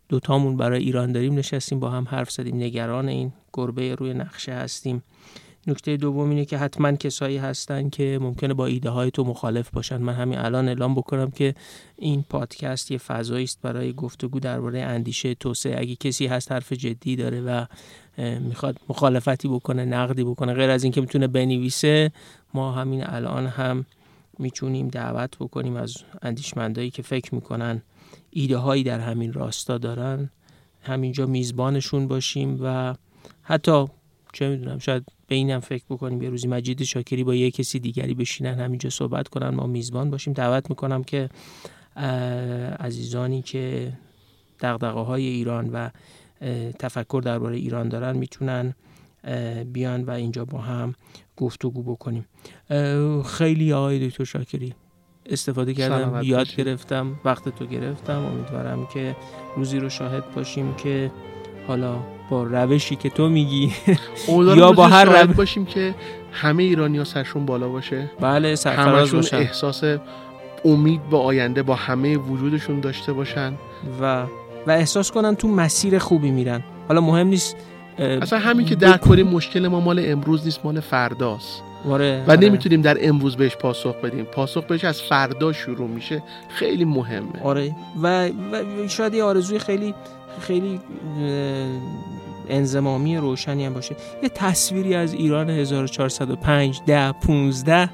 دوتامون 0.09 0.57
برای 0.57 0.83
ایران 0.83 1.11
داریم 1.11 1.33
نشستیم 1.33 1.79
با 1.79 1.89
هم 1.89 2.07
حرف 2.09 2.31
زدیم 2.31 2.55
نگران 2.55 3.07
این 3.07 3.33
گربه 3.53 3.95
روی 3.95 4.13
نقشه 4.13 4.53
هستیم. 4.53 5.03
نکته 5.67 5.97
دوم 5.97 6.29
اینه 6.29 6.45
که 6.45 6.57
حتما 6.57 6.91
کسایی 6.91 7.37
هستن 7.37 7.89
که 7.89 8.19
ممکنه 8.21 8.53
با 8.53 8.65
ایده 8.65 8.89
های 8.89 9.11
تو 9.11 9.23
مخالف 9.23 9.69
باشن. 9.69 9.97
من 9.97 10.13
همین 10.13 10.39
الان 10.39 10.67
اعلام 10.67 10.95
بکنم 10.95 11.31
که 11.31 11.55
این 11.97 12.25
پادکست 12.29 12.91
یه 12.91 12.97
فضایی 12.97 13.43
است 13.43 13.61
برای 13.61 13.93
گفتگو 13.93 14.39
درباره 14.39 14.81
اندیشه 14.81 15.33
توسعه. 15.33 15.79
اگه 15.79 15.95
کسی 15.95 16.27
هست 16.27 16.51
حرف 16.51 16.73
جدی 16.73 17.15
داره 17.15 17.41
و 17.41 17.65
می‌خواد 18.39 18.77
مخالفتی 18.89 19.47
بکنه 19.47 19.85
نقدی 19.85 20.23
بکنه 20.23 20.53
غیر 20.53 20.69
از 20.69 20.83
اینکه 20.83 21.01
می‌تونه 21.01 21.27
بنویسه 21.27 22.11
ما 22.53 22.71
همین 22.71 23.03
الان 23.05 23.47
هم 23.47 23.85
می‌تونیم 24.39 24.87
دعوت 24.87 25.37
بکنیم 25.39 25.75
از 25.75 25.97
اندیشمندایی 26.21 26.89
که 26.89 27.01
فکر 27.01 27.35
می‌کنن 27.35 27.81
ایده 28.29 28.57
هایی 28.57 28.83
در 28.83 28.99
همین 28.99 29.33
راستا 29.33 29.77
دارن. 29.77 30.29
همینجا 30.81 31.25
میزبانشون 31.25 32.07
باشیم 32.07 32.57
و 32.61 32.95
حتی 33.41 33.85
چه 34.33 34.49
می‌دونم 34.49 34.79
شاید 34.79 35.03
به 35.27 35.35
اینم 35.35 35.59
فکر 35.59 35.83
بکنیم 35.89 36.21
یه 36.21 36.29
روزی 36.29 36.47
مجید 36.47 36.83
شاکری 36.83 37.23
با 37.23 37.35
یه 37.35 37.51
کسی 37.51 37.79
دیگری 37.79 38.13
بشینن 38.13 38.59
همینجا 38.59 38.89
صحبت 38.89 39.27
کنن 39.27 39.49
ما 39.49 39.67
میزبان 39.67 40.09
باشیم. 40.09 40.33
دعوت 40.33 40.69
می‌کنم 40.69 41.03
که 41.03 41.29
عزیزانی 42.79 43.41
که 43.41 43.93
دقدقه 44.59 44.99
های 44.99 45.25
ایران 45.27 45.69
و 45.69 45.89
تفکر 46.79 47.21
درباره 47.25 47.57
ایران 47.57 47.89
دارن 47.89 48.17
می‌تونن 48.17 48.75
بیان 49.73 50.03
و 50.03 50.11
اینجا 50.11 50.45
با 50.45 50.57
هم 50.57 50.95
گفتگو 51.37 51.83
بکنیم. 51.83 52.25
خیلی 53.25 53.73
آقای 53.73 54.07
دکتر 54.07 54.23
شاکری 54.23 54.73
استفاده 55.25 55.73
کردم 55.73 56.23
یاد 56.23 56.55
گرفتم 56.55 57.19
وقت 57.25 57.49
تو 57.49 57.65
گرفتم. 57.65 58.25
امیدوارم 58.25 58.87
که 58.93 59.15
روزی 59.55 59.79
رو 59.79 59.89
شاهد 59.89 60.31
باشیم 60.35 60.75
که 60.75 61.11
حالا 61.67 62.03
با 62.31 62.43
روشی 62.43 62.95
که 62.95 63.09
تو 63.09 63.29
میگی. 63.29 63.71
یا 64.55 64.71
با 64.71 64.87
هر 64.87 65.05
روش 65.05 65.35
باشیم 65.35 65.65
که 65.65 65.95
همه 66.31 66.63
ایرانی 66.63 66.97
ها 66.97 67.03
سرشون 67.03 67.45
بالا 67.45 67.69
باشه. 67.69 68.11
بله 68.19 68.55
سرفراز 68.55 69.11
باشن. 69.11 69.37
احساس 69.37 69.83
امید 70.65 71.09
با 71.09 71.19
آینده 71.19 71.63
با 71.63 71.75
همه 71.75 72.17
وجودشون 72.17 72.79
داشته 72.79 73.13
باشن. 73.13 73.53
و 74.01 74.23
و 74.67 74.71
احساس 74.71 75.11
کنن 75.11 75.35
تو 75.35 75.47
مسیر 75.47 75.99
خوبی 75.99 76.31
میرن. 76.31 76.63
حالا 76.87 77.01
مهم 77.01 77.27
نیست 77.27 77.55
اصلا 77.97 78.39
همین 78.39 78.65
که 78.65 78.75
در 78.75 78.97
کنیم 78.97 79.27
مشکل 79.27 79.67
ما 79.67 79.79
مال 79.79 80.01
امروز 80.05 80.45
نیست 80.45 80.59
مال 80.63 80.79
فرداست. 80.79 81.61
آره، 81.89 82.23
و 82.27 82.31
آره. 82.31 82.39
نمی‌تونیم 82.39 82.81
در 82.81 82.97
امروز 83.01 83.37
بهش 83.37 83.55
پاسخ 83.55 83.95
بدیم. 83.95 84.25
پاسخ 84.25 84.63
بهش 84.63 84.83
از 84.83 85.01
فردا 85.01 85.53
شروع 85.53 85.87
میشه. 85.87 86.23
خیلی 86.49 86.85
مهمه. 86.85 87.43
آره. 87.43 87.75
و, 88.01 88.27
و 88.27 88.63
شاید 88.87 89.13
یه 89.13 89.23
آرزوی 89.23 89.59
خیلی 89.59 89.93
خیلی 90.39 90.79
انزمامی 92.49 93.17
روشنی 93.17 93.65
هم 93.65 93.73
باشه. 93.73 93.95
یه 94.23 94.29
تصویری 94.29 94.95
از 94.95 95.13
ایران 95.13 95.49
1405 95.49 96.81
ده 96.85 97.11
15 97.11 97.89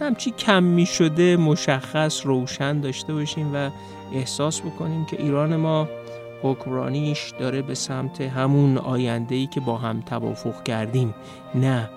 همچی 0.00 0.30
کم 0.30 0.62
می 0.62 0.86
شده 0.86 1.36
مشخص 1.36 2.26
روشن 2.26 2.80
داشته 2.80 3.14
باشیم 3.14 3.54
و 3.54 3.70
احساس 4.12 4.60
بکنیم 4.60 5.04
که 5.04 5.22
ایران 5.22 5.56
ما 5.56 5.88
حکمرانیش 6.42 7.32
داره 7.38 7.62
به 7.62 7.74
سمت 7.74 8.20
همون 8.20 8.78
آینده 8.78 9.34
ای 9.34 9.46
که 9.46 9.60
با 9.60 9.76
هم 9.76 10.00
توافق 10.00 10.62
کردیم. 10.62 11.14
نه 11.54 11.90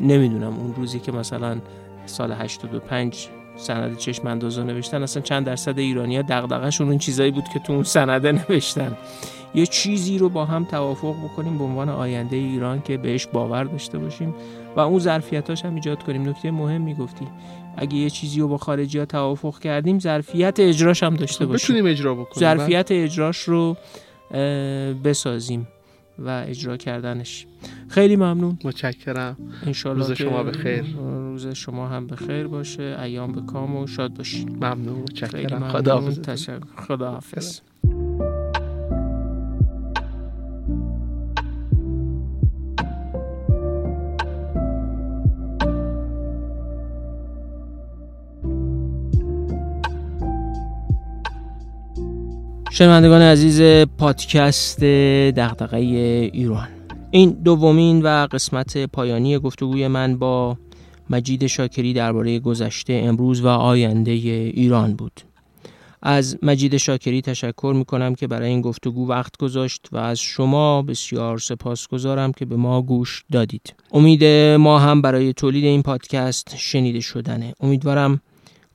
نمی‌دونم 0.00 0.56
اون 0.56 0.74
روزی 0.74 1.00
که 1.00 1.12
مثلا 1.12 1.58
سال 2.06 2.32
85 2.32 3.28
سند 3.56 3.96
چشم 3.98 4.26
اندازا 4.26 4.62
نوشتن 4.62 5.02
اصلا 5.02 5.22
چند 5.22 5.46
درصد 5.46 5.78
ایرانی 5.78 6.16
ها 6.16 6.22
دقدقشون 6.22 6.88
اون 6.88 6.98
چیزایی 6.98 7.30
بود 7.30 7.44
که 7.52 7.58
تو 7.58 7.72
اون 7.72 7.82
سنده 7.82 8.32
نوشتن. 8.32 8.96
یه 9.54 9.66
چیزی 9.66 10.18
رو 10.18 10.28
با 10.28 10.44
هم 10.44 10.64
توافق 10.64 11.14
بکنیم 11.24 11.58
به 11.58 11.64
عنوان 11.64 11.88
آینده 11.88 12.36
ایران 12.36 12.82
که 12.82 12.96
بهش 12.96 13.26
باور 13.26 13.64
داشته 13.64 13.98
باشیم 13.98 14.34
و 14.76 14.80
اون 14.80 14.98
ظرفیتاش 14.98 15.64
هم 15.64 15.74
ایجاد 15.74 16.02
کنیم. 16.02 16.28
نکته 16.28 16.50
مهم 16.50 16.80
می‌گفتی. 16.80 17.26
اگه 17.76 17.96
یه 17.96 18.10
چیزی 18.10 18.40
رو 18.40 18.48
با 18.48 18.58
خارجی 18.58 18.98
ها 18.98 19.04
توافق 19.04 19.58
کردیم 19.58 19.98
ظرفیت 19.98 20.60
اجراش 20.60 21.02
هم 21.02 21.16
داشته 21.16 21.44
خب، 21.44 21.50
باشیم. 21.50 21.74
بتونیم 21.74 21.92
اجرا 21.92 22.14
بکنیم. 22.14 22.40
ظرفیت 22.40 22.86
اجراش 22.90 23.38
رو 23.38 23.76
بسازیم. 25.04 25.68
و 26.18 26.44
اجرا 26.48 26.76
کردنش. 26.76 27.46
خیلی 27.88 28.16
ممنون. 28.16 28.58
متشکرم. 28.64 29.36
انشالله 29.66 30.06
روز 30.08 30.12
شما 30.12 30.42
بخیر 30.42 30.84
روز 30.96 31.46
شما 31.46 31.88
هم 31.88 32.06
بخیر 32.06 32.46
باشه. 32.46 32.98
ایام 33.02 33.32
به 33.32 33.40
کام 33.40 33.76
و 33.76 33.86
شاد 33.86 34.14
باشید 34.14 34.50
ممنون 34.50 34.98
متشکرم. 34.98 35.68
خدا 35.68 36.00
حافظ 36.00 36.50
خدا 36.76 37.10
حافظ 37.10 37.60
شنوندگان 52.78 53.22
عزیز 53.22 53.86
پادکست 53.98 54.84
دغدغه 54.84 55.76
ایران. 55.76 56.68
این 57.10 57.30
دومین 57.30 58.02
و 58.02 58.26
قسمت 58.26 58.78
پایانی 58.78 59.38
گفتگوی 59.38 59.88
من 59.88 60.18
با 60.18 60.56
مجید 61.10 61.46
شاکری 61.46 61.92
درباره 61.92 62.38
گذشته 62.38 62.92
امروز 63.04 63.40
و 63.40 63.48
آینده 63.48 64.10
ایران 64.10 64.94
بود. 64.94 65.20
از 66.02 66.38
مجید 66.42 66.76
شاکری 66.76 67.22
تشکر 67.22 67.74
می 67.76 67.84
کنم 67.84 68.14
که 68.14 68.26
برای 68.26 68.48
این 68.48 68.60
گفتگو 68.60 69.08
وقت 69.08 69.36
گذاشت 69.36 69.88
و 69.92 69.96
از 69.96 70.18
شما 70.18 70.82
بسیار 70.82 71.38
سپاس 71.38 71.88
گذارم 71.88 72.32
که 72.32 72.44
به 72.44 72.56
ما 72.56 72.82
گوش 72.82 73.24
دادید. 73.32 73.74
امید 73.92 74.24
ما 74.58 74.78
هم 74.78 75.02
برای 75.02 75.32
تولید 75.32 75.64
این 75.64 75.82
پادکست 75.82 76.56
شنیده 76.56 77.00
شدنه. 77.00 77.54
امیدوارم 77.60 78.20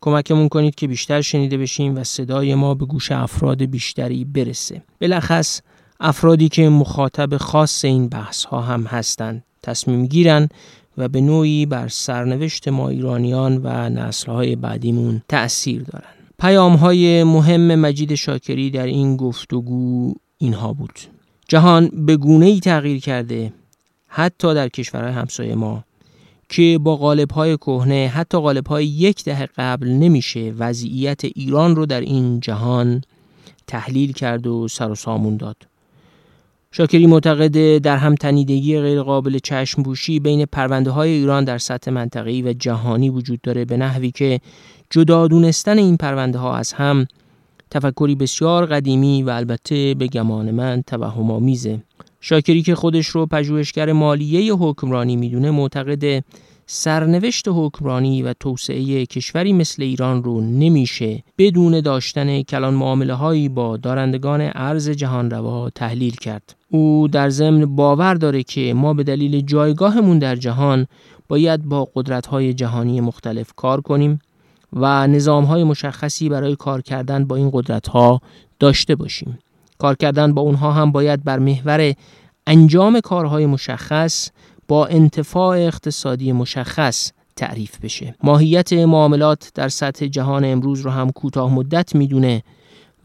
کمکمون 0.02 0.50
کنید 0.50 0.76
که 0.76 0.88
بیشتر 0.88 1.22
شنیده 1.22 1.58
بشیم 1.58 1.96
و 1.96 2.04
صدای 2.04 2.56
ما 2.56 2.74
به 2.74 2.86
گوش 2.86 3.12
افراد 3.12 3.64
بیشتری 3.64 4.26
برسه. 4.26 4.82
بلخص 5.00 5.62
افرادی 6.00 6.50
که 6.50 6.70
مخاطب 6.70 7.38
خاص 7.38 7.86
این 7.86 8.10
بحث 8.10 8.46
ها 8.46 8.62
هم 8.62 8.84
هستند 8.84 9.44
تصمیم 9.64 10.06
گیرن 10.06 10.50
و 10.98 11.08
به 11.08 11.22
نوعی 11.22 11.66
بر 11.66 11.88
سرنوشت 11.88 12.68
ما 12.68 12.90
ایرانیان 12.90 13.62
و 13.64 13.90
نسل 13.90 14.32
های 14.32 14.56
بعدیمون 14.56 15.22
تأثیر 15.28 15.84
دارن. 15.84 16.14
پیام 16.40 16.74
های 16.74 17.24
مهم 17.24 17.76
مجید 17.76 18.16
شاکری 18.16 18.70
در 18.70 18.86
این 18.86 19.18
گفتگو 19.18 20.14
اینها 20.38 20.74
بود. 20.74 21.00
جهان 21.48 21.92
به 21.94 22.18
گونه 22.18 22.46
ای 22.46 22.60
تغییر 22.60 23.00
کرده 23.00 23.54
حتی 24.08 24.54
در 24.54 24.70
کشورهای 24.70 25.14
همسایه 25.14 25.56
ما. 25.56 25.84
که 26.52 26.80
با 26.84 26.96
غالب 26.98 27.32
های 27.32 27.58
کهنه 27.58 28.12
حتی 28.16 28.38
غالب 28.38 28.68
های 28.68 28.86
یک 28.86 29.24
دهه 29.24 29.46
قبل 29.58 29.88
نمیشه 29.88 30.54
وضعیت 30.58 31.26
ایران 31.26 31.76
رو 31.76 31.86
در 31.86 32.02
این 32.02 32.40
جهان 32.40 33.02
تحلیل 33.68 34.12
کرد 34.12 34.48
و 34.48 34.68
سر 34.68 34.92
و 34.92 34.96
سامون 34.96 35.38
داد. 35.38 35.56
شاکری 36.72 37.08
معتقد 37.08 37.78
در 37.78 37.98
همتنیدگی 37.98 38.80
غیرقابل 38.80 39.40
چشم 39.44 39.84
بوشی 39.84 40.20
بین 40.20 40.46
پرونده 40.46 40.92
های 40.92 41.10
ایران 41.10 41.44
در 41.44 41.58
سطح 41.58 41.92
منطقه‌ای 41.92 42.42
و 42.42 42.54
جهانی 42.54 43.10
وجود 43.10 43.42
داره 43.42 43.66
به 43.66 43.78
نحوی 43.78 44.12
که 44.12 44.40
جدا 44.90 45.28
دونستن 45.28 45.78
این 45.78 45.98
پرونده 45.98 46.40
ها 46.40 46.56
از 46.56 46.74
هم 46.74 47.08
تفکری 47.70 48.16
بسیار 48.16 48.66
قدیمی 48.66 49.24
و 49.24 49.30
البته 49.30 49.94
به 49.94 50.08
گمان 50.08 50.52
من 50.52 50.84
توهم 50.88 51.32
آمیزه 51.32 51.80
شاکری 52.22 52.62
که 52.62 52.76
خودش 52.76 53.08
رو 53.08 53.26
پژوهشگر 53.26 53.92
مالیه 53.92 54.54
حکمرانی 54.54 55.16
می‌دونه 55.16 55.52
معتقد 55.52 56.24
سرنوشت 56.66 57.46
حکمرانی 57.48 58.22
و 58.24 58.34
توسعه 58.34 59.06
کشوری 59.06 59.54
مثل 59.54 59.84
ایران 59.84 60.24
رو 60.24 60.42
نمیشه 60.42 61.24
بدون 61.38 61.82
داشتن 61.82 62.42
کلان 62.42 62.74
معامله 62.74 63.14
هایی 63.14 63.50
با 63.50 63.78
دارندگان 63.78 64.52
ارز 64.56 64.90
جهان 64.90 65.32
روا 65.32 65.70
تحلیل 65.70 66.16
کرد. 66.16 66.56
او 66.70 67.08
در 67.12 67.30
ضمن 67.30 67.76
باور 67.76 68.14
داره 68.14 68.44
که 68.44 68.74
ما 68.74 68.94
به 68.94 69.04
دلیل 69.04 69.42
جایگاهمون 69.42 70.20
در 70.20 70.36
جهان 70.36 70.88
باید 71.28 71.66
با 71.66 71.90
قدرت 71.96 72.26
های 72.26 72.54
جهانی 72.54 73.02
مختلف 73.02 73.54
کار 73.54 73.82
کنیم 73.82 74.20
و 74.74 75.08
نظام 75.08 75.44
های 75.44 75.64
مشخصی 75.64 76.30
برای 76.30 76.56
کار 76.56 76.82
کردن 76.82 77.26
با 77.26 77.36
این 77.36 77.50
قدرت 77.54 77.88
ها 77.88 78.22
داشته 78.60 78.96
باشیم. 78.96 79.40
کار 79.82 79.96
کردن 79.96 80.34
با 80.34 80.42
اونها 80.42 80.72
هم 80.72 80.92
باید 80.92 81.24
بر 81.24 81.40
محور 81.40 81.94
انجام 82.48 83.00
کارهای 83.00 83.46
مشخص 83.46 84.30
با 84.68 84.86
انتفاع 84.86 85.58
اقتصادی 85.58 86.32
مشخص 86.32 87.12
تعریف 87.36 87.80
بشه 87.80 88.16
ماهیت 88.24 88.74
معاملات 88.74 89.52
در 89.56 89.70
سطح 89.70 90.08
جهان 90.08 90.46
امروز 90.46 90.82
رو 90.82 90.92
هم 90.92 91.10
کوتاه 91.10 91.54
مدت 91.54 91.96
می‌دونه 91.96 92.44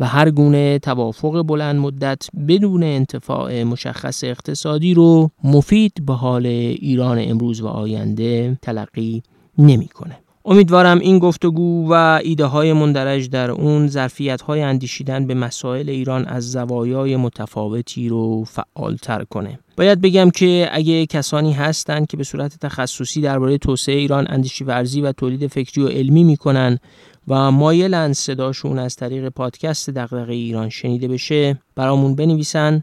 و 0.00 0.06
هر 0.06 0.30
گونه 0.30 0.78
توافق 0.78 1.42
بلند 1.42 1.76
مدت 1.76 2.28
بدون 2.48 2.82
انتفاع 2.82 3.62
مشخص 3.62 4.24
اقتصادی 4.24 4.94
رو 4.94 5.30
مفید 5.44 5.92
به 6.06 6.14
حال 6.14 6.46
ایران 6.46 7.18
امروز 7.18 7.60
و 7.60 7.66
آینده 7.66 8.58
تلقی 8.62 9.22
نمی‌کنه. 9.58 10.25
امیدوارم 10.48 10.98
این 10.98 11.18
گفتگو 11.18 11.88
و 11.90 12.20
ایده 12.24 12.44
های 12.44 12.72
مندرج 12.72 13.30
در 13.30 13.50
اون 13.50 13.88
ظرفیت 13.88 14.42
های 14.42 14.62
اندیشیدن 14.62 15.26
به 15.26 15.34
مسائل 15.34 15.88
ایران 15.88 16.26
از 16.26 16.52
زوایای 16.52 17.16
متفاوتی 17.16 18.08
رو 18.08 18.44
فعالتر 18.44 19.24
کنه. 19.24 19.58
باید 19.76 20.00
بگم 20.00 20.30
که 20.30 20.68
اگه 20.72 21.06
کسانی 21.06 21.52
هستند 21.52 22.06
که 22.06 22.16
به 22.16 22.24
صورت 22.24 22.58
تخصصی 22.58 23.20
درباره 23.20 23.58
توسعه 23.58 23.94
ایران 23.94 24.26
اندیشی 24.28 24.64
ورزی 24.64 25.00
و 25.00 25.12
تولید 25.12 25.46
فکری 25.46 25.84
و 25.84 25.88
علمی 25.88 26.24
می‌کنن 26.24 26.78
و 27.28 27.50
مایلن 27.50 28.12
صداشون 28.12 28.78
از 28.78 28.96
طریق 28.96 29.28
پادکست 29.28 29.90
دغدغه 29.90 30.32
ایران 30.32 30.68
شنیده 30.68 31.08
بشه 31.08 31.58
برامون 31.74 32.14
بنویسن 32.14 32.82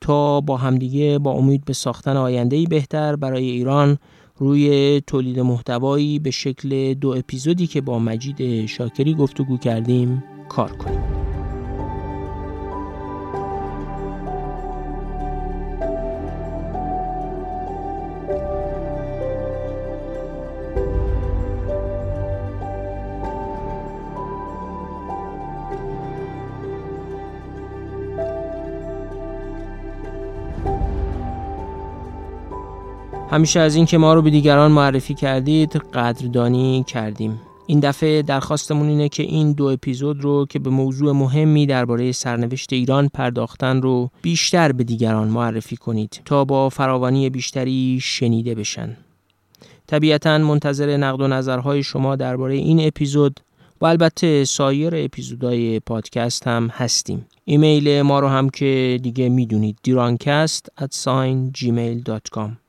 تا 0.00 0.40
با 0.40 0.56
همدیگه 0.56 1.18
با 1.18 1.32
امید 1.32 1.64
به 1.64 1.72
ساختن 1.72 2.16
آینده 2.16 2.64
بهتر 2.64 3.16
برای 3.16 3.50
ایران 3.50 3.98
روی 4.36 5.00
تولید 5.00 5.40
محتوایی 5.40 6.18
به 6.18 6.30
شکل 6.30 6.94
دو 6.94 7.08
اپیزودی 7.08 7.66
که 7.66 7.80
با 7.80 7.98
مجید 7.98 8.66
شاکری 8.66 9.14
گفتگو 9.14 9.58
کردیم 9.58 10.24
کار 10.48 10.72
کنیم. 10.72 11.31
همیشه 33.32 33.60
از 33.60 33.74
اینکه 33.74 33.98
ما 33.98 34.14
رو 34.14 34.22
به 34.22 34.30
دیگران 34.30 34.72
معرفی 34.72 35.14
کردید 35.14 35.76
قدردانی 35.76 36.84
کردیم 36.86 37.40
این 37.66 37.80
دفعه 37.80 38.22
درخواستمون 38.22 38.88
اینه 38.88 39.08
که 39.08 39.22
این 39.22 39.52
دو 39.52 39.64
اپیزود 39.64 40.20
رو 40.20 40.46
که 40.46 40.58
به 40.58 40.70
موضوع 40.70 41.12
مهمی 41.12 41.66
درباره 41.66 42.12
سرنوشت 42.12 42.72
ایران 42.72 43.08
پرداختن 43.08 43.82
رو 43.82 44.10
بیشتر 44.22 44.72
به 44.72 44.84
دیگران 44.84 45.28
معرفی 45.28 45.76
کنید 45.76 46.20
تا 46.24 46.44
با 46.44 46.68
فراوانی 46.68 47.30
بیشتری 47.30 47.98
شنیده 48.02 48.54
بشن. 48.54 48.96
طبیعتا 49.86 50.38
منتظر 50.38 50.96
نقد 50.96 51.20
و 51.20 51.28
نظرهای 51.28 51.82
شما 51.82 52.16
درباره 52.16 52.54
این 52.54 52.86
اپیزود 52.86 53.40
و 53.80 53.86
البته 53.86 54.44
سایر 54.44 54.92
اپیزودهای 54.96 55.80
پادکست 55.80 56.48
هم 56.48 56.70
هستیم. 56.72 57.26
ایمیل 57.44 58.02
ما 58.02 58.20
رو 58.20 58.28
هم 58.28 58.50
که 58.50 59.00
دیگه 59.02 59.28
می‌دونید 59.28 59.78
دیرانکست 59.82 60.68
at 60.80 61.06
gmail.com 61.58 62.61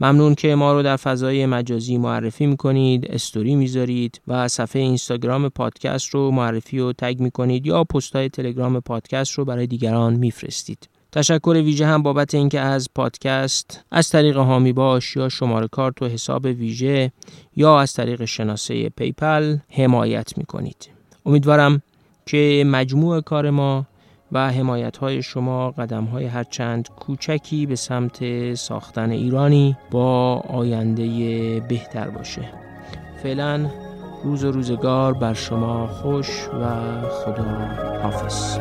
ممنون 0.00 0.34
که 0.34 0.54
ما 0.54 0.72
رو 0.72 0.82
در 0.82 0.96
فضای 0.96 1.46
مجازی 1.46 1.98
معرفی 1.98 2.46
می‌کنید 2.46 3.06
استوری 3.10 3.54
می‌ذارید 3.54 4.20
و 4.28 4.48
صفحه 4.48 4.82
اینستاگرام 4.82 5.48
پادکست 5.48 6.08
رو 6.08 6.30
معرفی 6.30 6.78
و 6.78 6.92
تگ 6.92 7.20
می‌کنید 7.20 7.66
یا 7.66 7.84
پست 7.84 8.16
های 8.16 8.28
تلگرام 8.28 8.80
پادکست 8.80 9.32
رو 9.32 9.44
برای 9.44 9.66
دیگران 9.66 10.14
میفرستید. 10.14 10.88
تشکر 11.12 11.62
ویژه 11.64 11.86
هم 11.86 12.02
بابت 12.02 12.34
اینکه 12.34 12.60
از 12.60 12.88
پادکست 12.94 13.84
از 13.90 14.08
طریق 14.08 14.36
هامی 14.36 14.72
باش 14.72 15.16
یا 15.16 15.28
شماره 15.28 15.68
کارت 15.68 16.02
و 16.02 16.08
حساب 16.08 16.44
ویژه 16.44 17.12
یا 17.56 17.80
از 17.80 17.92
طریق 17.92 18.24
شناسه 18.24 18.88
پی‌پل 18.88 19.56
حمایت 19.68 20.38
می‌کنید. 20.38 20.88
امیدوارم 21.26 21.82
که 22.26 22.64
مجموع 22.66 23.20
کار 23.20 23.50
ما 23.50 23.86
و 24.32 24.50
حمایت 24.50 24.96
های 24.96 25.22
شما 25.22 25.70
قدم 25.70 26.04
های 26.04 26.24
هرچند 26.24 26.88
کوچکی 26.88 27.66
به 27.66 27.76
سمت 27.76 28.54
ساختن 28.54 29.10
ایرانی 29.10 29.76
با 29.90 30.34
آینده 30.48 31.06
بهتر 31.60 32.10
باشه. 32.10 32.42
فعلا 33.22 33.70
روز 34.24 34.44
و 34.44 34.50
روزگار 34.50 35.12
بر 35.12 35.34
شما 35.34 35.86
خوش 35.86 36.48
و 36.48 36.66
خدا 37.10 37.68
حافظ. 38.02 38.58